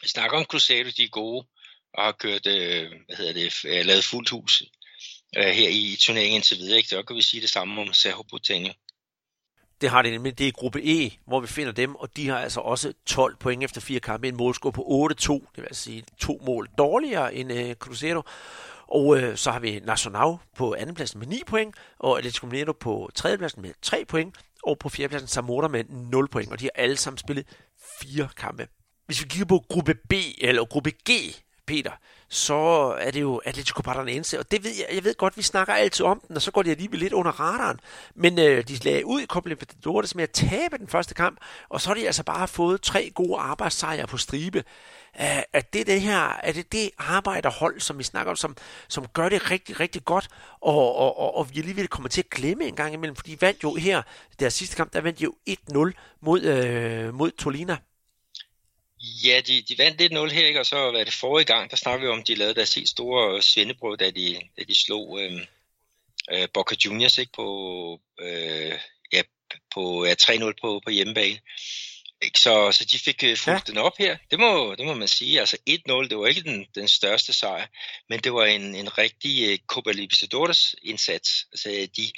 vi 0.02 0.08
snakker 0.08 0.38
om 0.38 0.44
Cruzeiro, 0.44 0.88
de 0.96 1.04
er 1.04 1.08
gode, 1.08 1.46
og 1.94 2.04
har 2.04 2.12
kørt, 2.12 2.46
øh, 2.46 2.90
hvad 3.06 3.16
hedder 3.16 3.32
det, 3.32 3.64
øh, 3.64 3.86
lavet 3.86 4.04
fuldt 4.04 4.30
hus 4.30 4.62
øh, 5.36 5.44
her 5.44 5.68
i, 5.68 5.96
turneringen 6.00 6.36
indtil 6.36 6.58
videre. 6.58 6.76
Ikke? 6.76 6.88
Så 6.88 7.02
kan 7.02 7.16
vi 7.16 7.22
sige 7.22 7.40
det 7.40 7.50
samme 7.50 7.80
om 7.80 7.92
Sergio 7.92 8.22
Botanio. 8.30 8.72
Det 9.80 9.90
har 9.90 10.02
det 10.02 10.12
nemlig. 10.12 10.38
Det 10.38 10.48
er 10.48 10.52
gruppe 10.52 10.80
E, 10.84 11.10
hvor 11.26 11.40
vi 11.40 11.46
finder 11.46 11.72
dem, 11.72 11.94
og 11.94 12.16
de 12.16 12.28
har 12.28 12.38
altså 12.38 12.60
også 12.60 12.92
12 13.06 13.36
point 13.36 13.64
efter 13.64 13.80
fire 13.80 14.00
kampe. 14.00 14.28
En 14.28 14.36
målscore 14.36 14.72
på 14.72 15.08
8-2, 15.12 15.32
det 15.32 15.56
vil 15.56 15.62
altså 15.62 15.82
sige 15.82 16.04
to 16.18 16.40
mål 16.46 16.68
dårligere 16.78 17.34
end 17.34 17.52
øh, 17.52 17.74
Cruzeiro. 17.74 18.22
Og 18.88 19.18
øh, 19.18 19.36
så 19.36 19.50
har 19.50 19.60
vi 19.60 19.80
Nacional 19.80 20.36
på 20.56 20.74
andenpladsen 20.74 21.18
med 21.18 21.26
9 21.26 21.42
point, 21.46 21.74
og 21.98 22.18
Atletico 22.18 22.46
Mineiro 22.46 22.72
på 22.72 23.10
tredjepladsen 23.14 23.62
med 23.62 23.70
3 23.82 24.04
point, 24.04 24.34
og 24.62 24.78
på 24.78 24.88
fjerdepladsen 24.88 25.28
Zamora 25.28 25.68
med 25.68 25.84
0 25.84 26.28
point, 26.28 26.52
og 26.52 26.60
de 26.60 26.64
har 26.64 26.82
alle 26.82 26.96
sammen 26.96 27.18
spillet 27.18 27.46
fire 28.02 28.28
kampe. 28.36 28.68
Hvis 29.06 29.22
vi 29.22 29.28
kigger 29.28 29.46
på 29.46 29.64
gruppe 29.68 29.94
B, 29.94 30.12
eller 30.38 30.64
gruppe 30.64 30.90
G, 30.90 31.10
Peter, 31.66 31.90
så 32.28 32.54
er 33.00 33.10
det 33.10 33.20
jo 33.20 33.40
Atletico 33.44 33.82
Paranaense, 33.82 34.38
og 34.38 34.50
det 34.50 34.64
ved 34.64 34.70
jeg, 34.70 34.86
jeg 34.94 35.04
ved 35.04 35.14
godt, 35.14 35.36
vi 35.36 35.42
snakker 35.42 35.74
altid 35.74 36.06
om 36.06 36.22
den, 36.28 36.36
og 36.36 36.42
så 36.42 36.50
går 36.50 36.62
det 36.62 36.70
alligevel 36.70 37.00
lidt 37.00 37.12
under 37.12 37.40
radaren, 37.40 37.80
men 38.14 38.38
øh, 38.38 38.68
de 38.68 38.76
lagde 38.76 39.06
ud 39.06 39.20
i 39.20 39.26
Copa 39.26 39.48
Libertadores 39.48 40.14
med 40.14 40.22
at 40.22 40.30
tabe 40.30 40.78
den 40.78 40.88
første 40.88 41.14
kamp, 41.14 41.38
og 41.68 41.80
så 41.80 41.88
har 41.88 41.94
de 41.94 42.06
altså 42.06 42.22
bare 42.22 42.48
fået 42.48 42.82
tre 42.82 43.10
gode 43.14 43.38
arbejdssejre 43.38 44.06
på 44.06 44.16
stribe. 44.16 44.64
Er 45.14 45.60
det 45.72 45.86
det 45.86 46.00
her, 46.00 46.40
er 46.42 46.52
det 46.52 46.72
det 46.72 46.90
arbejderhold, 46.98 47.80
som 47.80 47.98
vi 47.98 48.02
snakker 48.02 48.30
om, 48.30 48.36
som, 48.36 48.56
som 48.88 49.06
gør 49.06 49.28
det 49.28 49.50
rigtig, 49.50 49.80
rigtig 49.80 50.04
godt, 50.04 50.28
og, 50.60 50.96
og, 50.96 51.18
og, 51.18 51.36
og 51.36 51.54
vi 51.54 51.58
alligevel 51.58 51.88
kommer 51.88 52.08
til 52.08 52.20
at 52.20 52.30
glemme 52.30 52.64
en 52.64 52.76
gang 52.76 52.94
imellem, 52.94 53.16
for 53.16 53.22
de 53.22 53.40
vandt 53.40 53.62
jo 53.62 53.74
her, 53.74 54.02
deres 54.40 54.54
sidste 54.54 54.76
kamp, 54.76 54.92
der 54.92 55.00
vandt 55.00 55.18
de 55.18 55.24
jo 55.24 55.34
1-0 55.50 55.92
mod, 56.20 56.42
øh, 56.42 57.14
mod 57.14 57.30
Tolina. 57.30 57.76
Ja, 59.24 59.40
de, 59.40 59.62
de 59.62 59.78
vandt 59.78 60.02
1-0 60.02 60.34
her, 60.34 60.46
ikke? 60.46 60.60
og 60.60 60.66
så 60.66 60.76
var 60.76 61.04
det 61.04 61.14
forrige 61.14 61.44
gang, 61.44 61.70
der 61.70 61.76
snakker 61.76 62.06
vi 62.06 62.12
om, 62.12 62.24
de 62.24 62.34
lavede 62.34 62.54
deres 62.54 62.74
helt 62.74 62.88
store 62.88 63.42
svendebrød, 63.42 63.96
da 63.96 64.10
de, 64.10 64.40
da 64.58 64.62
de 64.62 64.74
slog 64.74 65.20
øh, 65.20 65.32
øh, 66.32 66.48
Boca 66.54 66.76
Juniors 66.84 67.18
ikke? 67.18 67.32
på, 67.32 68.00
øh, 68.20 68.78
ja, 69.12 69.22
på 69.74 70.04
ja, 70.04 70.14
3-0 70.22 70.52
på, 70.60 70.80
på 70.84 70.90
hjemmebane. 70.90 71.40
Ikke? 72.22 72.40
Så, 72.40 72.72
så 72.72 72.84
de 72.84 72.98
fik 72.98 73.22
uh, 73.22 73.36
fulgt 73.36 73.68
ja. 73.68 73.72
den 73.72 73.78
op 73.78 73.98
her. 73.98 74.16
Det 74.30 74.38
må, 74.38 74.74
det 74.74 74.86
må 74.86 74.94
man 74.94 75.08
sige. 75.08 75.40
Altså 75.40 75.56
1-0, 75.70 76.08
det 76.08 76.18
var 76.18 76.26
ikke 76.26 76.42
den, 76.42 76.66
den 76.74 76.88
største 76.88 77.32
sejr, 77.32 77.66
men 78.08 78.20
det 78.20 78.32
var 78.32 78.44
en, 78.44 78.74
en 78.74 78.98
rigtig 78.98 79.52
uh, 79.52 79.58
Copa 79.66 79.92
Libertadores 79.92 80.74
indsats. 80.82 81.46
Altså 81.52 81.88
de 81.96 82.12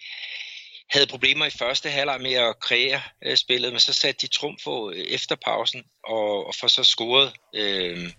havde 0.91 1.07
problemer 1.07 1.47
i 1.47 1.51
første 1.51 1.91
halvleg 1.91 2.20
med 2.20 2.32
at 2.32 2.61
kreere 2.61 3.03
øh, 3.24 3.37
spillet, 3.37 3.72
men 3.72 3.80
så 3.80 3.93
satte 3.93 4.26
de 4.26 4.32
trumf 4.32 4.64
på 4.64 4.91
øh, 4.91 4.99
efter 4.99 5.37
pausen, 5.37 5.84
og, 6.05 6.47
og 6.47 6.55
for 6.55 6.68
så 6.68 6.84
scoret 6.84 7.32
øh, 7.55 8.12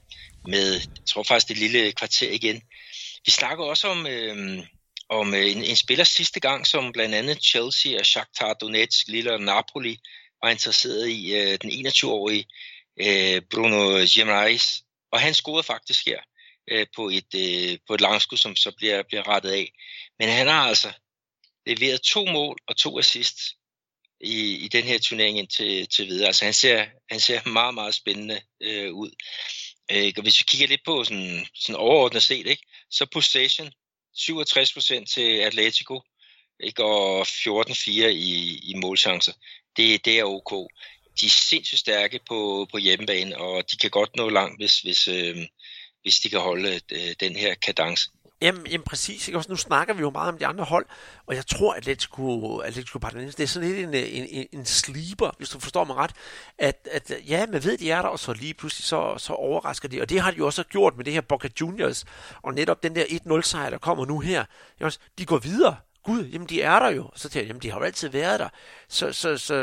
med, 0.47 0.73
jeg 0.73 1.05
tror 1.07 1.23
faktisk 1.23 1.47
det 1.47 1.57
lille 1.57 1.91
kvarter 1.91 2.31
igen. 2.31 2.61
Vi 3.25 3.31
snakker 3.31 3.65
også 3.65 3.87
om, 3.87 4.07
øh, 4.07 4.63
om 5.09 5.33
øh, 5.33 5.51
en, 5.51 5.63
en 5.63 5.75
spiller 5.75 6.03
sidste 6.03 6.39
gang, 6.39 6.67
som 6.67 6.91
blandt 6.91 7.15
andet 7.15 7.43
Chelsea 7.43 7.99
og 7.99 8.05
Shakhtar 8.05 8.53
Donetsk, 8.53 9.07
Lille 9.07 9.37
Napoli, 9.45 9.97
var 10.43 10.49
interesseret 10.49 11.09
i 11.09 11.35
øh, 11.35 11.57
den 11.61 11.87
21-årige 11.87 12.45
øh, 13.01 13.41
Bruno 13.51 14.05
Gemrais, 14.15 14.83
og 15.11 15.19
han 15.19 15.33
scorede 15.33 15.63
faktisk 15.63 16.05
her 16.05 16.19
øh, 16.71 16.85
på 16.95 17.09
et, 17.09 17.31
øh, 17.35 17.77
på 17.87 17.93
et 17.93 18.01
langskud, 18.01 18.37
som 18.37 18.55
så 18.55 18.71
bliver, 18.77 19.03
bliver 19.03 19.27
rettet 19.27 19.49
af. 19.49 19.71
Men 20.19 20.29
han 20.29 20.47
har 20.47 20.67
altså 20.67 20.93
leveret 21.67 22.01
to 22.01 22.25
mål 22.25 22.57
og 22.67 22.77
to 22.77 22.99
assists 22.99 23.43
i, 24.21 24.55
i 24.55 24.67
den 24.67 24.83
her 24.83 24.99
turnering 24.99 25.37
indtil 25.37 25.87
til 25.87 26.07
videre. 26.07 26.27
Altså 26.27 26.45
han 26.45 26.53
ser, 26.53 26.85
han 27.11 27.19
ser 27.19 27.49
meget, 27.49 27.73
meget 27.73 27.95
spændende 27.95 28.41
øh, 28.61 28.93
ud. 28.93 29.11
Øh, 29.91 30.13
og 30.17 30.23
hvis 30.23 30.39
vi 30.39 30.43
kigger 30.47 30.67
lidt 30.67 30.85
på 30.85 31.03
sådan, 31.03 31.45
sådan 31.55 31.75
overordnet 31.75 32.23
set, 32.23 32.47
ikke, 32.47 32.63
så 32.91 33.05
possession 33.13 33.71
67% 34.17 35.05
til 35.05 35.37
Atletico, 35.39 36.01
ikke, 36.59 36.83
og 36.83 37.21
14-4 37.21 37.89
i, 37.89 38.59
i 38.63 38.73
målchancer 38.75 39.33
det, 39.77 40.05
det 40.05 40.19
er 40.19 40.23
ok. 40.23 40.51
De 41.21 41.25
er 41.25 41.29
sindssygt 41.29 41.79
stærke 41.79 42.19
på, 42.29 42.67
på 42.71 42.77
hjemmebane, 42.77 43.37
og 43.37 43.71
de 43.71 43.77
kan 43.77 43.89
godt 43.89 44.15
nå 44.15 44.29
langt, 44.29 44.61
hvis, 44.61 44.79
hvis, 44.79 45.07
øh, 45.07 45.37
hvis 46.01 46.19
de 46.19 46.29
kan 46.29 46.39
holde 46.39 46.81
øh, 46.91 47.15
den 47.19 47.35
her 47.35 47.55
kadence. 47.55 48.09
Jamen, 48.41 48.67
jamen 48.67 48.83
præcis. 48.83 49.27
Ikke? 49.27 49.37
Også 49.37 49.49
nu 49.49 49.55
snakker 49.55 49.93
vi 49.93 50.01
jo 50.01 50.09
meget 50.09 50.31
om 50.31 50.37
de 50.37 50.45
andre 50.45 50.63
hold, 50.63 50.85
og 51.25 51.35
jeg 51.35 51.47
tror, 51.47 51.71
at 51.73 51.77
Atletico, 51.77 52.57
Atletico 52.57 52.99
Paranaense, 52.99 53.37
det 53.37 53.43
er 53.43 53.47
sådan 53.47 53.69
lidt 53.69 53.79
en, 53.79 53.93
øh, 53.93 54.01
en, 54.01 54.27
en, 54.29 54.47
en 54.51 54.65
sleeper, 54.65 55.31
hvis 55.37 55.49
du 55.49 55.59
forstår 55.59 55.83
mig 55.83 55.95
ret, 55.95 56.11
at, 56.57 56.87
at 56.91 57.11
ja, 57.27 57.45
man 57.45 57.63
ved, 57.63 57.77
de 57.77 57.91
er 57.91 58.01
der, 58.01 58.09
og 58.09 58.19
så 58.19 58.33
lige 58.33 58.53
pludselig 58.53 58.85
så, 58.85 59.15
så 59.17 59.33
overrasker 59.33 59.89
de, 59.89 60.01
og 60.01 60.09
det 60.09 60.21
har 60.21 60.31
de 60.31 60.37
jo 60.37 60.45
også 60.45 60.63
gjort 60.63 60.97
med 60.97 61.05
det 61.05 61.13
her 61.13 61.21
Boca 61.21 61.49
Juniors, 61.61 62.05
og 62.41 62.53
netop 62.53 62.83
den 62.83 62.95
der 62.95 63.03
1-0-sejr, 63.03 63.69
der 63.69 63.77
kommer 63.77 64.05
nu 64.05 64.19
her, 64.19 64.45
også, 64.81 64.99
de 65.17 65.25
går 65.25 65.37
videre, 65.37 65.75
gud, 66.07 66.23
jamen 66.33 66.49
de 66.49 66.61
er 66.61 66.79
der 66.79 66.89
jo. 66.89 67.11
Så 67.15 67.29
tænker 67.29 67.39
jeg, 67.39 67.47
jamen 67.47 67.61
de 67.61 67.71
har 67.71 67.79
jo 67.79 67.85
altid 67.85 68.09
været 68.09 68.39
der. 68.39 68.49
Så, 68.89 69.13
så, 69.13 69.37
så 69.37 69.55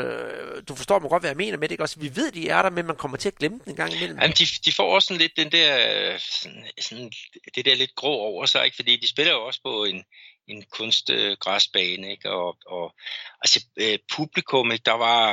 du 0.67 0.75
forstår 0.75 0.99
mig 0.99 1.09
godt, 1.09 1.21
hvad 1.21 1.29
jeg 1.29 1.37
mener 1.37 1.57
med 1.57 1.67
det. 1.67 1.73
Ikke? 1.73 1.83
Også, 1.83 1.99
vi 1.99 2.15
ved, 2.15 2.31
de 2.31 2.49
er 2.49 2.61
der, 2.61 2.69
men 2.69 2.85
man 2.85 2.95
kommer 2.95 3.17
til 3.17 3.29
at 3.29 3.35
glemme 3.35 3.59
den 3.63 3.69
en 3.71 3.75
gang 3.75 3.93
imellem. 3.93 4.19
Jamen, 4.21 4.35
de, 4.39 4.45
de 4.65 4.71
får 4.71 4.95
også 4.95 5.07
sådan 5.07 5.21
lidt 5.21 5.37
den 5.37 5.51
der, 5.51 5.71
sådan, 6.17 6.65
sådan, 6.81 7.11
det 7.55 7.65
der 7.65 7.75
lidt 7.75 7.95
grå 7.95 8.13
over 8.13 8.45
sig, 8.45 8.65
ikke? 8.65 8.75
fordi 8.75 8.95
de 8.95 9.07
spiller 9.07 9.33
jo 9.33 9.45
også 9.45 9.59
på 9.63 9.85
en, 9.85 10.03
en 10.47 10.63
kunstgræsbane, 10.71 12.11
ikke? 12.11 12.31
Og, 12.31 12.57
og 12.65 12.95
altså, 13.41 13.65
øh, 13.77 13.99
publikum, 14.15 14.71
ikke? 14.71 14.83
Der, 14.85 14.97
var, 15.07 15.27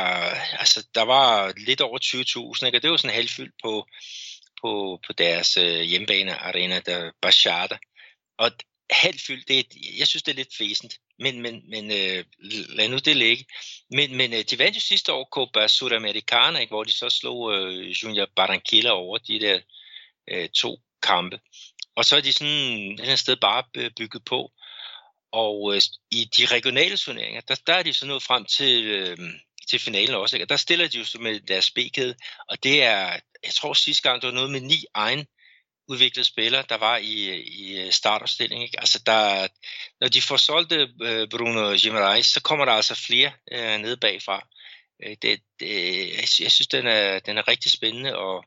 altså, 0.59 0.87
der 0.95 1.03
var 1.03 1.53
lidt 1.57 1.81
over 1.81 1.99
20.000, 1.99 2.67
ikke? 2.67 2.79
og 2.79 2.83
det 2.83 2.91
var 2.91 2.97
sådan 2.97 3.17
halvfyldt 3.17 3.55
på, 3.65 3.87
på, 4.63 5.01
på 5.07 5.13
deres 5.13 5.57
øh, 5.57 5.81
hjemmebane 5.81 6.35
arena, 6.35 6.81
der 6.87 7.11
Bachata. 7.23 7.77
Og 8.39 8.51
halvt 8.93 9.20
fyldt, 9.20 9.49
det 9.49 9.66
jeg 9.99 10.07
synes, 10.07 10.22
det 10.22 10.32
er 10.32 10.36
lidt 10.36 10.57
fæsent, 10.59 10.95
men, 11.18 11.43
men, 11.43 11.70
men 11.70 11.90
øh, 11.90 12.24
lad 12.68 12.88
nu 12.88 12.97
det 12.97 13.16
ligge. 13.16 13.45
Men, 13.90 14.16
men 14.16 14.32
øh, 14.32 14.45
de 14.51 14.59
vandt 14.59 14.76
jo 14.76 14.80
sidste 14.80 15.12
år 15.12 15.28
Copa 15.32 15.68
Sudamericana, 15.68 16.59
ikke, 16.59 16.70
hvor 16.70 16.84
de 16.84 16.93
så 16.93 17.09
slog 17.11 17.55
øh, 17.55 17.90
Junior 17.90 18.28
Barranquilla 18.36 18.90
over 18.90 19.18
de 19.18 19.40
der 19.40 19.61
øh, 20.30 20.49
to 20.49 20.80
kampe. 21.03 21.40
Og 21.97 22.05
så 22.05 22.16
er 22.16 22.20
de 22.20 22.32
sådan 22.32 23.01
et 23.01 23.18
sted 23.18 23.36
bare 23.36 23.90
bygget 23.97 24.24
på. 24.24 24.53
Og 25.32 25.74
øh, 25.74 25.80
i 26.11 26.24
de 26.24 26.47
regionale 26.47 26.97
turneringer, 26.97 27.40
der, 27.40 27.55
der 27.66 27.74
er 27.74 27.82
de 27.82 27.93
så 27.93 28.07
nået 28.07 28.22
frem 28.22 28.45
til, 28.45 28.84
øh, 28.84 29.18
til 29.70 29.78
finalen 29.78 30.14
også. 30.14 30.36
Ikke? 30.36 30.45
Og 30.45 30.49
der 30.49 30.57
stiller 30.57 30.88
de 30.88 30.99
jo 30.99 31.05
så 31.05 31.18
med 31.18 31.40
deres 31.40 31.64
spækhed, 31.64 32.14
og 32.49 32.62
det 32.62 32.82
er, 32.82 33.20
jeg 33.45 33.55
tror 33.55 33.74
sidste 33.74 34.09
gang, 34.09 34.22
det 34.22 34.28
var 34.28 34.34
noget 34.34 34.51
med 34.51 34.61
ni 34.61 34.84
egen 34.95 35.26
udviklede 35.93 36.28
spillere, 36.28 36.64
der 36.68 36.76
var 36.76 36.97
i, 36.97 37.40
i 37.40 37.80
øh, 37.80 37.93
startopstillingen. 37.93 38.64
Ikke? 38.66 38.80
Altså 38.80 39.03
der, 39.07 39.49
når 40.01 40.09
de 40.09 40.22
får 40.22 40.36
solgt 40.36 40.72
øh, 40.72 41.28
Bruno 41.28 41.76
Gimarais, 41.76 42.26
så 42.26 42.40
kommer 42.40 42.64
der 42.64 42.72
altså 42.72 42.95
flere 42.95 43.32
øh, 43.53 43.78
nede 43.78 43.97
bagfra. 43.97 44.49
Øh, 45.05 45.16
det, 45.22 45.40
det, 45.61 45.70
jeg 46.40 46.51
synes, 46.53 46.66
den 46.66 46.86
er, 46.86 47.18
den 47.18 47.38
er 47.38 47.49
rigtig 47.49 47.70
spændende 47.70 48.11
at, 48.11 48.45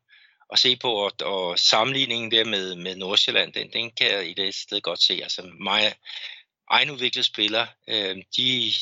at 0.54 0.60
se 0.60 0.76
på, 0.76 0.92
og, 0.94 1.12
og 1.22 1.60
sammenligningen 1.60 2.32
der 2.32 2.46
med, 2.46 2.76
med 2.76 2.96
Nordsjælland, 2.96 3.54
den, 3.54 3.74
den 3.74 3.92
kan 3.92 4.12
jeg 4.12 4.30
i 4.30 4.34
det 4.34 4.56
sted 4.56 4.82
godt 4.82 5.04
se. 5.04 5.20
Altså 5.24 5.42
mig, 5.60 5.94
egenudviklede 6.72 7.28
spillere, 7.28 7.68
øh, 7.88 8.16
de, 8.38 8.74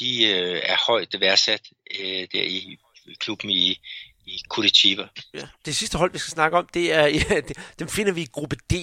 de 0.00 0.24
øh, 0.26 0.62
er 0.64 0.76
højt 0.86 1.20
værdsat 1.20 1.62
øh, 2.00 2.28
der 2.32 2.42
i 2.42 2.76
klubben 3.18 3.50
i, 3.50 3.80
i 4.26 4.42
Curitiba. 4.48 5.08
Ja. 5.34 5.48
Det 5.66 5.76
sidste 5.76 5.98
hold, 5.98 6.12
vi 6.12 6.18
skal 6.18 6.30
snakke 6.30 6.58
om, 6.58 6.68
det 6.74 6.94
er, 6.94 7.06
ja, 7.30 7.40
det, 7.40 7.56
dem 7.78 7.88
finder 7.88 8.12
vi 8.12 8.22
i 8.22 8.28
gruppe 8.32 8.56
D, 8.56 8.74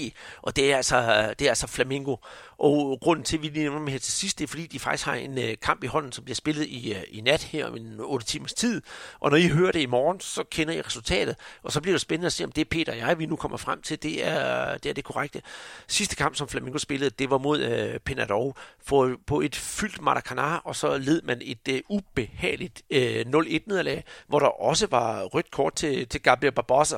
og 0.42 0.56
det 0.56 0.72
er 0.72 0.78
altså, 0.78 1.34
det 1.40 1.46
er 1.46 1.50
altså 1.50 1.68
Flamingo. 1.68 2.16
Og 2.60 2.98
grunden 3.02 3.26
til, 3.26 3.38
at 3.38 3.44
vi 3.44 3.48
lige 3.48 3.64
nævner 3.64 3.80
dem 3.80 3.88
her 3.88 4.00
til 4.00 4.14
sidst, 4.14 4.40
det 4.40 4.44
er, 4.44 4.48
fordi 4.48 4.68
de 4.68 4.80
faktisk 4.80 5.06
har 5.06 5.14
en 5.14 5.38
uh, 5.38 5.44
kamp 5.62 5.84
i 5.84 5.88
hånden, 5.88 6.12
som 6.12 6.24
bliver 6.24 6.36
spillet 6.36 6.68
i, 6.68 6.92
uh, 6.92 7.18
i 7.18 7.22
nat 7.22 7.44
her 7.44 7.68
om 7.68 7.78
en 7.78 8.00
8 8.00 8.26
timers 8.26 8.54
tid. 8.54 8.82
Og 9.20 9.30
når 9.30 9.38
I 9.38 9.48
hører 9.48 9.72
det 9.72 9.80
i 9.80 9.86
morgen, 9.86 10.20
så 10.20 10.44
kender 10.52 10.74
I 10.74 10.82
resultatet. 10.82 11.36
Og 11.64 11.72
så 11.72 11.82
bliver 11.82 11.94
det 11.94 12.02
spændende 12.02 12.26
at 12.26 12.34
se, 12.34 12.44
om 12.44 12.52
det 12.52 12.62
er 12.62 12.66
Peter 12.66 12.92
og 12.92 12.98
jeg, 12.98 13.20
vi 13.20 13.26
nu 13.26 13.36
kommer 13.36 13.58
frem 13.58 13.82
til, 13.82 14.04
det 14.04 14.28
er 14.28 14.78
det, 14.78 14.90
er 14.90 14.94
det 14.94 15.04
korrekte. 15.04 15.42
Sidste 15.88 16.16
kamp, 16.16 16.36
som 16.36 16.48
Flamingo 16.48 16.78
spillede, 16.78 17.10
det 17.10 17.30
var 17.30 17.38
mod 17.38 17.62
uh, 17.62 18.00
Penarol 18.06 18.54
for, 18.86 19.16
på 19.28 19.42
et 19.42 19.56
fyldt 19.56 20.02
Maracanã, 20.02 20.62
og 20.64 20.76
så 20.76 20.98
led 20.98 21.22
man 21.22 21.42
et 21.42 21.84
uh, 21.90 21.98
ubehageligt 21.98 22.82
uh, 22.96 23.42
0-1-nederlag, 23.42 24.04
hvor 24.28 24.40
der 24.40 24.62
også 24.62 24.88
var 24.88 25.27
rødt 25.34 25.52
kort 25.52 25.76
til, 25.76 26.08
til 26.08 26.22
Gabriel 26.22 26.54
Barbosa 26.54 26.98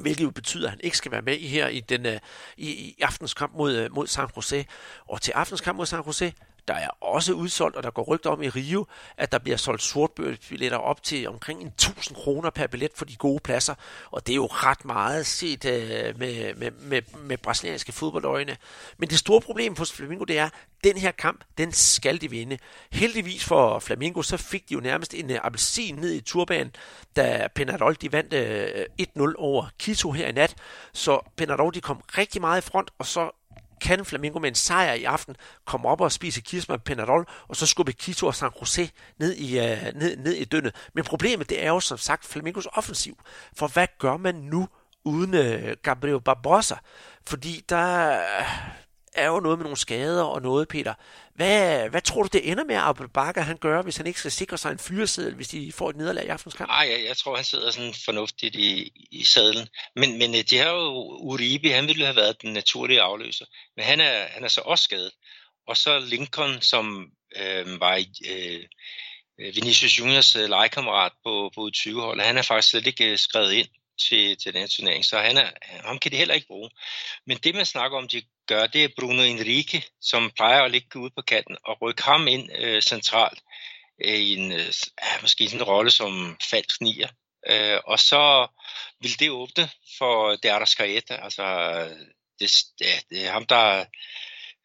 hvilket 0.00 0.24
jo 0.24 0.30
betyder, 0.30 0.66
at 0.66 0.70
han 0.70 0.80
ikke 0.82 0.96
skal 0.96 1.12
være 1.12 1.22
med 1.22 1.36
i 1.36 1.46
her 1.46 1.68
i, 1.68 1.80
den, 1.80 2.06
øh, 2.06 2.20
i, 2.56 2.70
i 2.70 2.96
aftens 3.02 3.34
kamp 3.34 3.54
mod, 3.54 3.76
øh, 3.76 3.94
mod 3.94 4.06
San 4.06 4.28
Jose. 4.36 4.66
Og 5.08 5.22
til 5.22 5.32
aftens 5.32 5.60
kamp 5.60 5.76
mod 5.76 5.86
San 5.86 6.02
Jose, 6.06 6.32
der 6.68 6.74
er 6.74 6.88
også 7.00 7.32
udsolgt, 7.32 7.76
og 7.76 7.82
der 7.82 7.90
går 7.90 8.02
rygter 8.02 8.30
om 8.30 8.42
i 8.42 8.48
Rio, 8.48 8.86
at 9.16 9.32
der 9.32 9.38
bliver 9.38 9.56
solgt 9.56 9.82
sortbørsbilletter 9.82 10.78
op 10.78 11.02
til 11.02 11.28
omkring 11.28 11.66
1000 11.66 12.16
kroner 12.16 12.50
per 12.50 12.66
billet 12.66 12.90
for 12.94 13.04
de 13.04 13.16
gode 13.16 13.40
pladser. 13.40 13.74
Og 14.10 14.26
det 14.26 14.32
er 14.32 14.36
jo 14.36 14.46
ret 14.46 14.84
meget 14.84 15.26
set 15.26 15.64
øh, 15.64 16.18
med, 16.18 16.54
med, 16.54 16.70
med, 16.70 17.02
med 17.18 17.38
brasilianske 17.38 17.92
fodboldøjne. 17.92 18.56
Men 18.98 19.08
det 19.08 19.18
store 19.18 19.40
problem 19.40 19.76
for 19.76 19.84
Flamengo, 19.84 20.24
det 20.24 20.38
er, 20.38 20.44
at 20.44 20.52
den 20.84 20.96
her 20.96 21.10
kamp, 21.10 21.44
den 21.58 21.72
skal 21.72 22.20
de 22.20 22.30
vinde. 22.30 22.58
Heldigvis 22.92 23.44
for 23.44 23.78
Flamengo, 23.78 24.22
så 24.22 24.36
fik 24.36 24.68
de 24.68 24.74
jo 24.74 24.80
nærmest 24.80 25.14
en 25.14 25.30
uh, 25.30 25.36
appelsin 25.42 25.94
ned 25.94 26.12
i 26.12 26.20
turbanen, 26.20 26.72
da 27.16 27.48
Penarol 27.54 27.94
de 27.94 28.12
vandt 28.12 28.32
øh, 28.32 28.84
1-0 29.02 29.34
over 29.38 29.66
Quito 29.78 30.12
her 30.12 30.26
i 30.26 30.32
nat. 30.32 30.54
Så 30.92 31.20
Penarol 31.36 31.74
de 31.74 31.80
kom 31.80 32.02
rigtig 32.18 32.40
meget 32.40 32.62
i 32.62 32.70
front, 32.70 32.90
og 32.98 33.06
så 33.06 33.30
kan 33.80 34.04
Flamingo 34.04 34.38
med 34.38 34.48
en 34.48 34.54
sejr 34.54 34.92
i 34.92 35.04
aften 35.04 35.36
komme 35.64 35.88
op 35.88 36.00
og 36.00 36.12
spise 36.12 36.40
kirsebær 36.40 36.74
med 36.74 36.80
Penadol, 36.80 37.26
og 37.48 37.56
så 37.56 37.66
skubbe 37.66 37.92
Quito 37.92 38.26
og 38.26 38.34
San 38.34 38.50
Jose 38.60 38.90
ned 39.18 39.34
i, 39.34 39.58
øh, 39.58 39.94
ned, 39.94 40.16
ned 40.16 40.32
i 40.32 40.44
dønnet. 40.44 40.74
Men 40.94 41.04
problemet 41.04 41.50
det 41.50 41.64
er 41.64 41.68
jo 41.68 41.80
som 41.80 41.98
sagt 41.98 42.26
Flamingos 42.26 42.68
offensiv. 42.72 43.18
For 43.56 43.68
hvad 43.68 43.86
gør 43.98 44.16
man 44.16 44.34
nu 44.34 44.68
uden 45.04 45.34
øh, 45.34 45.76
Gabriel 45.82 46.20
Barbosa? 46.20 46.74
Fordi 47.26 47.64
der 47.68 48.18
er 49.12 49.26
jo 49.26 49.40
noget 49.40 49.58
med 49.58 49.64
nogle 49.64 49.76
skader 49.76 50.22
og 50.22 50.42
noget, 50.42 50.68
Peter. 50.68 50.94
Hvad, 51.34 51.88
hvad 51.88 52.02
tror 52.02 52.22
du, 52.22 52.28
det 52.32 52.50
ender 52.50 52.64
med, 52.64 52.74
at 52.74 52.82
Abel 52.82 53.08
Bakker 53.08 53.42
han 53.42 53.56
gør, 53.56 53.82
hvis 53.82 53.96
han 53.96 54.06
ikke 54.06 54.18
skal 54.18 54.30
sikre 54.30 54.58
sig 54.58 54.72
en 54.72 54.78
fyreseddel, 54.78 55.34
hvis 55.34 55.48
de 55.48 55.72
får 55.72 55.90
et 55.90 55.96
nederlag 55.96 56.24
i 56.24 56.28
aftens 56.28 56.54
kamp? 56.54 56.68
Nej, 56.68 56.88
jeg, 56.90 57.04
jeg 57.08 57.16
tror, 57.16 57.36
han 57.36 57.44
sidder 57.44 57.70
sådan 57.70 57.94
fornuftigt 58.04 58.56
i, 58.56 58.92
i 59.10 59.24
sadlen. 59.24 59.68
Men, 59.96 60.18
men 60.18 60.34
øh, 60.34 60.44
det 60.50 60.58
har 60.58 60.70
jo 60.70 60.90
Uribe, 61.18 61.72
han 61.72 61.86
ville 61.86 62.04
have 62.04 62.16
været 62.16 62.42
den 62.42 62.52
naturlige 62.52 63.00
afløser. 63.00 63.44
Men 63.76 63.84
han 63.84 64.00
er, 64.00 64.26
han 64.28 64.44
er 64.44 64.48
så 64.48 64.60
også 64.60 64.84
skadet. 64.84 65.12
Og 65.66 65.76
så 65.76 65.98
Lincoln, 65.98 66.60
som 66.62 67.10
øh, 67.36 67.80
var 67.80 67.96
i, 67.96 68.06
øh, 68.28 68.64
Vinicius 69.54 69.98
Juniors 69.98 70.36
øh, 70.36 70.48
legekammerat 70.48 71.12
på, 71.24 71.50
på 71.54 71.70
20 71.74 72.00
hold 72.00 72.20
han 72.20 72.38
er 72.38 72.42
faktisk 72.42 72.70
slet 72.70 72.86
ikke 72.86 73.12
øh, 73.12 73.18
skrevet 73.18 73.52
ind 73.52 73.68
til, 74.08 74.36
til 74.36 74.54
den 74.54 74.68
turnering, 74.68 75.04
så 75.04 75.18
han 75.18 75.36
er, 75.36 75.50
ham 75.62 75.98
kan 75.98 76.12
de 76.12 76.16
heller 76.16 76.34
ikke 76.34 76.46
bruge. 76.46 76.70
Men 77.26 77.38
det, 77.38 77.54
man 77.54 77.66
snakker 77.66 77.98
om, 77.98 78.08
de 78.08 78.22
gør, 78.46 78.66
det 78.66 78.84
er 78.84 78.88
Bruno 78.98 79.22
Enrique, 79.22 79.82
som 80.00 80.30
plejer 80.30 80.62
at 80.62 80.70
ligge 80.70 80.98
ude 80.98 81.10
på 81.16 81.22
kanten, 81.22 81.56
og 81.64 81.82
rykke 81.82 82.02
ham 82.02 82.28
ind 82.28 82.50
øh, 82.58 82.82
centralt 82.82 83.40
øh, 84.04 84.14
i 84.14 84.36
en, 84.36 84.52
øh, 84.52 84.72
måske 85.22 85.48
sådan 85.48 85.60
en 85.60 85.70
rolle 85.72 85.90
som 85.90 86.38
falsk 86.50 86.80
nier. 86.80 87.08
Øh, 87.46 87.78
og 87.84 87.98
så 87.98 88.46
vil 89.00 89.20
det 89.20 89.30
åbne 89.30 89.70
for 89.98 90.36
det 90.36 90.48
Arrascaeta, 90.48 91.14
altså 91.14 91.44
det, 92.40 92.52
ja, 92.80 92.98
det 93.10 93.26
er 93.26 93.32
ham, 93.32 93.46
der 93.46 93.84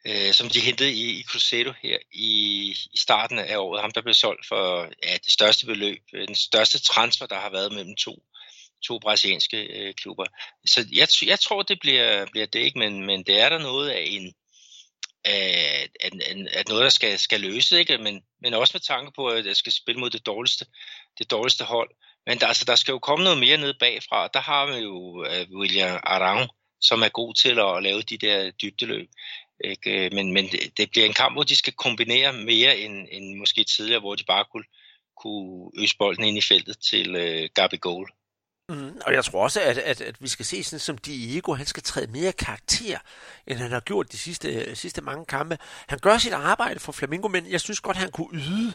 øh, 0.06 0.32
som 0.32 0.48
de 0.48 0.60
hentede 0.60 0.92
i, 0.92 1.20
i 1.20 1.22
Cruzeiro 1.22 1.72
her 1.82 1.98
i, 2.12 2.70
i 2.92 2.98
starten 2.98 3.38
af 3.38 3.56
året. 3.56 3.80
Ham, 3.80 3.90
der 3.90 4.02
blev 4.02 4.14
solgt 4.14 4.46
for 4.46 4.88
ja, 5.04 5.12
det 5.24 5.32
største 5.32 5.66
beløb, 5.66 6.02
øh, 6.12 6.26
den 6.26 6.34
største 6.34 6.78
transfer, 6.78 7.26
der 7.26 7.40
har 7.40 7.50
været 7.50 7.72
mellem 7.72 7.96
to 7.96 8.22
to 8.84 8.98
brasilianske 8.98 9.56
øh, 9.56 9.94
klubber. 9.94 10.24
Så 10.66 10.86
jeg, 10.92 11.08
jeg 11.26 11.40
tror, 11.40 11.62
det 11.62 11.80
bliver, 11.80 12.26
bliver 12.32 12.46
det 12.46 12.58
ikke, 12.58 12.78
men, 12.78 13.06
men 13.06 13.22
det 13.22 13.40
er 13.40 13.48
der 13.48 13.58
noget 13.58 13.90
af 13.90 14.04
en, 14.06 14.34
at, 15.24 15.90
at, 16.00 16.12
at 16.52 16.68
noget, 16.68 16.82
der 16.82 16.88
skal, 16.88 17.18
skal 17.18 17.40
løses, 17.40 17.72
ikke? 17.72 17.98
Men, 17.98 18.22
men 18.42 18.54
også 18.54 18.72
med 18.74 18.80
tanke 18.80 19.12
på, 19.16 19.26
at 19.28 19.46
jeg 19.46 19.56
skal 19.56 19.72
spille 19.72 20.00
mod 20.00 20.10
det 20.10 20.26
dårligste, 20.26 20.66
det 21.18 21.30
dårligste 21.30 21.64
hold. 21.64 21.90
Men 22.26 22.38
der, 22.38 22.46
altså, 22.46 22.64
der 22.64 22.76
skal 22.76 22.92
jo 22.92 22.98
komme 22.98 23.24
noget 23.24 23.38
mere 23.38 23.56
ned 23.56 23.74
bagfra. 23.80 24.28
Der 24.28 24.40
har 24.40 24.66
vi 24.66 24.78
jo 24.78 24.96
uh, 24.96 25.58
William 25.58 26.00
Arang, 26.02 26.50
som 26.80 27.02
er 27.02 27.08
god 27.08 27.34
til 27.34 27.58
at, 27.58 27.76
at 27.76 27.82
lave 27.82 28.02
de 28.02 28.18
der 28.18 28.50
dybdeløb. 28.50 29.08
Ikke? 29.64 30.10
Men, 30.12 30.32
men 30.32 30.48
det, 30.48 30.76
det 30.76 30.90
bliver 30.90 31.06
en 31.06 31.14
kamp, 31.14 31.34
hvor 31.34 31.42
de 31.42 31.56
skal 31.56 31.72
kombinere 31.72 32.32
mere 32.32 32.78
end, 32.78 33.08
end 33.10 33.36
måske 33.36 33.64
tidligere, 33.64 34.00
hvor 34.00 34.14
de 34.14 34.24
bare 34.24 34.44
kunne, 34.52 34.64
kunne 35.22 35.70
øse 35.82 35.96
bolden 35.98 36.24
ind 36.24 36.38
i 36.38 36.40
feltet 36.40 36.78
til 36.90 37.16
uh, 37.16 37.48
Gabi 37.54 37.76
Goal. 37.76 38.06
Mm, 38.68 39.00
og 39.06 39.12
jeg 39.12 39.24
tror 39.24 39.42
også, 39.42 39.60
at, 39.60 39.78
at, 39.78 40.00
at 40.00 40.16
vi 40.20 40.28
skal 40.28 40.46
se 40.46 40.64
sådan 40.64 40.80
som 40.80 40.98
Diego, 40.98 41.54
han 41.54 41.66
skal 41.66 41.82
træde 41.82 42.06
mere 42.06 42.32
karakter, 42.32 42.98
end 43.46 43.58
han 43.58 43.70
har 43.70 43.80
gjort 43.80 44.12
de 44.12 44.18
sidste, 44.18 44.54
øh, 44.54 44.76
sidste 44.76 45.02
mange 45.02 45.24
kampe. 45.24 45.58
Han 45.86 45.98
gør 45.98 46.18
sit 46.18 46.32
arbejde 46.32 46.80
for 46.80 46.92
Flamingo, 46.92 47.28
men 47.28 47.50
jeg 47.50 47.60
synes 47.60 47.80
godt, 47.80 47.96
han 47.96 48.10
kunne 48.10 48.38
yde 48.40 48.72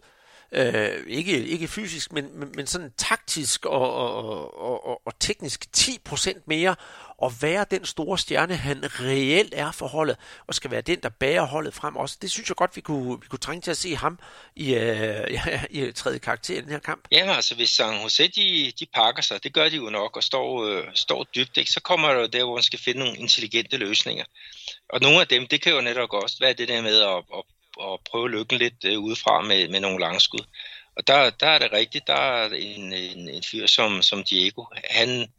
Øh, 0.54 1.04
ikke, 1.08 1.46
ikke 1.46 1.68
fysisk, 1.68 2.14
men, 2.14 2.40
men, 2.40 2.52
men 2.56 2.68
sådan 2.68 2.92
taktisk 2.98 3.66
og, 3.66 3.94
og, 3.94 4.62
og, 4.62 4.88
og, 4.88 5.02
og 5.06 5.14
teknisk 5.20 5.66
10% 5.78 6.42
mere, 6.46 6.76
og 7.22 7.42
være 7.42 7.66
den 7.72 7.86
store 7.86 8.18
stjerne, 8.18 8.56
han 8.56 9.00
reelt 9.00 9.54
er 9.58 9.72
for 9.72 9.88
holdet, 9.88 10.18
og 10.48 10.56
skal 10.56 10.72
være 10.72 10.82
den, 10.82 11.00
der 11.04 11.10
bærer 11.10 11.46
holdet 11.46 11.74
frem 11.74 11.96
også. 11.96 12.18
Det 12.22 12.32
synes 12.32 12.50
jeg 12.50 12.56
godt, 12.56 12.76
vi 12.76 12.82
kunne, 12.82 13.22
vi 13.22 13.28
kunne 13.28 13.40
trænge 13.40 13.62
til 13.62 13.72
at 13.72 13.78
se 13.78 13.96
ham 13.96 14.20
i, 14.56 14.74
øh, 14.74 15.34
ja, 15.38 15.62
i 15.70 15.92
tredje 15.92 16.20
karakter 16.20 16.58
i 16.58 16.62
den 16.62 16.70
her 16.70 16.80
kamp. 16.80 17.08
Ja, 17.12 17.36
altså 17.36 17.56
hvis 17.56 17.70
San 17.70 18.02
Jose, 18.02 18.28
de, 18.28 18.74
de 18.80 18.86
pakker 18.94 19.22
sig, 19.22 19.44
det 19.44 19.54
gør 19.54 19.70
de 19.70 19.76
jo 19.76 19.90
nok, 19.90 20.18
og 20.18 20.24
står, 20.24 20.66
øh, 20.66 20.84
står 20.94 21.24
dybt, 21.36 21.58
ikke? 21.58 21.72
så 21.72 21.80
kommer 21.80 22.14
der 22.14 22.28
der, 22.28 22.44
hvor 22.44 22.56
man 22.56 22.64
skal 22.64 22.80
finde 22.80 23.00
nogle 23.00 23.18
intelligente 23.18 23.78
løsninger. 23.78 24.26
Og 24.90 25.02
nogle 25.02 25.22
af 25.22 25.28
dem, 25.28 25.48
det 25.48 25.62
kan 25.62 25.74
jo 25.74 25.82
netop 25.82 26.14
også 26.14 26.38
være 26.40 26.54
det 26.54 26.68
der 26.68 26.82
med 26.82 27.02
at, 27.02 27.18
at 27.18 27.44
at 27.80 28.00
prøve 28.12 28.30
lykken 28.30 28.58
lidt 28.58 28.86
øh, 28.86 29.00
udefra 29.00 29.42
med, 29.42 29.68
med 29.68 29.80
nogle 29.80 30.00
langskud. 30.00 30.46
Og 30.96 31.08
der, 31.08 31.30
der 31.30 31.48
er 31.48 31.60
det 31.60 31.72
rigtigt, 31.74 32.08
der 32.08 32.14
er 32.14 32.50
en, 32.50 32.94
en, 32.94 33.30
en 33.30 33.44
fyr 33.52 33.68
som, 33.68 34.02
som 34.02 34.24
Diego. 34.24 34.66
Han, 34.90 35.32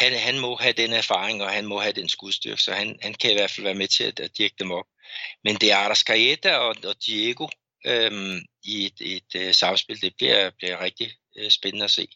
han, 0.00 0.12
han 0.12 0.38
må 0.38 0.56
have 0.56 0.72
den 0.72 0.92
erfaring, 0.92 1.42
og 1.42 1.50
han 1.50 1.66
må 1.66 1.80
have 1.80 1.92
den 1.92 2.08
skudstyrke, 2.08 2.62
så 2.62 2.72
han, 2.72 2.98
han 3.02 3.14
kan 3.14 3.30
i 3.30 3.34
hvert 3.34 3.50
fald 3.50 3.64
være 3.64 3.74
med 3.74 3.88
til 3.88 4.04
at, 4.04 4.20
at 4.20 4.38
dirke 4.38 4.54
dem 4.58 4.70
op. 4.72 4.86
Men 5.44 5.54
det 5.56 5.72
er 5.72 5.76
Arrascaeta 5.76 6.56
og, 6.56 6.76
og 6.84 6.94
Diego 7.06 7.46
øhm, 7.86 8.38
i 8.64 8.86
et, 8.86 9.00
et, 9.00 9.34
et 9.34 9.56
samspil, 9.56 10.02
det 10.02 10.14
bliver, 10.18 10.50
bliver 10.58 10.80
rigtig 10.80 11.12
øh, 11.38 11.50
spændende 11.50 11.84
at 11.84 11.90
se. 11.90 12.08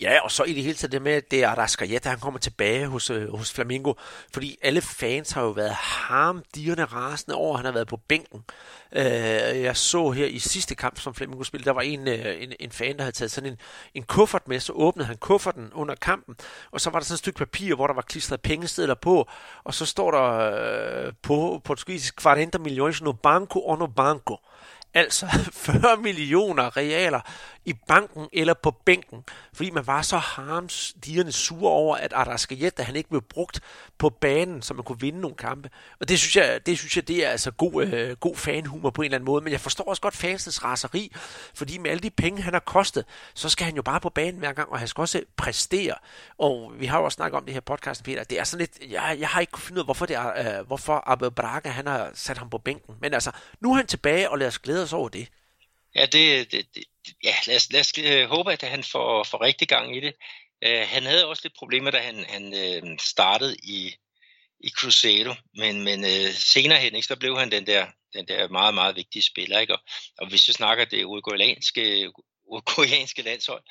Ja, 0.00 0.20
og 0.20 0.30
så 0.30 0.44
i 0.44 0.52
det 0.52 0.62
hele 0.62 0.74
taget 0.74 0.92
det 0.92 1.02
med, 1.02 1.12
at 1.12 1.30
det 1.30 1.44
er 1.44 1.48
Arrascaeta, 1.48 2.08
han 2.08 2.18
kommer 2.18 2.40
tilbage 2.40 2.86
hos, 2.86 3.10
øh, 3.10 3.34
hos 3.34 3.52
Flamingo, 3.52 3.94
fordi 4.32 4.58
alle 4.62 4.80
fans 4.80 5.32
har 5.32 5.42
jo 5.42 5.48
været 5.48 5.70
harmdirrende 5.72 6.84
rasende 6.84 7.36
over, 7.36 7.54
at 7.54 7.58
han 7.58 7.64
har 7.64 7.72
været 7.72 7.88
på 7.88 7.96
bænken. 7.96 8.44
Øh, 8.92 9.02
jeg 9.62 9.76
så 9.76 10.10
her 10.10 10.26
i 10.26 10.38
sidste 10.38 10.74
kamp, 10.74 10.98
som 10.98 11.14
Flamingo 11.14 11.42
spillede, 11.44 11.66
der 11.66 11.74
var 11.74 11.80
en, 11.80 12.08
øh, 12.08 12.42
en, 12.42 12.52
en 12.60 12.70
fan, 12.70 12.96
der 12.96 13.02
havde 13.02 13.16
taget 13.16 13.30
sådan 13.30 13.50
en, 13.50 13.58
en 13.94 14.02
kuffert 14.02 14.48
med, 14.48 14.60
så 14.60 14.72
åbnede 14.72 15.06
han 15.06 15.16
kufferten 15.16 15.72
under 15.72 15.94
kampen, 15.94 16.36
og 16.70 16.80
så 16.80 16.90
var 16.90 16.98
der 16.98 17.04
sådan 17.04 17.14
et 17.14 17.18
stykke 17.18 17.38
papir, 17.38 17.74
hvor 17.74 17.86
der 17.86 17.94
var 17.94 18.02
klistret 18.02 18.40
pengesedler 18.40 18.94
på, 18.94 19.28
og 19.64 19.74
så 19.74 19.86
står 19.86 20.10
der 20.10 20.22
øh, 21.06 21.12
på 21.22 21.60
portugisisk, 21.64 22.20
40 22.20 22.46
millioner 22.58 23.04
no 23.04 23.12
banco 23.12 23.60
og 23.60 23.78
no 23.78 23.86
banco 23.86 24.36
altså 24.94 25.26
40 25.52 25.96
millioner 25.96 26.76
realer 26.76 27.20
i 27.66 27.72
banken 27.88 28.28
eller 28.32 28.54
på 28.54 28.70
bænken, 28.70 29.24
fordi 29.52 29.70
man 29.70 29.86
var 29.86 30.02
så 30.02 30.16
harmsdigerne 30.16 31.32
sur 31.32 31.68
over, 31.68 31.96
at 31.96 32.12
Arrascaeta 32.12 32.82
han 32.82 32.96
ikke 32.96 33.08
blev 33.08 33.22
brugt 33.22 33.60
på 33.98 34.10
banen, 34.10 34.62
så 34.62 34.74
man 34.74 34.84
kunne 34.84 35.00
vinde 35.00 35.20
nogle 35.20 35.36
kampe. 35.36 35.70
Og 36.00 36.08
det 36.08 36.18
synes 36.18 36.36
jeg, 36.36 36.66
det, 36.66 36.78
synes 36.78 36.96
jeg, 36.96 37.08
det 37.08 37.26
er 37.26 37.30
altså 37.30 37.50
god, 37.50 37.86
øh, 37.86 38.16
god 38.16 38.36
fanhumor 38.36 38.90
på 38.90 39.02
en 39.02 39.04
eller 39.04 39.16
anden 39.16 39.24
måde, 39.24 39.44
men 39.44 39.52
jeg 39.52 39.60
forstår 39.60 39.84
også 39.84 40.02
godt 40.02 40.16
fansens 40.16 40.64
raseri, 40.64 41.12
fordi 41.54 41.78
med 41.78 41.90
alle 41.90 42.00
de 42.00 42.10
penge, 42.10 42.42
han 42.42 42.52
har 42.52 42.60
kostet, 42.60 43.04
så 43.34 43.48
skal 43.48 43.64
han 43.64 43.76
jo 43.76 43.82
bare 43.82 44.00
på 44.00 44.10
banen 44.10 44.38
hver 44.38 44.52
gang, 44.52 44.68
og 44.72 44.78
han 44.78 44.88
skal 44.88 45.00
også 45.00 45.22
præstere. 45.36 45.94
Og 46.38 46.72
vi 46.78 46.86
har 46.86 46.98
jo 46.98 47.04
også 47.04 47.16
snakket 47.16 47.36
om 47.36 47.44
det 47.44 47.54
her 47.54 47.60
podcast, 47.60 48.04
Peter, 48.04 48.24
det 48.24 48.40
er 48.40 48.44
sådan 48.44 48.60
lidt, 48.60 48.92
jeg, 48.92 49.16
jeg 49.20 49.28
har 49.28 49.40
ikke 49.40 49.58
fundet 49.58 49.76
ud 49.76 49.82
af, 49.82 49.86
hvorfor, 49.86 50.06
det 50.06 50.16
er, 50.16 50.58
øh, 50.58 50.66
hvorfor 50.66 51.02
Abel 51.06 51.30
Braga, 51.30 51.68
han 51.68 51.86
har 51.86 52.10
sat 52.14 52.38
ham 52.38 52.50
på 52.50 52.58
bænken. 52.58 52.94
Men 53.00 53.14
altså, 53.14 53.30
nu 53.60 53.72
er 53.72 53.76
han 53.76 53.86
tilbage, 53.86 54.30
og 54.30 54.38
lad 54.38 54.46
os 54.46 54.58
glæde 54.58 54.75
os 54.82 54.92
over 54.92 55.08
det. 55.08 55.28
Ja, 55.94 56.06
det, 56.06 56.52
det, 56.52 56.66
det 56.74 56.84
ja 57.24 57.34
lad 57.46 57.56
os, 57.56 57.72
lad 57.72 57.80
os 57.80 57.92
øh, 57.98 58.28
håbe, 58.28 58.52
at 58.52 58.62
han 58.62 58.84
får, 58.84 59.24
får 59.24 59.42
rigtig 59.42 59.68
gang 59.68 59.96
i 59.96 60.00
det. 60.00 60.14
Øh, 60.62 60.86
han 60.88 61.02
havde 61.02 61.26
også 61.26 61.40
lidt 61.44 61.58
problemer, 61.58 61.90
da 61.90 61.98
han, 61.98 62.24
han 62.28 62.54
øh, 62.54 62.98
startede 62.98 63.56
i, 63.62 63.94
i 64.60 64.70
Cruzeiro, 64.70 65.34
men, 65.56 65.84
men 65.84 66.04
øh, 66.04 66.32
senere 66.32 66.78
hen, 66.78 66.94
ikke, 66.94 67.06
så 67.06 67.16
blev 67.16 67.38
han 67.38 67.50
den 67.50 67.66
der, 67.66 67.86
den 68.12 68.28
der 68.28 68.48
meget, 68.48 68.74
meget 68.74 68.96
vigtige 68.96 69.22
spiller. 69.22 69.58
Ikke? 69.58 69.74
Og, 69.74 69.80
og 70.18 70.28
hvis 70.28 70.48
vi 70.48 70.52
snakker 70.52 70.84
det 70.84 71.04
uruguayanske, 71.04 72.12
uruguayanske 72.46 73.22
landshold, 73.22 73.62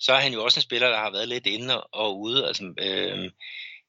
så 0.00 0.12
er 0.12 0.20
han 0.20 0.32
jo 0.32 0.44
også 0.44 0.60
en 0.60 0.62
spiller, 0.62 0.88
der 0.88 0.98
har 0.98 1.10
været 1.10 1.28
lidt 1.28 1.46
inde 1.46 1.84
og 1.84 2.20
ude. 2.20 2.46
Altså, 2.46 2.74
øh, 2.78 3.30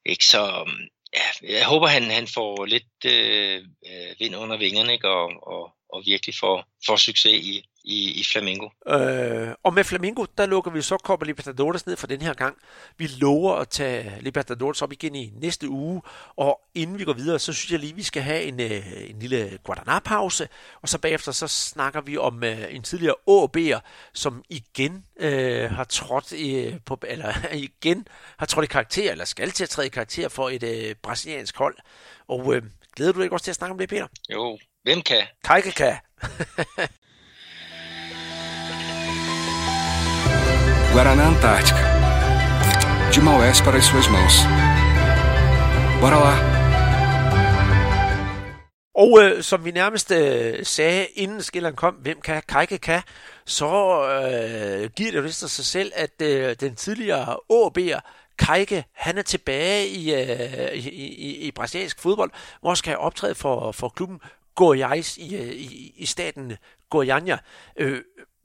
ikke? 0.06 0.26
Så 0.26 0.70
ja, 1.16 1.56
jeg 1.58 1.66
håber, 1.66 1.88
han, 1.88 2.04
han 2.04 2.28
får 2.28 2.66
lidt 2.66 3.06
øh, 3.06 3.66
øh, 3.90 4.16
vind 4.20 4.36
under 4.36 4.58
vingerne 4.58 4.94
ikke? 4.94 5.10
Og, 5.10 5.32
og, 5.48 5.72
og 5.90 6.04
virkelig 6.06 6.36
får, 6.40 6.66
får 6.86 6.96
succes 6.96 7.34
i, 7.34 7.64
i, 7.84 8.20
i 8.20 8.24
Flamingo. 8.24 8.70
Øh, 8.88 9.54
og 9.64 9.74
med 9.74 9.84
Flamingo, 9.84 10.26
der 10.38 10.46
lukker 10.46 10.72
vi 10.72 10.82
så 10.82 10.98
Copa 10.98 11.26
Libertadores 11.26 11.86
ned 11.86 11.96
for 11.96 12.08
den 12.08 12.22
her 12.22 12.34
gang. 12.34 12.58
Vi 12.98 13.08
lover 13.08 13.56
at 13.56 13.70
tage 13.70 14.18
Libertadores 14.22 14.82
op 14.82 14.92
igen 14.92 15.16
i 15.16 15.34
næste 15.42 15.70
uge, 15.70 16.02
og 16.36 16.62
inden 16.76 17.00
vi 17.00 17.04
går 17.04 17.14
videre, 17.14 17.40
så 17.40 17.54
synes 17.54 17.72
jeg 17.72 17.80
lige, 17.80 17.96
vi 17.96 18.04
skal 18.04 18.22
have 18.22 18.44
en, 18.44 18.60
øh, 18.60 19.10
en 19.10 19.20
lille 19.20 19.60
Guadana-pause, 19.64 20.48
og 20.82 20.90
så 20.90 20.98
bagefter 20.98 21.32
så 21.32 21.48
snakker 21.48 22.02
vi 22.02 22.18
om 22.18 22.44
øh, 22.44 22.76
en 22.76 22.84
tidligere 22.84 23.16
AB'er, 23.30 23.80
som 24.14 24.44
igen 24.50 25.06
øh, 25.20 25.72
har 25.72 25.84
trådt 25.84 26.32
i, 26.32 26.76
på, 26.86 26.98
eller 27.08 27.34
igen 27.54 28.08
har 28.38 28.46
trådt 28.46 28.64
i 28.64 28.68
karakter, 28.68 29.12
eller 29.12 29.26
skal 29.26 29.52
til 29.52 29.64
at 29.64 29.70
træde 29.70 29.88
i 29.88 29.90
karakter 29.90 30.30
for 30.30 30.50
et 30.50 30.64
øh, 30.64 30.96
brasiliansk 31.04 31.58
hold. 31.58 31.78
Og 32.28 32.56
øh, 32.56 32.62
glæder 32.96 33.12
du 33.12 33.20
dig 33.20 33.24
ikke 33.24 33.36
også 33.36 33.44
til 33.44 33.52
at 33.52 33.56
snakke 33.56 33.72
om 33.72 33.78
det, 33.78 33.90
Peter? 33.90 34.08
Jo, 34.30 34.58
Hvem 34.84 35.02
kan? 35.02 35.28
Kajke 35.44 35.72
kan. 35.72 35.96
Guaraná 40.94 41.24
Antártica. 41.28 41.84
De 43.12 43.20
Maués 43.20 43.60
para 43.62 43.78
as 43.78 43.86
suas 43.86 44.08
mãos. 44.08 44.36
Bora 46.00 46.20
lá! 46.20 46.36
Og 48.96 49.24
øh, 49.24 49.44
som 49.44 49.66
vi 49.66 49.72
nærmest 49.72 50.12
øh, 50.12 50.66
sagde, 50.66 51.08
inden 51.16 51.42
skilleren 51.42 51.76
kom, 51.76 51.94
hvem 51.94 52.22
kan, 52.22 52.42
Kajke 52.48 52.78
kan, 52.78 53.02
så 53.46 53.66
øh, 54.04 54.90
giver 54.90 55.12
det 55.12 55.18
jo 55.18 55.32
sig 55.32 55.66
selv, 55.66 55.92
at 55.96 56.22
øh, 56.22 56.56
den 56.60 56.76
tidligere 56.76 57.38
AB'er, 57.52 58.00
Kajke, 58.38 58.86
han 58.94 59.18
er 59.18 59.22
tilbage 59.22 59.88
i, 59.88 60.14
øh, 60.14 60.74
i, 60.74 60.90
i, 61.00 61.48
i 61.48 61.52
brasiliansk 61.52 62.00
fodbold, 62.00 62.32
hvor 62.62 62.74
skal 62.74 62.98
optræde 62.98 63.36
for, 63.36 63.72
for 63.72 63.90
klubben 63.90 64.20
Goiás 64.62 65.22
i, 65.22 65.36
øh, 65.36 65.52
i, 65.52 65.94
i 65.98 66.06
staten 66.06 66.58
Goiânia. 66.96 67.38
Øh, 67.78 68.02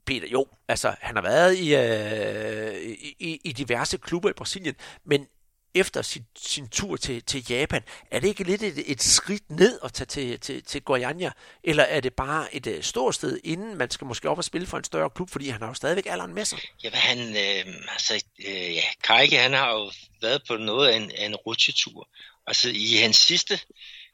Peter, 0.09 0.27
jo, 0.27 0.47
altså 0.67 0.95
han 1.01 1.15
har 1.15 1.21
været 1.21 1.57
i, 1.57 1.75
øh, 1.75 2.97
i, 3.19 3.39
i 3.43 3.51
diverse 3.51 3.97
klubber 3.97 4.29
i 4.29 4.33
Brasilien, 4.33 4.75
men 5.05 5.27
efter 5.75 6.01
sin, 6.01 6.25
sin 6.37 6.67
tur 6.67 6.95
til, 6.95 7.23
til 7.23 7.45
Japan, 7.49 7.83
er 8.11 8.19
det 8.19 8.27
ikke 8.27 8.43
lidt 8.43 8.63
et, 8.63 8.91
et 8.91 9.01
skridt 9.01 9.51
ned 9.51 9.79
at 9.83 9.93
tage 9.93 10.05
til, 10.05 10.39
til, 10.39 10.63
til 10.63 10.81
Goiânia, 10.89 11.31
eller 11.63 11.83
er 11.83 11.99
det 11.99 12.13
bare 12.13 12.55
et 12.55 12.67
uh, 12.67 12.81
stort 12.81 13.15
sted, 13.15 13.39
inden 13.43 13.77
man 13.77 13.91
skal 13.91 14.07
måske 14.07 14.29
op 14.29 14.37
og 14.37 14.43
spille 14.43 14.67
for 14.67 14.77
en 14.77 14.83
større 14.83 15.09
klub, 15.09 15.29
fordi 15.29 15.49
han 15.49 15.61
har 15.61 15.67
jo 15.67 15.73
stadigvæk 15.73 16.05
alderen 16.05 16.33
med 16.33 16.45
sig? 16.45 16.59
Jamen 16.83 16.99
han, 16.99 17.19
øh, 17.19 17.75
altså, 17.91 18.23
øh, 18.47 18.75
ja, 18.75 18.83
Kajke, 19.03 19.37
han 19.37 19.53
har 19.53 19.71
jo 19.71 19.91
været 20.21 20.41
på 20.47 20.57
noget 20.57 20.89
af 20.89 20.95
en, 20.97 21.11
af 21.17 21.25
en 21.25 21.35
rutsjetur. 21.35 22.09
Altså 22.47 22.69
i 22.69 22.95
hans 22.95 23.15
sidste 23.17 23.59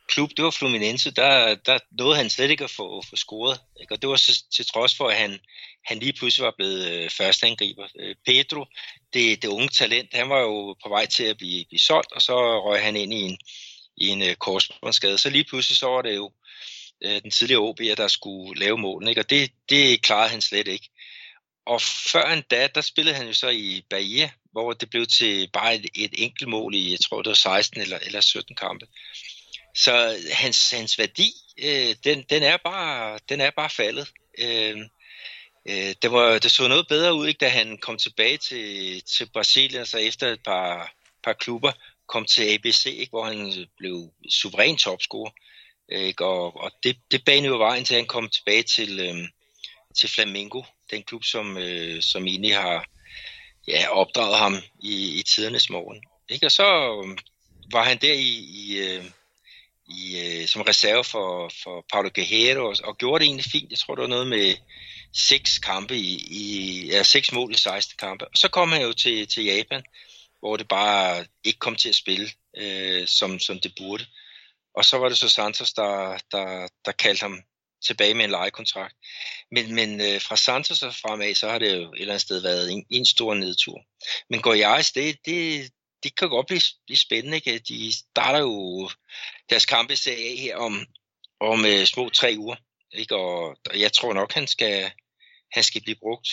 klub, 0.08 0.30
det 0.38 0.46
var 0.46 0.52
Fluminense, 0.52 1.12
der, 1.12 1.56
der 1.56 1.80
nåede 2.00 2.16
han 2.16 2.30
slet 2.30 2.52
ikke 2.52 2.64
at 2.64 2.72
få, 2.72 3.04
få 3.10 3.16
scoret. 3.16 3.60
Ikke? 3.82 3.94
Og 3.94 4.02
det 4.02 4.10
var 4.10 4.16
så 4.16 4.44
til 4.56 4.66
trods 4.66 4.98
for, 4.98 5.10
at 5.10 5.16
han, 5.16 5.40
han 5.86 6.00
lige 6.00 6.14
pludselig 6.14 6.46
var 6.46 6.54
blevet 6.58 6.92
øh, 6.92 7.10
førsteangriber. 7.10 7.88
Øh, 8.00 8.16
Pedro, 8.26 8.66
det, 9.14 9.42
det 9.42 9.48
unge 9.48 9.68
talent, 9.68 10.14
han 10.14 10.30
var 10.30 10.40
jo 10.40 10.74
på 10.84 10.90
vej 10.90 11.06
til 11.06 11.24
at 11.24 11.38
blive, 11.38 11.66
blive 11.66 11.80
solgt, 11.80 12.12
og 12.12 12.22
så 12.22 12.60
røg 12.60 12.84
han 12.84 12.96
ind 12.96 13.14
i 13.14 13.22
en, 13.22 13.38
i 13.98 14.08
en 14.08 14.22
øh, 14.22 14.36
korsbåndsskade. 14.36 15.18
Så 15.18 15.30
lige 15.30 15.44
pludselig 15.44 15.78
så 15.78 15.88
var 15.88 16.02
det 16.02 16.16
jo 16.16 16.32
øh, 17.04 17.22
den 17.22 17.32
tidligere 17.32 17.70
OB'er, 17.70 17.96
der 17.96 18.08
skulle 18.08 18.60
lave 18.60 18.78
målen, 18.78 19.10
ikke? 19.10 19.22
og 19.22 19.30
det, 19.30 19.52
det 19.70 20.02
klarede 20.02 20.30
han 20.30 20.42
slet 20.42 20.68
ikke. 20.68 20.90
Og 21.66 21.82
før 21.82 22.24
en 22.24 22.44
dag, 22.52 22.70
der 22.76 22.82
spillede 22.82 23.16
han 23.16 23.28
jo 23.28 23.34
så 23.34 23.50
i 23.50 23.84
Bahia, 23.90 24.32
hvor 24.52 24.74
det 24.74 24.90
blev 24.90 25.06
til 25.06 25.50
bare 25.54 25.76
et, 25.76 25.86
et 25.96 26.14
enkelt 26.18 26.50
mål 26.50 26.76
i, 26.76 26.92
jeg 26.92 27.00
tror 27.00 27.22
det 27.22 27.30
var 27.30 27.36
16 27.36 27.82
eller, 27.82 28.00
eller 28.02 28.22
17 28.22 28.56
kampe. 28.56 28.88
Så 29.76 30.20
hans, 30.32 30.72
hans 30.72 30.98
værdi, 30.98 31.32
øh, 31.58 31.96
den, 32.04 32.26
den, 32.30 32.44
er 32.44 32.58
bare, 32.58 33.20
den 33.30 33.42
er 33.42 33.52
bare 33.52 33.70
faldet. 33.70 34.12
Øh, 34.38 34.78
øh, 35.70 35.96
det, 36.02 36.12
var, 36.12 36.40
det 36.40 36.52
så 36.52 36.68
noget 36.68 36.88
bedre 36.88 37.14
ud, 37.14 37.28
ikke, 37.28 37.38
da 37.38 37.50
han 37.50 37.78
kom 37.78 37.98
tilbage 37.98 38.38
til, 38.38 39.02
til 39.02 39.30
Brasilien, 39.34 39.86
så 39.86 39.98
efter 39.98 40.28
et 40.28 40.44
par, 40.46 40.94
par 41.24 41.34
klubber, 41.34 41.72
kom 42.08 42.26
til 42.26 42.54
ABC, 42.54 42.86
ikke, 42.86 43.10
hvor 43.10 43.26
han 43.26 43.68
blev 43.78 44.12
suveræn 44.30 44.78
topscorer. 44.78 45.32
Ikke, 45.92 46.26
og, 46.26 46.58
og 46.58 46.72
det, 46.84 46.98
det 47.12 47.26
banede 47.26 47.48
jo 47.48 47.58
vejen 47.58 47.86
til, 47.86 47.94
at 47.94 48.00
han 48.00 48.08
kom 48.08 48.30
tilbage 48.30 48.64
til, 48.64 49.00
øh, 49.00 49.28
til 49.96 50.10
Flamengo, 50.10 50.62
den 50.92 51.04
klub, 51.04 51.24
som, 51.24 51.58
øh, 51.58 52.02
som 52.02 52.28
egentlig 52.28 52.56
har 52.56 52.86
ja, 53.68 53.90
opdraget 53.90 54.38
ham 54.38 54.58
i, 54.80 55.20
i 55.20 55.24
tidernes 55.24 55.70
morgen. 55.70 56.04
Ikke? 56.30 56.46
Og 56.46 56.52
så 56.52 57.02
øhm, 57.04 57.18
var 57.72 57.84
han 57.84 57.98
der 57.98 58.14
i, 58.14 58.34
i, 58.62 58.78
øh, 58.78 59.06
i, 59.90 60.20
øh, 60.20 60.48
som 60.48 60.62
reserve 60.62 61.04
for, 61.04 61.52
for 61.64 61.86
Paulo 61.92 62.10
Guerrero, 62.16 62.68
og, 62.70 62.76
og 62.84 62.98
gjorde 62.98 63.20
det 63.20 63.28
egentlig 63.28 63.52
fint. 63.52 63.72
Jeg 63.72 63.80
tror, 63.80 63.96
det 63.96 64.02
var 64.02 64.08
noget 64.08 64.28
med 64.28 64.56
seks 65.16 65.60
kampe 65.60 65.98
i, 65.98 66.16
i 66.30 66.86
ja, 66.92 67.04
seks 67.04 67.32
mål 67.32 67.54
i 67.54 67.58
16 67.58 67.98
kampe. 67.98 68.26
Og 68.26 68.38
så 68.38 68.48
kom 68.48 68.72
han 68.72 68.82
jo 68.82 68.94
til, 68.94 69.28
til 69.28 69.44
Japan, 69.44 69.84
hvor 70.40 70.58
det 70.58 70.68
bare 70.68 71.26
ikke 71.44 71.60
kom 71.60 71.76
til 71.76 71.90
at 71.90 71.96
spille, 71.96 72.30
øh, 72.58 73.08
som, 73.08 73.40
som 73.40 73.60
det 73.60 73.74
burde. 73.78 74.06
Og 74.76 74.86
så 74.86 74.98
var 74.98 75.10
det 75.10 75.18
så 75.18 75.30
Santos, 75.30 75.74
der, 75.74 76.18
der, 76.32 76.68
der 76.86 76.92
kaldte 76.92 77.22
ham 77.22 77.42
tilbage 77.86 78.14
med 78.14 78.26
en 78.26 78.32
lejekontrakt. 78.32 78.96
Men, 79.52 79.76
men 79.76 80.02
øh, 80.02 80.22
fra 80.22 80.36
Santos 80.36 80.82
og 80.82 80.96
fremad, 80.96 81.36
så 81.36 81.50
har 81.50 81.60
det 81.60 81.76
jo 81.76 81.94
et 81.94 82.02
eller 82.02 82.14
andet 82.14 82.22
sted 82.22 82.42
været 82.42 82.72
en, 82.72 82.86
en 82.90 83.06
stor 83.06 83.34
nedtur. 83.34 83.82
Men 84.30 84.42
går 84.42 84.54
jeg 84.54 84.86
det, 84.96 85.18
det, 85.26 85.70
det 86.04 86.16
kan 86.16 86.30
godt 86.30 86.48
blive, 86.48 86.62
blive 86.86 86.98
spændende. 86.98 87.38
Ikke? 87.38 87.60
De 87.60 87.94
starter 87.98 88.40
jo 88.40 88.90
deres 89.50 89.66
kampe 89.66 89.94
i 89.94 90.36
her 90.36 90.58
om, 90.58 90.86
om 91.40 91.66
øh, 91.66 91.86
små 91.86 92.10
tre 92.10 92.36
uger. 92.38 92.56
Ikke? 92.92 93.16
Og 93.16 93.58
jeg 93.76 93.94
tror 93.94 94.14
nok, 94.14 94.34
han 94.34 94.48
skal, 94.48 94.92
han 95.56 95.64
skal 95.64 95.82
blive 95.82 95.98
brugt. 96.02 96.28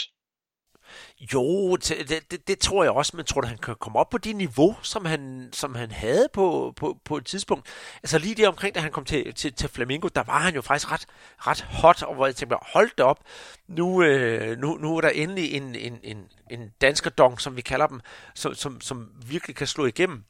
Jo, 1.34 1.76
det, 1.76 2.30
det, 2.30 2.48
det 2.48 2.58
tror 2.58 2.82
jeg 2.82 2.92
også, 2.92 3.16
men 3.16 3.26
tror 3.26 3.40
du, 3.40 3.46
han 3.46 3.58
kan 3.58 3.74
komme 3.80 3.98
op 3.98 4.10
på 4.10 4.18
det 4.18 4.36
niveau, 4.36 4.76
som 4.82 5.04
han, 5.04 5.48
som 5.52 5.74
han 5.74 5.90
havde 5.90 6.28
på, 6.32 6.72
på, 6.76 6.98
på 7.04 7.16
et 7.16 7.26
tidspunkt? 7.26 7.68
Altså 8.02 8.18
lige 8.18 8.34
det 8.34 8.48
omkring, 8.48 8.74
da 8.74 8.80
han 8.80 8.92
kom 8.92 9.04
til, 9.04 9.34
til, 9.34 9.52
til 9.52 9.68
Flamingo, 9.68 10.08
der 10.08 10.22
var 10.22 10.38
han 10.38 10.54
jo 10.54 10.62
faktisk 10.62 10.92
ret, 10.92 11.06
ret 11.38 11.60
hot, 11.60 12.02
og 12.02 12.14
hvor 12.14 12.26
jeg 12.26 12.36
tænkte, 12.36 12.56
hold 12.62 12.90
da 12.98 13.02
op, 13.02 13.24
nu, 13.68 14.02
øh, 14.02 14.58
nu, 14.58 14.76
nu 14.76 14.96
er 14.96 15.00
der 15.00 15.08
endelig 15.08 15.52
en, 15.52 15.74
en, 15.74 16.00
en, 16.02 16.28
en 16.50 16.70
dansker 16.80 17.10
dong, 17.10 17.40
som 17.40 17.56
vi 17.56 17.62
kalder 17.62 17.86
dem, 17.86 18.00
som, 18.34 18.54
som, 18.54 18.80
som 18.80 19.10
virkelig 19.26 19.56
kan 19.56 19.66
slå 19.66 19.86
igennem. 19.86 20.24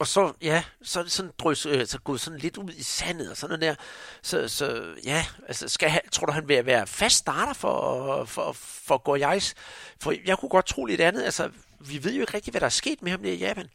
Og 0.00 0.06
så, 0.06 0.32
ja, 0.42 0.64
så 0.82 0.98
er 0.98 1.02
det 1.02 1.12
sådan 1.12 1.32
drys, 1.38 1.66
øh, 1.66 1.86
så 1.86 1.98
gået 1.98 2.20
sådan 2.20 2.38
lidt 2.38 2.56
ud 2.56 2.72
i 2.72 2.82
sandet 2.82 3.30
og 3.30 3.36
sådan 3.36 3.58
noget 3.58 3.78
der. 3.78 3.84
Så, 4.22 4.48
så 4.48 4.94
ja, 5.04 5.26
altså, 5.48 5.68
skal 5.68 5.90
han, 5.90 6.00
tror 6.12 6.26
du, 6.26 6.32
han 6.32 6.48
vil 6.48 6.66
være 6.66 6.86
fast 6.86 7.16
starter 7.16 7.52
for, 7.52 8.24
for, 8.24 8.52
for 8.52 8.98
Goyais? 8.98 9.54
For 10.02 10.14
jeg 10.26 10.38
kunne 10.38 10.48
godt 10.48 10.66
tro 10.66 10.84
lidt 10.84 11.00
andet. 11.00 11.22
Altså, 11.22 11.50
vi 11.80 12.04
ved 12.04 12.14
jo 12.14 12.20
ikke 12.20 12.34
rigtigt, 12.34 12.52
hvad 12.52 12.60
der 12.60 12.66
er 12.66 12.70
sket 12.70 13.02
med 13.02 13.10
ham 13.10 13.22
der 13.22 13.32
i 13.32 13.36
Japan. 13.36 13.70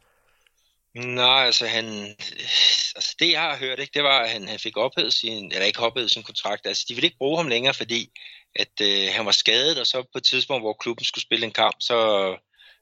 Nej, 0.94 1.46
altså 1.46 1.66
han, 1.66 1.84
altså 2.96 3.16
det 3.18 3.30
jeg 3.30 3.40
har 3.40 3.56
hørt, 3.56 3.78
ikke, 3.78 3.94
det 3.94 4.04
var, 4.04 4.18
at 4.18 4.30
han, 4.30 4.48
han 4.48 4.58
fik 4.58 4.76
ophævet 4.76 5.14
sin, 5.14 5.52
eller 5.52 5.66
ikke 5.66 5.80
ophævet 5.80 6.10
sin 6.10 6.22
kontrakt. 6.22 6.66
Altså 6.66 6.84
de 6.88 6.94
ville 6.94 7.06
ikke 7.06 7.18
bruge 7.18 7.36
ham 7.36 7.48
længere, 7.48 7.74
fordi 7.74 8.10
at 8.54 8.80
øh, 8.82 9.08
han 9.12 9.26
var 9.26 9.32
skadet, 9.32 9.78
og 9.78 9.86
så 9.86 10.02
på 10.02 10.18
et 10.18 10.24
tidspunkt, 10.24 10.62
hvor 10.62 10.76
klubben 10.80 11.04
skulle 11.04 11.22
spille 11.22 11.46
en 11.46 11.52
kamp, 11.52 11.74
så, 11.80 11.98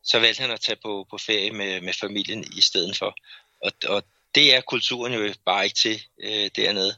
så 0.04 0.18
valgte 0.18 0.40
han 0.40 0.50
at 0.50 0.60
tage 0.60 0.78
på, 0.84 1.06
på 1.10 1.18
ferie 1.18 1.50
med, 1.50 1.80
med 1.80 1.92
familien 1.92 2.44
i 2.56 2.60
stedet 2.60 2.96
for. 2.96 3.16
Og, 3.62 3.72
og 3.88 4.02
det 4.34 4.54
er 4.54 4.60
kulturen 4.60 5.14
jo 5.14 5.34
bare 5.44 5.64
ikke 5.64 5.76
til 5.76 6.02
øh, 6.22 6.50
dernede. 6.56 6.94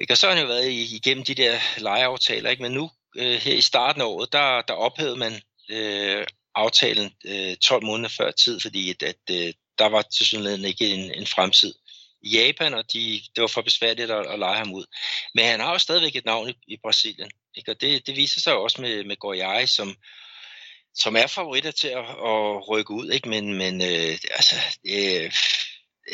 Ikke? 0.00 0.12
Og 0.12 0.18
så 0.18 0.26
har 0.26 0.34
han 0.34 0.42
jo 0.42 0.48
været 0.48 0.70
igennem 0.72 1.24
de 1.24 1.34
der 1.34 1.58
lejeaftaler, 1.78 2.50
ikke? 2.50 2.62
men 2.62 2.72
nu 2.72 2.90
øh, 3.16 3.40
her 3.40 3.54
i 3.54 3.60
starten 3.60 4.02
af 4.02 4.06
året, 4.06 4.32
der, 4.32 4.62
der 4.62 4.74
ophævede 4.74 5.16
man 5.16 5.42
øh, 5.70 6.26
aftalen 6.54 7.14
øh, 7.24 7.56
12 7.56 7.84
måneder 7.84 8.08
før 8.08 8.30
tid, 8.30 8.60
fordi 8.60 8.90
at, 8.90 9.02
at 9.02 9.16
øh, 9.30 9.52
der 9.78 9.86
var 9.86 10.02
til 10.02 10.26
synligheden 10.26 10.64
ikke 10.64 10.86
en, 10.94 11.14
en 11.14 11.26
fremtid 11.26 11.74
i 12.22 12.28
Japan, 12.28 12.74
og 12.74 12.92
de, 12.92 13.20
det 13.34 13.40
var 13.40 13.46
for 13.46 13.62
besværligt 13.62 14.10
at, 14.10 14.26
at 14.26 14.38
lege 14.38 14.58
ham 14.58 14.74
ud. 14.74 14.84
Men 15.34 15.44
han 15.44 15.60
har 15.60 15.72
jo 15.72 15.78
stadigvæk 15.78 16.16
et 16.16 16.24
navn 16.24 16.48
i, 16.48 16.54
i 16.66 16.76
Brasilien, 16.76 17.30
ikke? 17.54 17.70
og 17.70 17.80
det, 17.80 18.06
det 18.06 18.16
viser 18.16 18.40
sig 18.40 18.54
også 18.54 18.80
med, 18.80 19.04
med 19.04 19.16
Goyai, 19.16 19.66
som, 19.66 19.96
som 20.98 21.16
er 21.16 21.26
favoritter 21.26 21.70
til 21.70 21.88
at, 21.88 22.08
at 22.08 22.68
rykke 22.68 22.90
ud, 22.90 23.10
ikke? 23.10 23.28
men, 23.28 23.54
men 23.54 23.82
øh, 23.82 24.18
altså, 24.30 24.56
øh, 24.84 25.32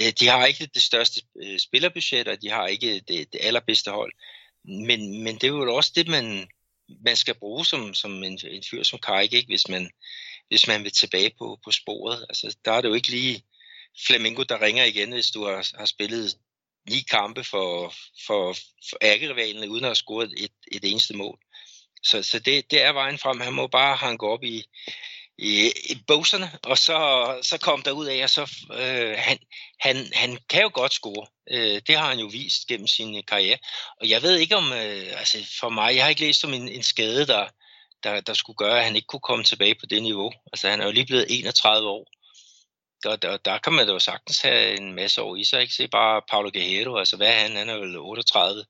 øh, 0.01 0.13
de 0.21 0.29
har 0.29 0.47
ikke 0.47 0.67
det 0.67 0.83
største 0.83 1.21
øh, 1.43 1.59
spillerbudget, 1.59 2.29
og 2.29 2.43
de 2.43 2.51
har 2.51 2.67
ikke 2.67 3.01
det, 3.09 3.33
det 3.33 3.41
allerbedste 3.43 3.91
hold. 3.91 4.13
Men, 4.65 5.23
men 5.25 5.35
det 5.35 5.45
er 5.45 5.49
jo 5.49 5.75
også 5.75 5.93
det, 5.95 6.09
man, 6.09 6.49
man 7.05 7.17
skal 7.17 7.35
bruge 7.35 7.67
som, 7.67 7.95
som 7.95 8.25
en, 8.25 8.39
en 8.51 8.63
fyr 8.71 8.83
som 8.83 8.99
Kajk, 8.99 9.33
ikke? 9.33 9.47
Hvis, 9.47 9.69
man, 9.69 9.91
hvis 10.49 10.67
man 10.67 10.85
vil 10.85 10.93
tilbage 10.93 11.31
på, 11.39 11.59
på 11.65 11.71
sporet. 11.71 12.27
Altså, 12.29 12.57
der 12.65 12.73
er 12.73 12.81
det 12.81 12.89
jo 12.89 12.95
ikke 12.95 13.11
lige 13.11 13.43
Flamingo, 14.07 14.43
der 14.43 14.63
ringer 14.63 14.85
igen, 14.85 15.13
hvis 15.13 15.31
du 15.31 15.45
har, 15.45 15.71
har 15.79 15.87
spillet 15.87 16.39
ni 16.91 17.01
kampe 17.11 17.45
for, 17.45 17.95
for, 18.27 18.53
for 18.91 18.99
ærkerivalene, 19.03 19.71
uden 19.71 19.85
at 19.85 19.89
have 19.89 19.95
scoret 19.95 20.33
et, 20.37 20.53
et 20.73 20.85
eneste 20.85 21.15
mål. 21.15 21.39
Så, 22.05 22.23
så 22.23 22.39
det, 22.39 22.71
det 22.71 22.83
er 22.83 22.93
vejen 22.93 23.19
frem. 23.19 23.41
Han 23.41 23.53
må 23.53 23.67
bare 23.67 23.97
hanke 23.97 24.27
op 24.27 24.45
i, 24.45 24.65
i, 25.39 25.73
i 25.91 25.95
bukserne, 26.07 26.51
og 26.63 26.79
så, 26.79 26.99
så 27.43 27.59
kom 27.59 27.83
der 27.83 27.91
ud 27.91 28.07
af, 28.07 28.23
og 28.23 28.31
så 28.31 28.51
øh, 28.73 29.15
han, 29.19 29.39
han, 29.81 29.97
han 30.13 30.39
kan 30.49 30.63
jo 30.63 30.71
godt 30.75 30.93
score. 30.93 31.27
Øh, 31.51 31.83
det 31.87 31.97
har 31.97 32.09
han 32.09 32.19
jo 32.19 32.27
vist 32.27 32.67
gennem 32.67 32.87
sin 32.87 33.17
øh, 33.17 33.23
karriere. 33.29 33.59
Og 34.01 34.09
jeg 34.09 34.23
ved 34.23 34.37
ikke 34.37 34.57
om, 34.57 34.73
øh, 34.73 35.13
altså 35.19 35.39
for 35.61 35.69
mig, 35.69 35.95
jeg 35.95 36.05
har 36.05 36.11
ikke 36.11 36.21
læst 36.21 36.45
om 36.45 36.55
en, 36.55 36.69
en 36.69 36.83
skade, 36.83 37.27
der, 37.27 37.49
der, 38.03 38.21
der 38.21 38.35
skulle 38.35 38.57
gøre, 38.57 38.79
at 38.79 38.85
han 38.85 38.97
ikke 38.97 39.07
kunne 39.07 39.21
komme 39.21 39.45
tilbage 39.45 39.75
på 39.75 39.87
det 39.87 40.03
niveau. 40.03 40.33
Altså 40.53 40.69
han 40.69 40.81
er 40.81 40.85
jo 40.85 40.93
lige 40.93 41.07
blevet 41.07 41.27
31 41.29 41.89
år. 41.89 42.07
Og 43.05 43.23
der, 43.23 43.37
der 43.37 43.59
kan 43.59 43.73
man 43.73 43.87
da 43.87 43.93
jo 43.93 43.99
sagtens 43.99 44.41
have 44.41 44.79
en 44.79 44.95
masse 44.95 45.23
år 45.23 45.37
i 45.37 45.45
sig. 45.45 45.63
Ikke 45.63 45.75
se 45.75 45.89
bare 45.89 46.23
Paulo 46.31 46.51
Guerrero, 46.55 46.97
altså 46.97 47.17
hvad 47.17 47.29
er 47.29 47.39
han? 47.39 47.57
Han 47.57 47.69
er 47.69 47.75
vel 47.75 47.97
38 47.97 48.65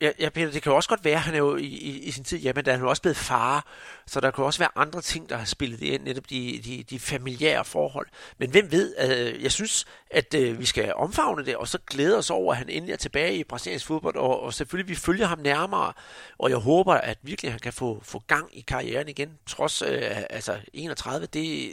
Ja, 0.00 0.10
ja, 0.18 0.28
Peter, 0.28 0.50
det 0.50 0.62
kan 0.62 0.72
jo 0.72 0.76
også 0.76 0.88
godt 0.88 1.04
være, 1.04 1.14
at 1.14 1.20
han 1.20 1.34
er 1.34 1.38
jo 1.38 1.56
i, 1.56 1.64
i, 1.64 1.98
i 1.98 2.10
sin 2.10 2.24
tid, 2.24 2.38
jamen, 2.38 2.64
der 2.64 2.72
er 2.72 2.76
han 2.76 2.84
jo 2.84 2.90
også 2.90 3.02
blevet 3.02 3.16
far, 3.16 3.66
så 4.06 4.20
der 4.20 4.30
kan 4.30 4.44
også 4.44 4.58
være 4.58 4.68
andre 4.76 5.00
ting, 5.00 5.28
der 5.28 5.36
har 5.36 5.44
spillet 5.44 5.82
ind, 5.82 6.02
netop 6.02 6.30
de, 6.30 6.60
de, 6.64 6.82
de 6.82 6.98
familiære 6.98 7.64
forhold. 7.64 8.06
Men 8.38 8.50
hvem 8.50 8.72
ved, 8.72 8.94
øh, 8.98 9.42
jeg 9.42 9.52
synes, 9.52 9.84
at 10.10 10.34
øh, 10.34 10.60
vi 10.60 10.66
skal 10.66 10.94
omfavne 10.94 11.44
det, 11.44 11.56
og 11.56 11.68
så 11.68 11.78
glæde 11.78 12.18
os 12.18 12.30
over, 12.30 12.52
at 12.52 12.58
han 12.58 12.68
endelig 12.68 12.92
er 12.92 12.96
tilbage 12.96 13.36
i 13.36 13.44
brasiliansk 13.44 13.86
fodbold, 13.86 14.16
og, 14.16 14.40
og 14.42 14.54
selvfølgelig 14.54 14.88
vi 14.88 14.94
følger 14.94 15.26
ham 15.26 15.38
nærmere, 15.38 15.92
og 16.38 16.50
jeg 16.50 16.58
håber, 16.58 16.94
at 16.94 17.18
virkelig 17.22 17.50
han 17.50 17.60
kan 17.60 17.72
få, 17.72 18.00
få 18.02 18.22
gang 18.26 18.58
i 18.58 18.60
karrieren 18.60 19.08
igen, 19.08 19.38
trods 19.46 19.82
øh, 19.82 20.22
altså 20.30 20.60
31, 20.72 21.26
det, 21.26 21.32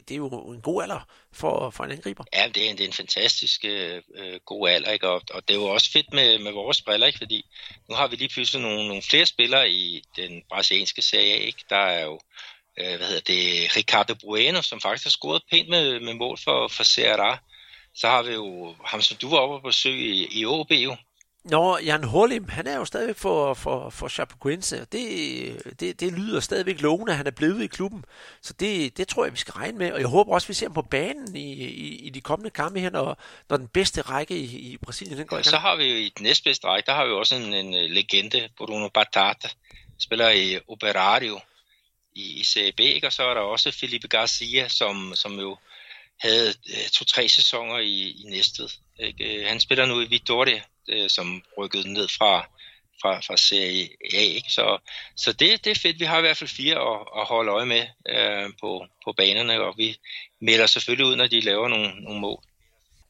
det 0.09 0.11
er 0.11 0.17
jo 0.17 0.27
en 0.51 0.61
god 0.61 0.83
alder 0.83 1.07
for, 1.33 1.69
for 1.69 1.83
en 1.83 1.91
angriber. 1.91 2.23
Ja, 2.33 2.47
det 2.55 2.69
er, 2.69 2.75
det 2.75 2.81
er 2.81 2.87
en 2.87 2.93
fantastisk 2.93 3.65
øh, 3.65 4.01
øh, 4.15 4.39
god 4.45 4.69
alder, 4.69 4.91
ikke? 4.91 5.09
Og, 5.09 5.21
og 5.31 5.47
det 5.47 5.55
er 5.55 5.59
jo 5.59 5.65
også 5.65 5.91
fedt 5.91 6.13
med, 6.13 6.39
med 6.39 6.51
vores 6.51 6.81
briller, 6.81 7.07
ikke? 7.07 7.19
fordi 7.19 7.45
nu 7.89 7.95
har 7.95 8.07
vi 8.07 8.15
lige 8.15 8.29
pludselig 8.29 8.61
nogle, 8.61 8.87
nogle 8.87 9.01
flere 9.01 9.25
spillere 9.25 9.69
i 9.69 10.03
den 10.15 10.43
brasilianske 10.49 11.01
serie, 11.01 11.37
ikke? 11.39 11.63
Der 11.69 11.75
er 11.75 12.05
jo 12.05 12.19
øh, 12.79 12.97
hvad 12.97 13.07
hedder 13.07 13.33
det, 13.33 13.75
Ricardo 13.77 14.13
Bueno, 14.23 14.61
som 14.61 14.81
faktisk 14.81 15.05
har 15.05 15.09
scoret 15.09 15.41
pænt 15.51 15.69
med, 15.69 15.99
med 15.99 16.13
mål 16.13 16.37
for, 16.43 16.67
for 16.67 16.83
Serra. 16.83 17.39
Så 17.95 18.07
har 18.07 18.21
vi 18.21 18.33
jo 18.33 18.75
ham, 18.85 19.01
som 19.01 19.17
du 19.17 19.29
var 19.29 19.37
oppe 19.37 19.61
på 19.61 19.67
besøg 19.67 19.93
i, 19.93 20.39
i 20.39 20.45
OB 20.45 20.71
jo, 20.71 20.95
Nå, 21.43 21.77
Jan 21.77 22.03
Horlim, 22.03 22.49
han 22.49 22.67
er 22.67 22.77
jo 22.77 22.85
stadigvæk 22.85 23.17
for, 23.17 23.53
for, 23.53 23.89
for 23.89 24.07
Chapecoense, 24.07 24.81
og 24.81 24.91
det, 24.91 25.79
det, 25.79 25.99
det 25.99 26.13
lyder 26.13 26.39
stadigvæk 26.39 26.81
lovende, 26.81 27.11
at 27.11 27.17
han 27.17 27.27
er 27.27 27.31
blevet 27.31 27.63
i 27.63 27.67
klubben. 27.67 28.05
Så 28.41 28.53
det, 28.53 28.97
det 28.97 29.07
tror 29.07 29.25
jeg, 29.25 29.33
vi 29.33 29.37
skal 29.37 29.51
regne 29.51 29.77
med, 29.77 29.91
og 29.91 29.99
jeg 29.99 30.07
håber 30.07 30.33
også, 30.33 30.45
at 30.45 30.49
vi 30.49 30.53
ser 30.53 30.67
ham 30.67 30.73
på 30.73 30.81
banen 30.81 31.35
i, 31.35 31.53
i, 31.53 31.95
i 31.95 32.09
de 32.09 32.21
kommende 32.21 32.49
kampe 32.49 32.79
her, 32.79 32.89
når, 32.89 33.21
når 33.49 33.57
den 33.57 33.67
bedste 33.67 34.01
række 34.01 34.37
i, 34.37 34.71
i 34.71 34.77
Brasilien 34.77 35.17
den 35.17 35.27
går 35.27 35.37
ja, 35.37 35.43
Så 35.43 35.57
har 35.57 35.75
vi 35.75 35.85
jo 35.85 35.95
i 35.95 36.11
den 36.17 36.23
næstbedste 36.23 36.67
række, 36.67 36.87
der 36.87 36.93
har 36.93 37.05
vi 37.05 37.09
jo 37.09 37.19
også 37.19 37.35
en, 37.35 37.53
en 37.53 37.73
legende, 37.91 38.49
Bruno 38.57 38.89
Batata, 38.89 39.49
spiller 39.99 40.29
i 40.29 40.59
Operario 40.67 41.39
i, 42.15 42.39
i 42.39 42.43
Serie 42.43 42.71
B, 42.71 42.79
ikke? 42.79 43.07
og 43.07 43.13
så 43.13 43.23
er 43.23 43.33
der 43.33 43.41
også 43.41 43.71
Felipe 43.71 44.07
Garcia, 44.07 44.67
som, 44.67 45.13
som 45.15 45.39
jo 45.39 45.57
havde 46.19 46.49
øh, 46.69 46.89
to-tre 46.93 47.29
sæsoner 47.29 47.77
i, 47.77 48.09
i 48.09 48.23
næstet. 48.23 48.79
Ikke? 48.99 49.39
Øh, 49.39 49.47
han 49.47 49.59
spiller 49.59 49.85
nu 49.85 50.01
i 50.01 50.05
Vitoria, 50.05 50.61
øh, 50.89 51.09
som 51.09 51.43
rykkede 51.57 51.93
ned 51.93 52.07
fra, 52.07 52.47
fra, 53.01 53.19
fra 53.19 53.37
Serie 53.37 53.89
A. 54.13 54.21
Ikke? 54.21 54.49
Så, 54.49 54.77
så 55.15 55.33
det, 55.33 55.65
det 55.65 55.71
er 55.71 55.79
fedt. 55.81 55.99
Vi 55.99 56.05
har 56.05 56.17
i 56.17 56.21
hvert 56.21 56.37
fald 56.37 56.49
fire 56.49 56.75
at, 56.75 57.21
at 57.21 57.27
holde 57.27 57.51
øje 57.51 57.65
med 57.65 57.85
øh, 58.09 58.49
på, 58.61 58.87
på 59.05 59.13
banerne, 59.13 59.61
og 59.61 59.77
vi 59.77 59.97
melder 60.39 60.65
selvfølgelig 60.65 61.05
ud, 61.05 61.15
når 61.15 61.27
de 61.27 61.39
laver 61.39 61.67
nogle, 61.67 62.03
nogle 62.03 62.19
mål. 62.19 62.43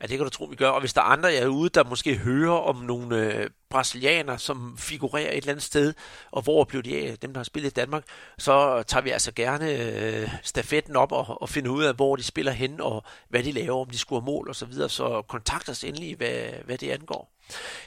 Ja, 0.01 0.07
det 0.07 0.17
kan 0.17 0.23
du 0.23 0.29
tro, 0.29 0.45
vi 0.45 0.55
gør. 0.55 0.69
Og 0.69 0.79
hvis 0.79 0.93
der 0.93 1.01
er 1.01 1.05
andre 1.05 1.31
derude, 1.31 1.69
der 1.69 1.83
måske 1.83 2.17
hører 2.17 2.57
om 2.57 2.75
nogle 2.75 3.17
øh, 3.17 3.49
brasilianere, 3.69 4.39
som 4.39 4.77
figurerer 4.77 5.31
et 5.31 5.37
eller 5.37 5.51
andet 5.51 5.63
sted, 5.63 5.93
og 6.31 6.41
hvor 6.41 6.63
bliver 6.63 6.81
de 6.81 6.97
af, 6.97 7.17
dem 7.17 7.33
der 7.33 7.39
har 7.39 7.43
spillet 7.43 7.69
i 7.69 7.73
Danmark, 7.73 8.03
så 8.37 8.83
tager 8.83 9.03
vi 9.03 9.09
altså 9.09 9.31
gerne 9.31 9.71
øh, 9.71 10.29
stafetten 10.43 10.95
op 10.95 11.11
og, 11.11 11.41
og 11.41 11.49
finder 11.49 11.71
ud 11.71 11.83
af, 11.83 11.95
hvor 11.95 12.15
de 12.15 12.23
spiller 12.23 12.51
hen, 12.51 12.81
og 12.81 13.03
hvad 13.29 13.43
de 13.43 13.51
laver, 13.51 13.81
om 13.81 13.89
de 13.89 13.97
scorer 13.97 14.21
mål 14.21 14.49
og 14.49 14.55
så 14.55 14.65
videre. 14.65 14.89
Så 14.89 15.21
kontakt 15.27 15.69
os 15.69 15.83
endelig, 15.83 16.15
hvad, 16.15 16.43
hvad 16.65 16.77
det 16.77 16.89
angår. 16.91 17.31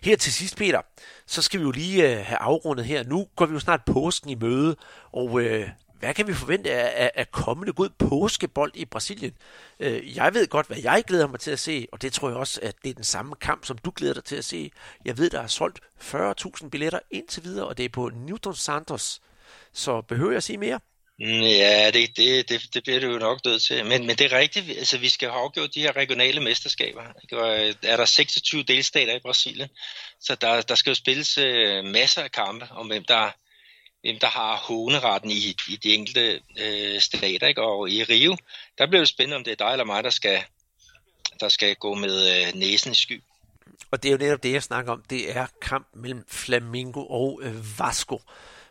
Her 0.02 0.16
til 0.16 0.32
sidst, 0.32 0.56
Peter, 0.56 0.80
så 1.26 1.42
skal 1.42 1.60
vi 1.60 1.64
jo 1.64 1.70
lige 1.70 2.18
øh, 2.18 2.26
have 2.26 2.38
afrundet 2.38 2.84
her. 2.84 3.04
Nu 3.04 3.26
går 3.36 3.46
vi 3.46 3.52
jo 3.52 3.60
snart 3.60 3.84
påsken 3.84 4.30
i 4.30 4.34
møde, 4.34 4.76
og 5.12 5.40
øh, 5.40 5.68
hvad 6.04 6.14
kan 6.14 6.26
vi 6.26 6.34
forvente 6.34 6.70
af, 6.70 7.10
af 7.14 7.30
kommende 7.30 7.72
god 7.72 7.88
påskebold 7.88 8.72
i 8.74 8.84
Brasilien? 8.84 9.36
Øh, 9.80 10.16
jeg 10.16 10.34
ved 10.34 10.46
godt, 10.46 10.66
hvad 10.66 10.78
jeg 10.82 11.04
glæder 11.06 11.26
mig 11.26 11.40
til 11.40 11.50
at 11.50 11.58
se, 11.58 11.86
og 11.92 12.02
det 12.02 12.12
tror 12.12 12.28
jeg 12.28 12.36
også, 12.36 12.60
at 12.62 12.74
det 12.82 12.90
er 12.90 12.94
den 12.94 13.04
samme 13.04 13.34
kamp, 13.34 13.64
som 13.64 13.78
du 13.78 13.92
glæder 13.96 14.14
dig 14.14 14.24
til 14.24 14.36
at 14.36 14.44
se. 14.44 14.70
Jeg 15.04 15.18
ved, 15.18 15.30
der 15.30 15.40
er 15.40 15.46
solgt 15.46 15.80
40.000 16.00 16.68
billetter 16.68 16.98
indtil 17.10 17.44
videre, 17.44 17.66
og 17.66 17.78
det 17.78 17.84
er 17.84 17.88
på 17.88 18.10
Newton 18.14 18.54
Santos. 18.54 19.20
Så 19.72 20.00
behøver 20.00 20.30
jeg 20.30 20.36
at 20.36 20.42
sige 20.42 20.58
mere? 20.58 20.80
Mm, 21.18 21.40
ja, 21.40 21.90
det, 21.94 22.16
det, 22.16 22.48
det, 22.48 22.74
det 22.74 22.82
bliver 22.82 23.00
det 23.00 23.06
jo 23.06 23.18
nok 23.18 23.44
død 23.44 23.58
til. 23.58 23.86
Men, 23.86 24.06
men 24.06 24.16
det 24.16 24.32
er 24.32 24.38
rigtigt, 24.38 24.78
altså 24.78 24.98
vi 24.98 25.08
skal 25.08 25.30
have 25.30 25.40
afgjort 25.40 25.74
de 25.74 25.80
her 25.80 25.96
regionale 25.96 26.40
mesterskaber. 26.40 27.02
Øh, 27.32 27.74
er 27.82 27.96
der 27.96 28.04
26 28.04 28.62
delstater 28.62 29.16
i 29.16 29.20
Brasilien, 29.20 29.68
så 30.20 30.34
der, 30.34 30.62
der 30.62 30.74
skal 30.74 30.90
jo 30.90 30.94
spilles 30.94 31.38
øh, 31.38 31.84
masser 31.84 32.22
af 32.22 32.32
kampe 32.32 32.68
om 32.70 32.86
hvem 32.86 33.04
der, 33.04 33.30
hvem 34.04 34.18
der 34.18 34.26
har 34.26 34.56
honeretten 34.56 35.30
i, 35.30 35.56
i 35.68 35.76
de 35.76 35.94
enkelte 35.94 36.40
øh, 36.58 37.00
stater. 37.00 37.46
Ikke? 37.46 37.62
Og 37.62 37.90
i 37.90 38.04
Rio, 38.04 38.36
der 38.78 38.86
bliver 38.86 39.00
det 39.00 39.08
spændende, 39.08 39.36
om 39.36 39.44
det 39.44 39.50
er 39.50 39.64
dig 39.66 39.72
eller 39.72 39.84
mig, 39.84 40.04
der 40.04 40.10
skal, 40.10 40.42
der 41.40 41.48
skal 41.48 41.76
gå 41.76 41.94
med 41.94 42.46
øh, 42.46 42.54
næsen 42.54 42.92
i 42.92 42.94
sky. 42.94 43.22
Og 43.90 44.02
det 44.02 44.08
er 44.08 44.12
jo 44.12 44.18
netop 44.18 44.42
det, 44.42 44.52
jeg 44.52 44.62
snakker 44.62 44.92
om. 44.92 45.02
Det 45.10 45.36
er 45.36 45.46
kamp 45.62 45.86
mellem 45.94 46.24
Flamingo 46.28 47.06
og 47.06 47.40
øh, 47.42 47.78
Vasco. 47.78 48.20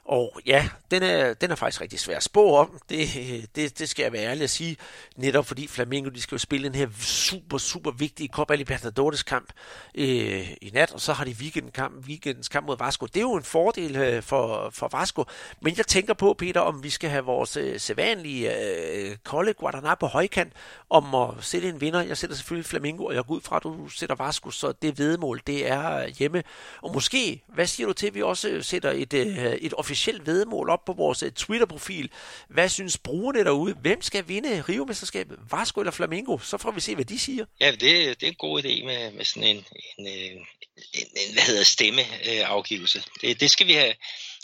Og 0.05 0.39
ja, 0.45 0.69
den 0.91 1.03
er, 1.03 1.33
den 1.33 1.51
er 1.51 1.55
faktisk 1.55 1.81
rigtig 1.81 1.99
svær 1.99 2.17
at 2.17 2.23
spå 2.23 2.55
om. 2.55 2.79
Det, 2.89 3.07
det, 3.55 3.79
det 3.79 3.89
skal 3.89 4.03
jeg 4.03 4.13
være 4.13 4.23
ærlig 4.23 4.43
at 4.43 4.49
sige. 4.49 4.77
Netop 5.15 5.45
fordi 5.45 5.67
Flamengo 5.67 6.09
de 6.09 6.21
skal 6.21 6.35
jo 6.35 6.39
spille 6.39 6.67
den 6.67 6.75
her 6.75 6.87
super, 6.99 7.57
super 7.57 7.91
vigtige 7.91 8.29
Copa 8.33 8.55
Libertadores 8.55 9.23
kamp 9.23 9.53
øh, 9.95 10.51
i 10.61 10.71
nat. 10.73 10.91
Og 10.91 11.01
så 11.01 11.13
har 11.13 11.25
de 11.25 11.35
weekenden 11.39 11.71
kamp, 11.71 12.05
weekendens 12.07 12.49
kamp 12.49 12.67
mod 12.67 12.77
Vasco. 12.77 13.05
Det 13.05 13.17
er 13.17 13.21
jo 13.21 13.33
en 13.33 13.43
fordel 13.43 13.95
øh, 13.95 14.23
for, 14.23 14.69
for 14.69 14.89
Vasco. 14.91 15.25
Men 15.61 15.73
jeg 15.77 15.87
tænker 15.87 16.13
på, 16.13 16.33
Peter, 16.33 16.61
om 16.61 16.83
vi 16.83 16.89
skal 16.89 17.09
have 17.09 17.25
vores 17.25 17.57
øh, 17.57 17.79
sædvanlige 17.79 18.57
øh, 18.57 19.15
kolde 19.23 19.53
Guadana 19.53 19.95
på 19.95 20.07
højkant 20.07 20.53
om 20.89 21.15
at 21.15 21.29
sætte 21.41 21.69
en 21.69 21.81
vinder. 21.81 22.01
Jeg 22.01 22.17
sætter 22.17 22.35
selvfølgelig 22.35 22.65
Flamengo, 22.65 23.05
og 23.05 23.15
jeg 23.15 23.25
går 23.25 23.35
ud 23.35 23.41
fra, 23.41 23.55
at 23.55 23.63
du 23.63 23.89
sætter 23.89 24.15
Vasco, 24.15 24.51
så 24.51 24.71
det 24.71 24.99
vedmål, 24.99 25.41
det 25.47 25.69
er 25.69 25.97
øh, 25.97 26.07
hjemme. 26.07 26.43
Og 26.81 26.93
måske, 26.93 27.41
hvad 27.47 27.67
siger 27.67 27.87
du 27.87 27.93
til, 27.93 28.07
at 28.07 28.15
vi 28.15 28.21
også 28.21 28.61
sætter 28.61 28.91
et, 28.91 29.13
øh, 29.13 29.53
et 29.53 29.73
officielt 29.73 29.92
vedmål 30.25 30.69
op 30.69 30.85
på 30.85 30.93
vores 30.93 31.23
øh, 31.23 31.31
Twitter-profil? 31.31 32.09
Hvad 32.49 32.69
synes 32.69 32.97
brugerne 32.97 33.43
derude? 33.43 33.73
Hvem 33.73 34.01
skal 34.01 34.27
vinde 34.27 34.61
Rio-mesterskabet? 34.61 35.39
Vasco 35.51 35.79
eller 35.81 35.91
Flamengo? 35.91 36.37
Så 36.37 36.57
får 36.57 36.71
vi 36.71 36.81
se, 36.81 36.95
hvad 36.95 37.05
de 37.05 37.19
siger. 37.19 37.45
Ja, 37.59 37.71
det, 37.71 37.81
det 37.81 38.23
er 38.23 38.27
en 38.27 38.35
god 38.35 38.63
idé 38.63 38.85
med, 38.85 39.11
med 39.11 39.25
sådan 39.25 39.49
en, 39.49 39.65
en, 39.97 40.07
en, 40.07 40.45
en 40.93 41.33
hvad 41.33 41.43
hedder 41.43 41.63
stemmeafgivelse. 41.63 43.03
Det, 43.21 43.39
det 43.39 43.51
skal 43.51 43.67
vi 43.67 43.73
have, 43.73 43.93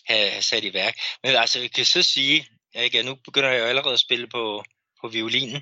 have 0.06 0.42
sat 0.42 0.64
i 0.64 0.74
værk. 0.74 0.96
Men 1.24 1.36
altså, 1.36 1.60
jeg 1.60 1.72
kan 1.72 1.86
så 1.86 2.04
sige, 2.04 2.48
ikke, 2.76 3.04
nu 3.04 3.16
begynder 3.16 3.50
jeg 3.50 3.60
jo 3.60 3.66
allerede 3.66 3.94
at 3.94 4.00
spille 4.00 4.28
på, 4.28 4.64
på 5.02 5.08
violinen. 5.08 5.62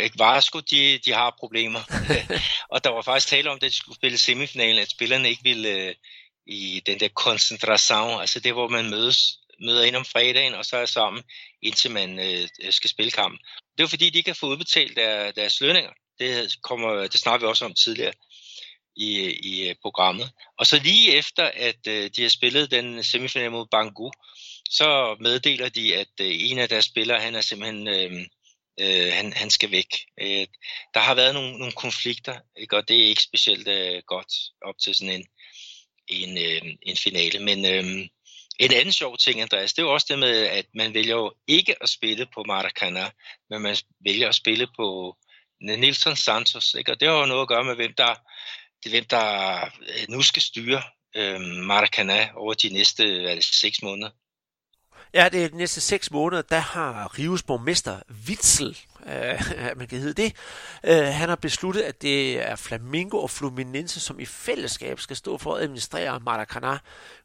Ikke? 0.00 0.18
Vasco, 0.18 0.60
de, 0.60 0.98
de 0.98 1.12
har 1.12 1.36
problemer. 1.38 1.80
og 2.72 2.84
der 2.84 2.90
var 2.90 3.02
faktisk 3.02 3.28
tale 3.28 3.50
om, 3.50 3.56
at 3.56 3.62
de 3.62 3.76
skulle 3.76 3.96
spille 3.96 4.18
semifinalen, 4.18 4.82
at 4.82 4.90
spillerne 4.90 5.28
ikke 5.28 5.42
ville 5.42 5.68
øh, 5.68 5.94
i 6.46 6.82
den 6.86 7.00
der 7.00 7.08
koncentration, 7.08 8.20
altså 8.20 8.40
det, 8.40 8.52
hvor 8.52 8.68
man 8.68 8.90
mødes, 8.90 9.38
møder 9.60 9.84
ind 9.84 9.96
om 9.96 10.04
fredagen, 10.04 10.54
og 10.54 10.64
så 10.64 10.76
er 10.76 10.86
sammen, 10.86 11.22
indtil 11.62 11.90
man 11.90 12.18
øh, 12.18 12.48
skal 12.70 12.90
spille 12.90 13.10
kampen. 13.10 13.40
Det 13.78 13.84
er 13.84 13.88
fordi, 13.88 14.10
de 14.10 14.18
ikke 14.18 14.30
har 14.30 14.34
fået 14.40 14.52
udbetalt 14.52 14.96
der, 14.96 15.30
deres 15.30 15.60
lønninger. 15.60 15.90
Det, 16.18 16.56
kommer, 16.62 16.92
det 17.02 17.20
snakker 17.20 17.46
vi 17.46 17.50
også 17.50 17.64
om 17.64 17.74
tidligere 17.74 18.12
i, 18.96 19.10
i 19.42 19.68
øh, 19.68 19.74
programmet. 19.82 20.30
Og 20.58 20.66
så 20.66 20.80
lige 20.84 21.16
efter, 21.16 21.50
at 21.54 21.86
øh, 21.88 22.10
de 22.16 22.22
har 22.22 22.28
spillet 22.28 22.70
den 22.70 23.04
semifinal 23.04 23.50
mod 23.50 23.66
Bangu, 23.70 24.10
så 24.70 25.16
meddeler 25.20 25.68
de, 25.68 25.96
at 25.96 26.20
øh, 26.20 26.50
en 26.50 26.58
af 26.58 26.68
deres 26.68 26.84
spillere, 26.84 27.20
han 27.20 27.34
er 27.34 27.40
simpelthen 27.40 27.88
øh, 27.88 28.26
øh, 28.80 29.12
han, 29.12 29.32
han 29.32 29.50
skal 29.50 29.70
væk. 29.70 30.06
Øh, 30.20 30.46
der 30.94 31.00
har 31.00 31.14
været 31.14 31.34
nogle, 31.34 31.58
nogle 31.58 31.72
konflikter, 31.72 32.36
ikke? 32.56 32.76
og 32.76 32.88
det 32.88 33.00
er 33.00 33.08
ikke 33.08 33.22
specielt 33.22 33.68
øh, 33.68 34.02
godt 34.06 34.32
op 34.62 34.74
til 34.84 34.94
sådan 34.94 35.14
en, 35.14 35.26
en, 36.08 36.38
øh, 36.38 36.74
en 36.82 36.96
finale. 36.96 37.38
Men 37.38 37.64
øh, 37.64 38.08
en 38.58 38.72
anden 38.72 38.92
sjov 38.92 39.16
ting, 39.18 39.40
Andreas, 39.40 39.72
det 39.72 39.82
er 39.82 39.86
jo 39.86 39.92
også 39.92 40.06
det 40.10 40.18
med, 40.18 40.46
at 40.46 40.66
man 40.74 40.94
vælger 40.94 41.14
jo 41.14 41.32
ikke 41.46 41.82
at 41.82 41.88
spille 41.88 42.26
på 42.34 42.44
Maracana, 42.46 43.10
men 43.50 43.62
man 43.62 43.76
vælger 44.04 44.28
at 44.28 44.34
spille 44.34 44.66
på 44.76 45.16
Nilsson 45.60 46.16
Santos. 46.16 46.74
Ikke? 46.78 46.92
Og 46.92 47.00
det 47.00 47.08
har 47.08 47.18
jo 47.18 47.26
noget 47.26 47.42
at 47.42 47.48
gøre 47.48 47.64
med, 47.64 47.74
hvem 47.74 47.92
der, 47.96 48.14
hvem 48.90 49.04
der 49.04 49.64
øh, 49.64 50.04
nu 50.08 50.22
skal 50.22 50.42
styre 50.42 50.82
øh, 51.16 51.40
Maracana 51.40 52.30
over 52.36 52.54
de 52.54 52.68
næste 52.68 53.20
hvad 53.20 53.36
det, 53.36 53.44
seks 53.44 53.82
måneder. 53.82 54.10
Ja, 55.14 55.28
det 55.28 55.44
er 55.44 55.48
de 55.48 55.56
næste 55.56 55.80
seks 55.80 56.10
måneder, 56.10 56.42
der 56.42 56.58
har 56.58 57.18
Rives 57.18 57.42
borgmester 57.42 58.00
Witzel, 58.28 58.78
øh, 59.06 59.40
man 59.78 59.86
kan 59.86 59.98
hedde 59.98 60.22
det, 60.22 60.32
øh, 60.84 61.04
han 61.04 61.28
har 61.28 61.36
besluttet, 61.36 61.80
at 61.80 62.02
det 62.02 62.48
er 62.48 62.56
Flamingo 62.56 63.18
og 63.18 63.30
Fluminense, 63.30 64.00
som 64.00 64.20
i 64.20 64.24
fællesskab 64.24 65.00
skal 65.00 65.16
stå 65.16 65.38
for 65.38 65.54
at 65.54 65.62
administrere 65.62 66.20
Maracanã. 66.28 66.78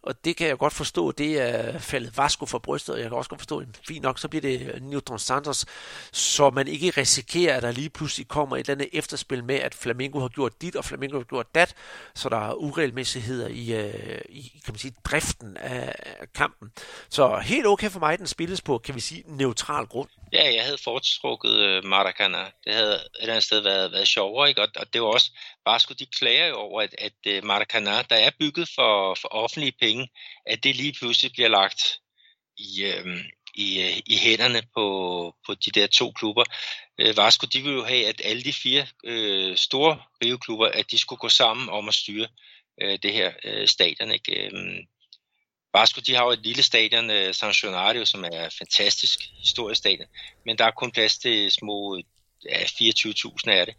Og 0.04 0.26
det 0.26 0.38
kan 0.38 0.48
jeg 0.48 0.58
godt 0.58 0.74
forstå, 0.74 1.12
det 1.12 1.42
er 1.42 1.80
faldet 1.80 2.18
Vasco 2.18 2.46
for 2.46 2.60
brystet, 2.60 2.96
og 2.96 3.02
jeg 3.02 3.10
kan 3.10 3.18
også 3.18 3.30
godt 3.30 3.42
forstå, 3.42 3.60
at 3.60 3.68
fint 3.88 4.04
nok, 4.04 4.20
så 4.20 4.28
bliver 4.28 4.42
det 4.42 4.82
Newton 4.82 5.20
Santos, 5.20 5.66
så 6.12 6.50
man 6.50 6.68
ikke 6.68 6.90
risikerer, 6.90 7.58
at 7.58 7.64
der 7.64 7.72
lige 7.72 7.90
pludselig 7.90 8.28
kommer 8.28 8.56
et 8.56 8.60
eller 8.60 8.74
andet 8.74 8.90
efterspil 8.94 9.44
med, 9.44 9.56
at 9.56 9.76
Flamingo 9.76 10.20
har 10.20 10.28
gjort 10.28 10.62
dit, 10.62 10.76
og 10.76 10.86
Flamingo 10.86 11.18
har 11.18 11.24
gjort 11.24 11.56
dat, 11.56 11.76
så 12.14 12.30
der 12.30 12.50
er 12.50 12.54
uregelmæssigheder 12.54 13.48
i, 13.48 13.74
øh, 13.74 14.22
i 14.30 14.62
kan 14.66 14.74
man 14.74 14.80
sige, 14.80 14.94
driften 15.04 15.58
af 15.58 15.96
kampen. 16.36 16.72
Så 17.10 17.40
helt 17.44 17.66
okay 17.66 17.90
for 17.90 18.00
mig, 18.00 18.20
den 18.20 18.28
spilles 18.28 18.62
på, 18.62 18.78
kan 18.78 18.96
vi 18.96 19.00
sige, 19.00 19.24
neutral 19.28 19.86
grund. 19.86 20.10
Ja, 20.34 20.54
jeg 20.54 20.64
havde 20.64 20.78
foretrukket 20.84 21.60
øh, 21.60 21.84
Maracana. 21.86 22.52
Det 22.66 22.74
havde 22.74 22.96
et 22.96 23.08
eller 23.20 23.34
andet 23.34 23.44
sted 23.44 23.60
været, 23.60 23.92
været 23.92 24.08
sjovere, 24.08 24.50
ikke? 24.50 24.62
Og, 24.62 24.68
og 24.76 24.94
det 24.94 25.02
var 25.02 25.08
også, 25.08 25.32
bare 25.66 25.80
skulle 25.80 26.00
de 26.00 26.06
klage 26.06 26.56
over, 26.56 26.82
at, 26.82 26.96
at 26.98 27.14
øh, 27.28 27.38
uh, 27.38 27.48
Maracana, 27.48 28.02
der 28.02 28.16
er 28.16 28.32
bygget 28.40 28.70
for, 28.76 29.18
for 29.22 29.28
offentlige 29.28 29.74
penge, 29.82 30.10
at 30.46 30.64
det 30.64 30.76
lige 30.76 30.94
pludselig 31.00 31.32
bliver 31.32 31.50
lagt 31.50 31.82
i, 32.58 32.84
øh, 32.84 33.18
i, 33.56 33.82
øh, 33.82 33.98
i 34.06 34.18
hænderne 34.18 34.62
på, 34.76 34.86
på 35.46 35.54
de 35.54 35.72
der 35.72 35.88
to 35.88 36.12
klubber. 36.12 36.44
Øh, 36.98 37.18
Vasco, 37.18 37.48
de 37.54 37.62
ville 37.62 37.78
jo 37.78 37.84
have, 37.84 38.08
at 38.08 38.22
alle 38.24 38.44
de 38.44 38.54
fire 38.54 38.88
øh, 39.04 39.58
store 39.58 40.02
riveklubber, 40.24 40.68
at 40.68 40.92
de 40.92 40.98
skulle 40.98 41.20
gå 41.20 41.30
sammen 41.30 41.70
om 41.70 41.88
at 41.88 41.94
styre 41.94 42.28
øh, 42.82 43.00
det 43.04 43.14
her 43.14 43.32
øh, 43.44 43.68
stadion. 43.68 44.12
Ikke? 44.12 44.46
Øh, 44.46 44.84
Vasco, 45.74 46.02
de 46.02 46.16
har 46.16 46.24
jo 46.24 46.32
et 46.32 46.44
lille 46.44 46.64
stadion, 46.64 47.10
øh, 47.12 47.34
San 47.34 47.52
Gennaro, 47.52 48.06
som 48.06 48.24
er 48.24 48.50
fantastisk 48.58 49.20
historisk 49.40 49.80
stadion, 49.80 50.08
men 50.46 50.58
der 50.58 50.66
er 50.66 50.72
kun 50.72 50.92
plads 50.92 51.18
til 51.18 51.52
små 51.52 51.98
ja, 52.46 52.64
24.000 52.64 53.50
af 53.50 53.66
det. 53.66 53.76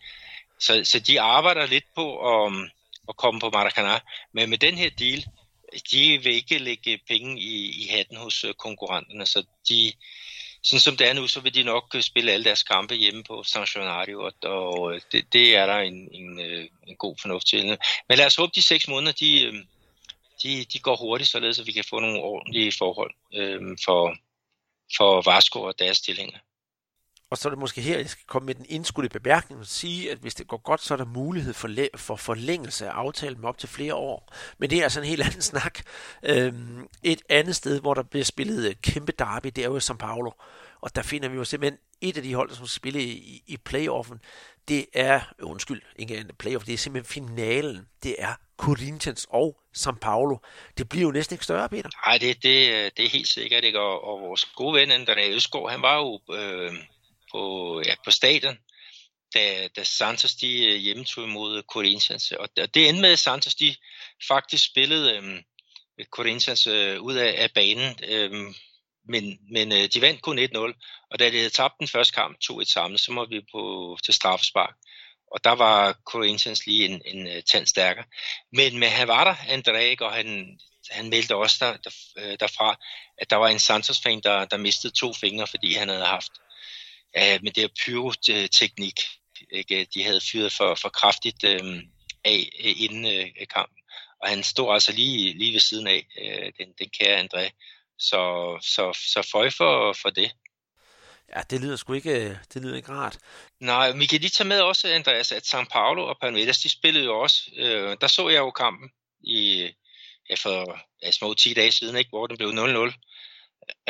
Så, 0.58 0.84
så 0.84 0.98
de 0.98 1.20
arbejder 1.20 1.66
lidt 1.66 1.84
på 1.94 2.06
at, 2.34 2.52
at 3.08 3.16
komme 3.16 3.40
på 3.40 3.50
Maracanã, 3.54 3.98
men 4.32 4.50
med 4.50 4.58
den 4.58 4.74
her 4.74 4.90
deal, 4.90 5.24
de 5.90 6.18
vil 6.22 6.34
ikke 6.34 6.58
lægge 6.58 7.00
penge 7.08 7.40
i, 7.40 7.82
i 7.82 7.86
hatten 7.90 8.16
hos 8.16 8.44
øh, 8.44 8.54
konkurrenterne, 8.54 9.26
så 9.26 9.44
de, 9.68 9.92
sådan 10.62 10.80
som 10.80 10.96
det 10.96 11.08
er 11.08 11.12
nu, 11.12 11.26
så 11.26 11.40
vil 11.40 11.54
de 11.54 11.62
nok 11.62 11.94
øh, 11.94 12.02
spille 12.02 12.32
alle 12.32 12.44
deres 12.44 12.62
kampe 12.62 12.94
hjemme 12.94 13.24
på 13.24 13.44
San 13.44 13.64
Gennaro, 13.64 14.24
og, 14.24 14.32
og 14.42 15.00
det, 15.12 15.32
det 15.32 15.56
er 15.56 15.66
der 15.66 15.78
en, 15.78 16.08
en, 16.12 16.40
en 16.86 16.96
god 16.96 17.16
fornuft 17.20 17.46
til. 17.46 17.78
Men 18.08 18.18
lad 18.18 18.26
os 18.26 18.36
håbe, 18.36 18.52
de 18.54 18.62
seks 18.62 18.88
måneder, 18.88 19.12
de, 19.12 19.64
de, 20.42 20.64
de 20.72 20.78
går 20.78 20.96
hurtigt, 20.96 21.30
således 21.30 21.58
at 21.58 21.66
vi 21.66 21.72
kan 21.72 21.84
få 21.90 22.00
nogle 22.00 22.20
ordentlige 22.20 22.72
forhold 22.78 23.14
øh, 23.34 23.60
for, 23.84 24.14
for 24.96 25.30
Vasco 25.30 25.62
og 25.62 25.78
deres 25.78 25.96
stillinger. 25.96 26.38
Og 27.30 27.38
så 27.38 27.48
er 27.48 27.50
det 27.50 27.58
måske 27.58 27.80
her, 27.80 27.98
jeg 27.98 28.10
skal 28.10 28.24
komme 28.26 28.46
med 28.46 28.54
den 28.54 28.66
indskudte 28.68 29.20
bemærkning 29.20 29.60
og 29.60 29.66
sige, 29.66 30.10
at 30.10 30.18
hvis 30.18 30.34
det 30.34 30.46
går 30.46 30.56
godt, 30.56 30.80
så 30.80 30.94
er 30.94 30.98
der 30.98 31.04
mulighed 31.04 31.54
for, 31.54 31.68
for 31.96 32.16
forlængelse 32.16 32.86
af 32.86 32.90
aftalen 32.90 33.40
med 33.40 33.48
op 33.48 33.58
til 33.58 33.68
flere 33.68 33.94
år. 33.94 34.34
Men 34.58 34.70
det 34.70 34.78
er 34.78 34.82
altså 34.82 35.00
en 35.00 35.06
helt 35.06 35.22
anden 35.28 35.42
snak. 35.42 35.78
Øhm, 36.22 36.88
et 37.02 37.22
andet 37.28 37.56
sted, 37.56 37.80
hvor 37.80 37.94
der 37.94 38.02
bliver 38.02 38.24
spillet 38.24 38.68
øh, 38.68 38.74
kæmpe 38.82 39.12
derby, 39.12 39.48
det 39.56 39.64
er 39.64 39.68
jo 39.68 39.78
São 39.78 39.96
Paulo. 39.96 40.30
Og 40.80 40.96
der 40.96 41.02
finder 41.02 41.28
vi 41.28 41.36
jo 41.36 41.44
simpelthen 41.44 41.78
et 42.00 42.16
af 42.16 42.22
de 42.22 42.34
hold, 42.34 42.50
som 42.50 42.66
spiller 42.66 43.00
i, 43.00 43.42
i 43.46 43.56
playoffen. 43.56 44.20
Det 44.68 44.86
er, 44.92 45.20
øh, 45.38 45.50
undskyld, 45.50 45.82
ikke 45.96 46.16
en 46.16 46.30
playoff, 46.38 46.64
det 46.64 46.74
er 46.74 46.78
simpelthen 46.78 47.24
finalen. 47.24 47.88
Det 48.02 48.16
er 48.18 48.34
Corinthians 48.56 49.26
og 49.30 49.60
São 49.76 49.98
Paulo. 50.00 50.36
Det 50.78 50.88
bliver 50.88 51.02
jo 51.02 51.10
næsten 51.10 51.34
ikke 51.34 51.44
større, 51.44 51.68
Peter. 51.68 51.90
Nej, 52.06 52.18
det, 52.18 52.42
det, 52.42 52.70
øh, 52.72 52.90
det 52.96 53.04
er 53.04 53.08
helt 53.08 53.28
sikkert 53.28 53.64
ikke. 53.64 53.80
Og, 53.80 54.04
og 54.04 54.20
vores 54.20 54.44
gode 54.44 54.74
ven, 54.74 54.90
øh, 54.90 54.96
André 54.96 55.20
Øsgaard, 55.20 55.70
han 55.70 55.82
var 55.82 55.96
jo 55.96 56.20
øh, 56.34 56.72
på, 57.32 57.82
ja, 57.86 57.94
på 58.04 58.10
stadion, 58.10 58.58
da, 59.34 59.68
da 59.76 59.84
Santos 59.84 60.34
de 60.34 60.78
hjemmetog 60.78 61.24
imod 61.24 61.62
Corinthians. 61.62 62.32
Og, 62.32 62.48
og 62.60 62.74
det 62.74 62.88
endte 62.88 63.02
med, 63.02 63.12
at 63.12 63.18
Santos 63.18 63.54
de 63.54 63.74
faktisk 64.28 64.64
spillede 64.64 65.16
øh, 65.16 65.40
Corinthians 66.10 66.66
øh, 66.66 67.00
ud 67.00 67.14
af, 67.14 67.34
af 67.42 67.50
banen. 67.54 67.98
Øh, 68.08 68.54
men, 69.08 69.38
men 69.50 69.72
øh, 69.72 69.88
de 69.94 70.00
vandt 70.00 70.22
kun 70.22 70.38
1-0, 70.38 70.58
og 71.10 71.18
da 71.18 71.30
de 71.30 71.36
havde 71.36 71.50
tabt 71.50 71.74
den 71.78 71.88
første 71.88 72.14
kamp 72.14 72.36
2-1 72.44 72.64
sammen, 72.64 72.98
så 72.98 73.12
må 73.12 73.26
vi 73.26 73.40
på 73.52 73.62
til 74.04 74.14
straffespark. 74.14 74.74
Og 75.32 75.44
der 75.44 75.50
var 75.50 75.92
Corinthians 76.04 76.66
lige 76.66 76.84
en, 76.84 77.02
en 77.04 77.26
uh, 77.26 77.42
tand 77.52 77.66
stærkere. 77.66 78.04
Men, 78.52 78.78
men 78.78 78.88
han 78.88 79.08
var 79.08 79.24
der, 79.24 79.34
André, 79.34 80.04
og 80.04 80.12
han, 80.12 80.58
han 80.90 81.08
meldte 81.08 81.36
også 81.36 81.56
der, 81.60 81.76
der, 81.76 81.90
øh, 82.18 82.36
derfra, 82.40 82.76
at 83.18 83.30
der 83.30 83.36
var 83.36 83.48
en 83.48 83.58
Santos-fan, 83.58 84.20
der, 84.20 84.44
der 84.44 84.56
mistede 84.56 84.92
to 84.92 85.12
fingre, 85.12 85.46
fordi 85.46 85.74
han 85.74 85.88
havde 85.88 86.04
haft 86.04 86.32
uh, 87.18 87.42
med 87.42 87.52
det 87.52 87.62
her 87.62 87.68
pyroteknik. 87.84 89.00
Ikke? 89.52 89.86
De 89.94 90.04
havde 90.04 90.20
fyret 90.32 90.52
for, 90.52 90.74
for 90.74 90.88
kraftigt 90.88 91.44
øh, 91.44 91.82
af 92.24 92.50
øh, 92.64 92.74
inden 92.76 93.06
øh, 93.06 93.46
kampen. 93.54 93.78
Og 94.22 94.28
han 94.28 94.42
stod 94.42 94.74
altså 94.74 94.92
lige, 94.92 95.38
lige 95.38 95.52
ved 95.52 95.60
siden 95.60 95.86
af, 95.86 96.06
øh, 96.22 96.52
den, 96.58 96.68
den 96.78 96.88
kære 96.98 97.20
André. 97.20 97.50
Så, 97.98 98.22
så, 98.62 98.98
så 99.12 99.28
føj 99.32 99.50
for, 99.50 99.92
for 99.92 100.10
det. 100.10 100.32
Ja, 101.36 101.40
det 101.50 101.60
lyder 101.60 101.76
sgu 101.76 101.92
ikke, 101.92 102.38
det 102.54 102.62
lyder 102.62 102.76
ikke 102.76 102.92
rart. 102.92 103.18
Nej, 103.60 103.92
vi 103.92 104.06
kan 104.06 104.20
lige 104.20 104.30
tage 104.30 104.48
med 104.48 104.60
også, 104.60 104.88
Andreas, 104.88 105.32
at 105.32 105.54
São 105.54 105.64
Paulo 105.64 106.08
og 106.08 106.16
Palmeiras, 106.20 106.58
de 106.58 106.68
spillede 106.68 107.04
jo 107.04 107.20
også. 107.20 107.50
Øh, 107.56 107.96
der 108.00 108.06
så 108.06 108.28
jeg 108.28 108.38
jo 108.38 108.50
kampen 108.50 108.90
i, 109.20 109.70
ja, 110.30 110.34
for 110.34 110.80
ja, 111.02 111.10
små 111.10 111.34
10 111.34 111.54
dage 111.54 111.72
siden, 111.72 111.96
ikke, 111.96 112.08
hvor 112.08 112.26
den 112.26 112.36
blev 112.36 112.48
0-0 112.48 112.54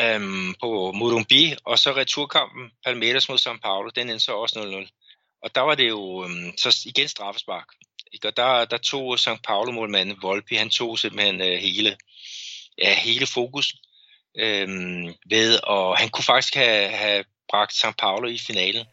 øhm, 0.01 0.55
på 0.61 0.93
Morumbi, 0.93 1.55
og 1.65 1.79
så 1.79 1.93
returkampen 1.93 2.71
Palmeiras 2.85 3.29
mod 3.29 3.39
São 3.39 3.61
Paulo, 3.61 3.91
den 3.95 4.11
endte 4.11 4.25
så 4.25 4.33
også 4.33 4.61
0-0. 4.61 5.41
Og 5.43 5.55
der 5.55 5.61
var 5.61 5.75
det 5.75 5.89
jo 5.89 6.25
øhm, 6.25 6.57
så 6.57 6.83
igen 6.87 7.09
straffespark. 7.09 7.67
Ikke? 8.13 8.29
Og 8.29 8.37
der, 8.37 8.65
der 8.65 8.79
tog 8.79 9.15
São 9.15 9.37
Paulo-målmanden 9.45 10.23
Volpi, 10.23 10.55
han 10.55 10.71
tog 10.71 10.99
simpelthen 10.99 11.41
øh, 11.41 11.59
hele, 11.59 11.97
ja, 12.79 13.01
hele 13.01 13.27
fokus 13.27 13.75
øhm, 14.39 15.15
ved, 15.31 15.61
og 15.63 15.99
han 15.99 16.09
kunne 16.09 16.25
faktisk 16.25 16.55
have, 16.55 16.89
have 16.89 17.25
bragt 17.51 17.75
St. 17.75 17.97
Paulo 17.99 18.29
i 18.29 18.39
finalen, 18.39 18.87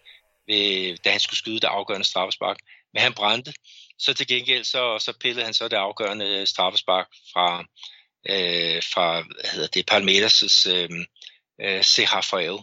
ved, 0.47 0.97
da 0.97 1.11
han 1.11 1.19
skulle 1.19 1.37
skyde 1.37 1.59
det 1.59 1.67
afgørende 1.67 2.07
straffespark. 2.07 2.57
Men 2.93 3.01
han 3.01 3.13
brændte, 3.13 3.53
så 3.99 4.13
til 4.13 4.27
gengæld 4.27 4.63
så, 4.63 4.99
så 4.99 5.13
pillede 5.19 5.45
han 5.45 5.53
så 5.53 5.67
det 5.67 5.75
afgørende 5.75 6.25
øh, 6.25 6.47
straffespark 6.47 7.07
fra, 7.33 7.59
øh, 8.29 8.83
fra 8.93 9.21
hvad 9.21 9.49
hedder 9.53 9.67
det, 9.67 9.91
Palmeiras' 9.91 10.69
øh, 10.69 10.89
øh, 11.61 11.83
Rafael. 12.13 12.59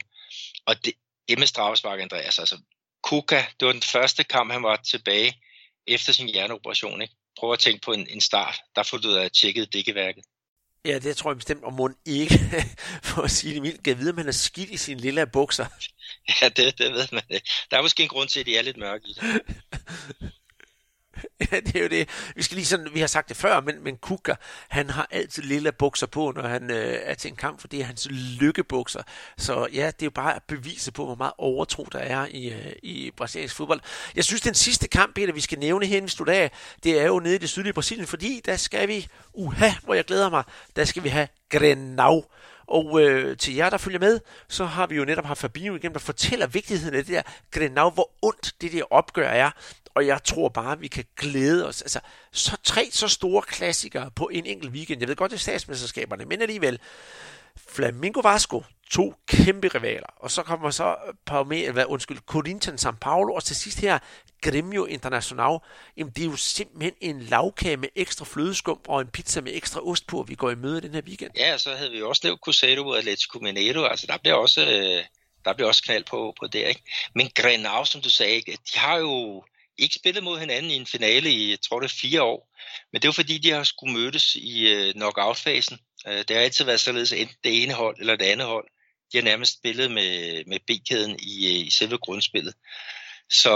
Og 0.67 0.85
det, 0.85 0.93
det 1.29 1.39
med 1.39 1.47
straffespark, 1.47 2.01
Andreas, 2.01 2.39
altså 2.39 2.59
Kuka, 3.03 3.45
det 3.61 3.67
var 3.67 3.73
den 3.73 3.83
første 3.83 4.25
kamp, 4.25 4.53
han 4.53 4.63
var 4.63 4.77
tilbage 4.77 5.43
efter 5.87 6.13
sin 6.13 6.29
hjerneoperation. 6.29 7.03
Ikke? 7.03 7.15
Prøv 7.39 7.53
at 7.53 7.59
tænke 7.59 7.81
på 7.85 7.93
en, 7.93 8.07
en 8.11 8.21
start, 8.21 8.61
der 8.77 8.83
får 8.83 9.21
jeg 9.21 9.33
tjekket 9.33 9.73
dækkeværket. 9.73 10.25
Ja, 10.85 10.99
det 10.99 11.17
tror 11.17 11.31
jeg 11.31 11.37
bestemt, 11.37 11.65
om 11.65 11.73
må 11.73 11.91
ikke, 12.05 12.35
for 13.03 13.23
at 13.23 13.31
sige 13.31 13.55
det 13.55 13.63
mildt, 13.63 13.83
kan 13.83 13.99
vide, 13.99 14.09
at 14.09 14.15
man 14.15 14.29
er 14.29 14.33
skidt 14.33 14.71
i 14.71 14.77
sine 14.77 15.01
lille 15.01 15.27
bukser. 15.27 15.67
Ja, 16.43 16.49
det, 16.49 16.79
det 16.79 16.93
ved 16.93 17.09
man. 17.13 17.23
Der 17.71 17.79
er 17.79 17.83
måske 17.83 18.03
en 18.03 18.09
grund 18.09 18.29
til, 18.29 18.41
at 18.41 18.47
de 18.47 18.57
er 18.57 18.63
lidt 18.63 18.77
mørke 18.77 19.09
i 19.09 19.13
det. 19.13 19.43
Det 21.51 21.77
er 21.77 21.83
jo 21.83 21.89
det. 21.89 22.09
Vi 22.37 22.43
skal 22.43 22.55
lige 22.55 22.67
sådan, 22.67 22.89
vi 22.95 23.01
har 23.01 23.07
sagt 23.07 23.29
det 23.29 23.37
før, 23.37 23.61
men, 23.61 23.85
men 23.85 23.97
Kuka, 23.97 24.35
han 24.69 24.91
har 24.91 25.09
altid 25.11 25.43
lille 25.43 25.73
bukser 25.73 26.07
på, 26.07 26.33
når 26.37 26.49
han 26.49 26.71
øh, 26.71 26.99
er 27.03 27.15
til 27.15 27.29
en 27.29 27.37
kamp, 27.37 27.61
for 27.61 27.69
det 27.69 27.81
er 27.81 27.85
hans 27.85 28.09
lykkebukser. 28.11 29.03
Så 29.39 29.67
ja, 29.73 29.87
det 29.87 30.03
er 30.03 30.07
jo 30.07 30.11
bare 30.11 30.37
at 30.37 30.43
bevise 30.49 30.93
på, 30.93 31.05
hvor 31.05 31.15
meget 31.15 31.33
overtro 31.39 31.87
der 31.93 31.99
er 31.99 32.27
i, 32.31 32.51
øh, 32.51 32.73
i 32.83 33.11
brasiliansk 33.17 33.57
fodbold. 33.57 33.81
Jeg 34.17 34.25
synes, 34.25 34.43
den 34.43 34.55
sidste 34.55 34.89
kamp, 34.89 35.15
Peter, 35.15 35.33
vi 35.33 35.41
skal 35.41 35.59
nævne 35.59 35.87
her 35.87 36.27
i 36.29 36.31
af, 36.31 36.51
det 36.85 37.01
er 37.01 37.07
jo 37.07 37.21
nede 37.21 37.35
i 37.35 37.39
det 37.39 37.49
sydlige 37.49 37.73
Brasilien, 37.73 38.07
fordi 38.07 38.41
der 38.45 38.57
skal 38.57 38.89
vi, 38.89 39.09
uha, 39.33 39.71
hvor 39.83 39.95
jeg 39.95 40.05
glæder 40.05 40.31
mig, 40.31 40.45
der 40.77 40.85
skal 40.85 41.05
vi 41.05 41.09
have 41.09 41.29
Grenau. 41.51 42.25
Og 42.67 43.03
øh, 43.03 43.37
til 43.37 43.55
jer, 43.55 43.71
der 43.71 43.77
følger 43.77 44.01
med, 44.01 44.21
så 44.49 44.65
har 44.65 44.87
vi 44.87 44.97
jo 44.97 45.05
netop 45.05 45.25
haft 45.25 45.41
Fabinho 45.41 45.77
igennem, 45.77 45.93
der 45.93 46.01
fortæller 46.01 46.47
vigtigheden 46.47 46.95
af 46.95 47.05
det 47.05 47.15
der 47.15 47.23
Grenau, 47.51 47.91
hvor 47.91 48.11
ondt 48.23 48.53
det 48.61 48.73
der 48.73 48.83
opgør 48.91 49.29
er 49.29 49.51
og 49.95 50.07
jeg 50.07 50.25
tror 50.25 50.49
bare, 50.49 50.79
vi 50.79 50.89
kan 50.89 51.05
glæde 51.17 51.69
os. 51.69 51.83
Altså, 51.83 52.01
så 52.33 52.57
tre 52.65 52.89
så 52.91 53.09
store 53.09 53.43
klassikere 53.43 54.11
på 54.11 54.29
en 54.29 54.47
enkelt 54.47 54.73
weekend. 54.73 55.01
Jeg 55.01 55.09
ved 55.09 55.17
godt, 55.17 55.31
det 55.31 55.37
er 55.37 55.41
statsmesterskaberne, 55.41 56.25
men 56.25 56.43
alligevel. 56.43 56.81
Flamingo 57.69 58.21
Vasco, 58.21 58.65
to 58.91 59.15
kæmpe 59.27 59.69
rivaler. 59.69 60.07
Og 60.17 60.31
så 60.31 60.43
kommer 60.43 60.71
så 60.71 60.97
på 61.27 61.45
med, 61.45 61.71
hvad, 61.71 61.85
undskyld, 61.89 62.19
Corinthians 62.27 62.87
São 62.87 62.97
Paulo, 63.01 63.35
og 63.35 63.45
til 63.45 63.57
sidst 63.57 63.81
her, 63.81 63.99
Gremio 64.43 64.85
Internacional. 64.85 65.59
Jamen, 65.97 66.13
det 66.17 66.23
er 66.23 66.27
jo 66.27 66.37
simpelthen 66.37 66.93
en 67.01 67.23
lavkage 67.23 67.77
med 67.77 67.89
ekstra 67.97 68.25
flødeskum 68.25 68.81
og 68.89 69.01
en 69.01 69.07
pizza 69.07 69.41
med 69.41 69.53
ekstra 69.55 69.81
ost 69.81 70.07
på, 70.07 70.25
vi 70.29 70.35
går 70.35 70.51
i 70.51 70.55
møde 70.55 70.81
den 70.81 70.95
her 70.95 71.03
weekend. 71.03 71.31
Ja, 71.37 71.59
så 71.59 71.75
havde 71.75 71.91
vi 71.91 71.99
jo 71.99 72.09
også 72.09 72.21
lavet 72.25 72.41
Cusado 72.41 72.89
og 72.89 72.99
Atletico 72.99 73.39
Mineiro. 73.39 73.85
Altså, 73.85 74.07
der 74.07 74.19
bliver 74.19 74.35
også, 74.35 74.61
øh, 74.61 75.05
der 75.45 75.55
bliver 75.55 75.69
også 75.69 75.83
knald 75.83 76.05
på, 76.05 76.35
på 76.41 76.47
det, 76.47 76.69
ikke? 76.69 76.83
Men 77.15 77.31
Grenau, 77.35 77.85
som 77.85 78.01
du 78.01 78.11
sagde, 78.11 78.43
de 78.47 78.79
har 78.79 78.97
jo 78.97 79.45
ikke 79.83 79.95
spillet 79.95 80.25
mod 80.25 80.39
hinanden 80.39 80.71
i 80.71 80.75
en 80.75 80.87
finale 80.87 81.31
i, 81.31 81.51
jeg 81.51 81.61
tror 81.61 81.81
det 81.81 81.91
er 81.91 82.01
fire 82.01 82.23
år. 82.23 82.49
Men 82.93 83.03
det 83.03 83.09
er 83.09 83.13
fordi, 83.13 83.39
de 83.39 83.51
har 83.51 83.65
skulle 83.65 83.93
mødes 83.93 84.35
i 84.35 84.69
øh, 84.73 84.95
knockout-fasen. 84.95 85.79
Øh, 86.07 86.19
det 86.19 86.31
har 86.31 86.43
altid 86.43 86.65
været 86.65 86.81
således 86.81 87.13
enten 87.13 87.37
det 87.45 87.63
ene 87.63 87.73
hold 87.73 87.97
eller 88.01 88.17
det 88.17 88.25
andet 88.25 88.47
hold. 88.47 88.69
De 89.13 89.19
har 89.19 89.25
nærmest 89.25 89.59
spillet 89.59 89.91
med, 89.91 90.45
med 90.47 90.59
B-kæden 90.67 91.19
i, 91.21 91.47
øh, 91.47 91.67
i 91.67 91.71
selve 91.71 91.99
grundspillet. 91.99 92.55
Så, 93.31 93.55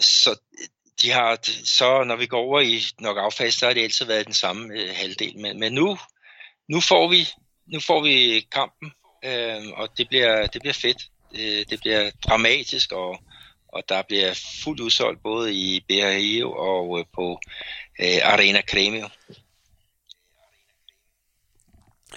så 0.00 0.40
de 1.02 1.10
har, 1.10 1.38
så 1.64 2.04
når 2.04 2.16
vi 2.16 2.26
går 2.26 2.40
over 2.40 2.60
i 2.60 2.82
knockout-fasen, 2.98 3.58
så 3.58 3.66
har 3.66 3.74
det 3.74 3.82
altid 3.82 4.06
været 4.06 4.26
den 4.26 4.34
samme 4.34 4.74
øh, 4.74 4.94
halvdel. 4.94 5.38
Men, 5.38 5.60
men 5.60 5.72
nu, 5.72 5.98
nu, 6.68 6.80
får 6.80 7.08
vi, 7.08 7.28
nu 7.66 7.80
får 7.80 8.02
vi 8.02 8.46
kampen, 8.52 8.92
øh, 9.24 9.68
og 9.76 9.98
det 9.98 10.08
bliver, 10.08 10.46
det 10.46 10.60
bliver 10.60 10.74
fedt. 10.74 10.98
Uh, 11.30 11.64
det 11.70 11.80
bliver 11.80 12.10
dramatisk, 12.10 12.92
og 12.92 13.18
og 13.74 13.82
der 13.88 14.02
bliver 14.02 14.34
fuldt 14.64 14.80
udsolgt 14.80 15.22
både 15.22 15.54
i 15.54 15.84
BRIO 15.88 16.52
og 16.52 16.98
øh, 16.98 17.04
på 17.12 17.40
øh, 18.00 18.32
Arena 18.32 18.62
Cremio. 18.70 19.08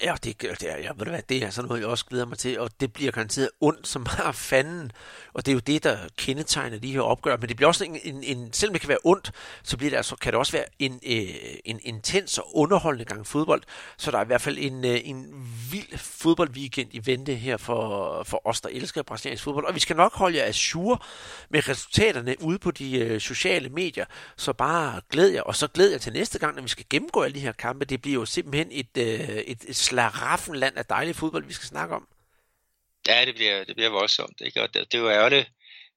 Ja, 0.03 0.15
det, 0.23 0.41
det, 0.41 0.71
er, 0.71 0.77
ja, 0.77 0.91
ved 0.95 1.05
du 1.05 1.11
hvad, 1.11 1.21
det 1.29 1.43
er 1.43 1.49
sådan 1.49 1.67
noget, 1.67 1.81
jeg 1.81 1.89
også 1.89 2.05
glæder 2.05 2.25
mig 2.25 2.37
til, 2.37 2.59
og 2.59 2.69
det 2.79 2.93
bliver 2.93 3.11
garanteret 3.11 3.49
ondt 3.61 3.87
som 3.87 4.03
bare 4.03 4.33
fanden, 4.51 4.91
og 5.37 5.45
det 5.45 5.51
er 5.51 5.53
jo 5.53 5.59
det, 5.59 5.83
der 5.83 5.97
kendetegner 6.17 6.79
de 6.79 6.91
her 6.91 7.01
opgør, 7.01 7.37
men 7.37 7.49
det 7.49 7.55
bliver 7.55 7.67
også 7.67 7.83
en, 7.83 7.99
en, 8.03 8.23
en 8.23 8.53
selvom 8.53 8.73
det 8.73 8.81
kan 8.81 8.89
være 8.89 8.97
ondt, 9.03 9.31
så 9.63 9.77
bliver 9.77 9.89
det 9.89 9.97
altså, 9.97 10.15
kan 10.15 10.33
det 10.33 10.39
også 10.39 10.51
være 10.51 10.65
en, 10.79 10.99
øh, 11.05 11.35
en 11.65 11.79
intens 11.83 12.37
og 12.37 12.57
underholdende 12.57 13.05
gang 13.05 13.27
fodbold, 13.27 13.61
så 13.97 14.11
der 14.11 14.17
er 14.17 14.23
i 14.23 14.27
hvert 14.27 14.41
fald 14.41 14.57
en, 14.59 14.85
øh, 14.85 14.99
en 15.03 15.47
vild 15.71 15.97
fodboldweekend 15.97 16.89
i 16.91 17.01
vente 17.05 17.35
her 17.35 17.57
for, 17.57 18.23
for 18.23 18.47
os, 18.47 18.61
der 18.61 18.69
elsker 18.69 19.03
brasiliansk 19.03 19.43
fodbold, 19.43 19.65
og 19.65 19.75
vi 19.75 19.79
skal 19.79 19.95
nok 19.95 20.15
holde 20.15 20.37
jer 20.37 20.45
assure 20.45 20.97
med 21.49 21.67
resultaterne 21.69 22.35
ude 22.41 22.59
på 22.59 22.71
de 22.71 22.99
øh, 22.99 23.21
sociale 23.21 23.69
medier, 23.69 24.05
så 24.37 24.53
bare 24.53 25.01
glæd 25.09 25.27
jer, 25.27 25.41
og 25.41 25.55
så 25.55 25.67
glæd 25.67 25.89
jer 25.89 25.97
til 25.97 26.13
næste 26.13 26.39
gang, 26.39 26.55
når 26.55 26.61
vi 26.61 26.69
skal 26.69 26.85
gennemgå 26.89 27.21
alle 27.21 27.35
de 27.35 27.39
her 27.39 27.51
kampe, 27.51 27.85
det 27.85 28.01
bliver 28.01 28.19
jo 28.19 28.25
simpelthen 28.25 28.67
et, 28.71 28.97
øh, 28.97 29.19
et, 29.19 29.65
et 29.67 29.75
slaraffenland 29.75 30.77
af 30.77 30.85
dejlig 30.85 31.15
fodbold, 31.15 31.45
vi 31.45 31.53
skal 31.53 31.67
snakke 31.67 31.95
om. 31.95 32.07
Ja, 33.07 33.25
det 33.25 33.35
bliver, 33.35 33.63
det 33.63 33.75
bliver 33.75 33.89
voldsomt. 33.89 34.41
Ikke? 34.41 34.61
Og 34.61 34.73
det, 34.73 34.91
det 34.91 34.97
er 34.97 35.01
jo 35.01 35.09
ærgerligt, 35.09 35.51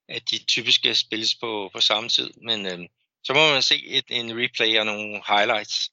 at 0.09 0.31
de 0.31 0.45
typiske 0.45 0.95
spilles 0.95 1.35
på, 1.35 1.69
på 1.73 1.81
samme 1.81 2.09
tid. 2.09 2.31
Men 2.41 2.65
øh, 2.65 2.79
så 3.23 3.33
må 3.33 3.53
man 3.53 3.61
se 3.61 3.85
et, 3.85 4.05
en 4.09 4.43
replay 4.43 4.79
og 4.79 4.85
nogle 4.85 5.21
highlights 5.27 5.90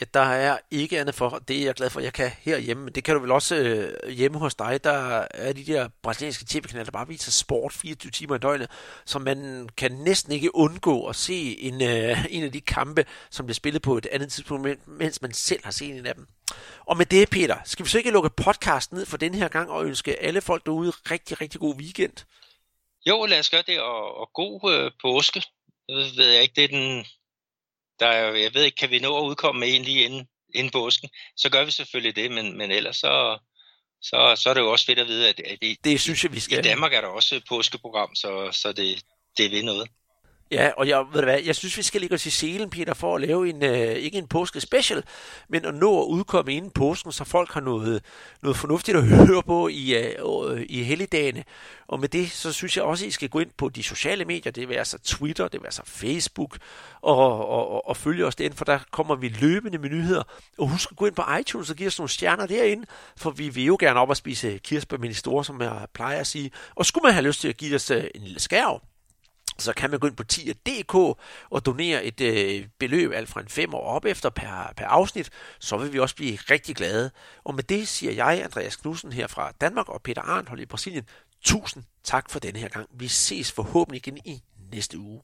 at 0.00 0.14
der 0.14 0.20
er 0.20 0.58
ikke 0.70 1.00
andet 1.00 1.14
for, 1.14 1.42
det 1.48 1.60
er 1.60 1.64
jeg 1.64 1.74
glad 1.74 1.90
for, 1.90 2.00
at 2.00 2.04
jeg 2.04 2.12
kan 2.12 2.30
herhjemme, 2.40 2.84
men 2.84 2.94
det 2.94 3.04
kan 3.04 3.14
du 3.14 3.20
vel 3.20 3.30
også 3.30 3.56
øh, 3.56 4.10
hjemme 4.10 4.38
hos 4.38 4.54
dig, 4.54 4.84
der 4.84 5.26
er 5.30 5.52
de 5.52 5.64
der 5.64 5.88
brasilianske 6.02 6.44
tv-kanaler, 6.48 6.84
der 6.84 6.90
bare 6.90 7.08
viser 7.08 7.30
sport 7.30 7.72
24 7.72 8.10
timer 8.10 8.34
i 8.34 8.38
døgnet, 8.38 8.70
så 9.04 9.18
man 9.18 9.68
kan 9.76 9.92
næsten 9.92 10.32
ikke 10.32 10.54
undgå 10.56 11.06
at 11.06 11.16
se 11.16 11.58
en, 11.60 11.82
øh, 11.82 12.24
en 12.30 12.44
af 12.44 12.52
de 12.52 12.60
kampe, 12.60 13.04
som 13.30 13.46
bliver 13.46 13.54
spillet 13.54 13.82
på 13.82 13.96
et 13.96 14.06
andet 14.06 14.32
tidspunkt, 14.32 14.88
mens 14.88 15.22
man 15.22 15.32
selv 15.32 15.64
har 15.64 15.70
set 15.70 15.98
en 15.98 16.06
af 16.06 16.14
dem. 16.14 16.26
Og 16.86 16.96
med 16.96 17.06
det, 17.06 17.30
Peter, 17.30 17.56
skal 17.64 17.84
vi 17.84 17.90
så 17.90 17.98
ikke 17.98 18.10
lukke 18.10 18.30
podcast 18.30 18.92
ned 18.92 19.06
for 19.06 19.16
den 19.16 19.34
her 19.34 19.48
gang 19.48 19.70
og 19.70 19.86
ønske 19.86 20.22
alle 20.22 20.40
folk 20.40 20.66
derude 20.66 20.90
rigtig, 20.90 21.40
rigtig 21.40 21.60
god 21.60 21.74
weekend? 21.74 22.26
Jo, 23.06 23.26
lad 23.26 23.38
os 23.38 23.50
gøre 23.50 23.62
det, 23.66 23.80
og, 23.80 24.16
og 24.16 24.30
god 24.34 24.72
øh, 24.72 24.90
påske. 25.02 25.42
Jeg 25.88 25.96
ved 25.96 26.32
jeg 26.32 26.42
ikke, 26.42 26.54
det 26.54 26.64
er 26.64 26.68
den 26.68 27.04
der 28.02 28.08
er, 28.08 28.34
jeg 28.34 28.54
ved 28.54 28.64
ikke, 28.64 28.76
kan 28.76 28.90
vi 28.90 28.98
nå 28.98 29.18
at 29.18 29.28
udkomme 29.28 29.60
med 29.60 29.74
en 29.74 29.82
lige 29.82 30.04
inden, 30.04 30.28
inden 30.54 30.72
påsken, 30.72 31.08
så 31.36 31.50
gør 31.50 31.64
vi 31.64 31.70
selvfølgelig 31.70 32.16
det, 32.16 32.30
men, 32.30 32.58
men 32.58 32.70
ellers 32.70 32.96
så, 32.96 33.38
så, 34.02 34.18
så 34.42 34.50
er 34.50 34.54
det 34.54 34.60
jo 34.60 34.72
også 34.72 34.86
fedt 34.86 34.98
at 34.98 35.06
vide, 35.06 35.28
at, 35.28 35.40
at 35.40 35.58
i, 35.62 35.76
det 35.84 36.00
synes 36.00 36.24
jeg, 36.24 36.32
vi 36.32 36.40
skal. 36.40 36.58
i 36.58 36.62
Danmark 36.62 36.92
er 36.94 37.00
der 37.00 37.08
også 37.08 37.36
et 37.36 37.44
påskeprogram, 37.48 38.14
så, 38.14 38.48
så 38.52 38.72
det, 38.72 39.02
det 39.38 39.50
vil 39.50 39.64
noget. 39.64 39.88
Ja, 40.52 40.70
og 40.76 40.88
jeg, 40.88 41.04
ved 41.12 41.20
du 41.20 41.26
hvad, 41.26 41.40
jeg 41.44 41.56
synes, 41.56 41.76
vi 41.76 41.82
skal 41.82 42.00
ligge 42.00 42.14
os 42.14 42.26
i 42.26 42.30
selen, 42.30 42.70
Peter, 42.70 42.94
for 42.94 43.14
at 43.14 43.20
lave 43.20 43.48
en, 43.48 43.64
øh, 43.64 43.92
ikke 43.92 44.18
en 44.18 44.26
påske 44.26 44.60
special, 44.60 45.04
men 45.48 45.64
at 45.64 45.74
nå 45.74 46.02
at 46.02 46.06
udkomme 46.06 46.54
inden 46.54 46.70
påsken, 46.70 47.12
så 47.12 47.24
folk 47.24 47.52
har 47.52 47.60
noget, 47.60 48.04
noget 48.42 48.56
fornuftigt 48.56 48.96
at 48.96 49.04
høre 49.26 49.42
på 49.42 49.68
i, 49.68 49.94
øh, 49.94 50.14
øh, 50.50 50.66
i 50.68 50.82
helligdagene. 50.82 51.44
Og 51.88 52.00
med 52.00 52.08
det, 52.08 52.30
så 52.30 52.52
synes 52.52 52.76
jeg 52.76 52.84
også, 52.84 53.04
at 53.04 53.08
I 53.08 53.10
skal 53.10 53.28
gå 53.28 53.38
ind 53.38 53.50
på 53.56 53.68
de 53.68 53.82
sociale 53.82 54.24
medier, 54.24 54.52
det 54.52 54.68
vil 54.68 54.74
altså 54.74 54.98
Twitter, 54.98 55.48
det 55.48 55.60
vil 55.60 55.66
altså 55.66 55.82
Facebook, 55.86 56.58
og, 57.02 57.48
og, 57.48 57.48
og, 57.48 57.88
og 57.88 57.96
følge 57.96 58.26
os 58.26 58.34
derinde, 58.34 58.56
for 58.56 58.64
der 58.64 58.78
kommer 58.90 59.14
vi 59.14 59.28
løbende 59.28 59.78
med 59.78 59.90
nyheder. 59.90 60.22
Og 60.58 60.68
husk 60.68 60.90
at 60.90 60.96
gå 60.96 61.06
ind 61.06 61.14
på 61.14 61.22
iTunes 61.40 61.70
og 61.70 61.76
give 61.76 61.86
os 61.86 61.98
nogle 61.98 62.10
stjerner 62.10 62.46
derinde, 62.46 62.86
for 63.16 63.30
vi 63.30 63.48
vil 63.48 63.64
jo 63.64 63.76
gerne 63.80 64.00
op 64.00 64.10
og 64.10 64.16
spise 64.16 64.58
kirsebær 64.58 64.96
med 64.96 65.08
de 65.08 65.14
store, 65.14 65.44
som 65.44 65.60
jeg 65.60 65.86
plejer 65.94 66.20
at 66.20 66.26
sige. 66.26 66.50
Og 66.74 66.86
skulle 66.86 67.02
man 67.02 67.12
have 67.12 67.26
lyst 67.26 67.40
til 67.40 67.48
at 67.48 67.56
give 67.56 67.74
os 67.74 67.90
øh, 67.90 68.04
en 68.14 68.22
lille 68.22 68.40
skærv, 68.40 68.80
så 69.58 69.72
kan 69.72 69.90
man 69.90 70.00
gå 70.00 70.06
ind 70.06 70.16
på 70.16 70.24
tier.dk 70.24 70.94
og 71.50 71.66
donere 71.66 72.04
et 72.04 72.20
øh, 72.20 72.66
beløb 72.78 73.12
alt 73.12 73.28
fra 73.28 73.40
en 73.40 73.48
5 73.48 73.74
år 73.74 73.86
op 73.86 74.04
efter 74.04 74.30
per, 74.30 74.72
per 74.76 74.86
afsnit, 74.86 75.30
så 75.58 75.76
vil 75.76 75.92
vi 75.92 75.98
også 75.98 76.16
blive 76.16 76.38
rigtig 76.50 76.76
glade. 76.76 77.10
Og 77.44 77.54
med 77.54 77.62
det 77.62 77.88
siger 77.88 78.12
jeg, 78.12 78.44
Andreas 78.44 78.76
Knudsen 78.76 79.12
her 79.12 79.26
fra 79.26 79.52
Danmark 79.60 79.88
og 79.88 80.02
Peter 80.02 80.22
Arnhold 80.22 80.60
i 80.60 80.66
Brasilien, 80.66 81.04
tusind 81.44 81.84
tak 82.04 82.30
for 82.30 82.38
denne 82.38 82.58
her 82.58 82.68
gang. 82.68 82.88
Vi 82.94 83.08
ses 83.08 83.52
forhåbentlig 83.52 84.06
igen 84.06 84.18
i 84.24 84.42
næste 84.72 84.98
uge. 84.98 85.22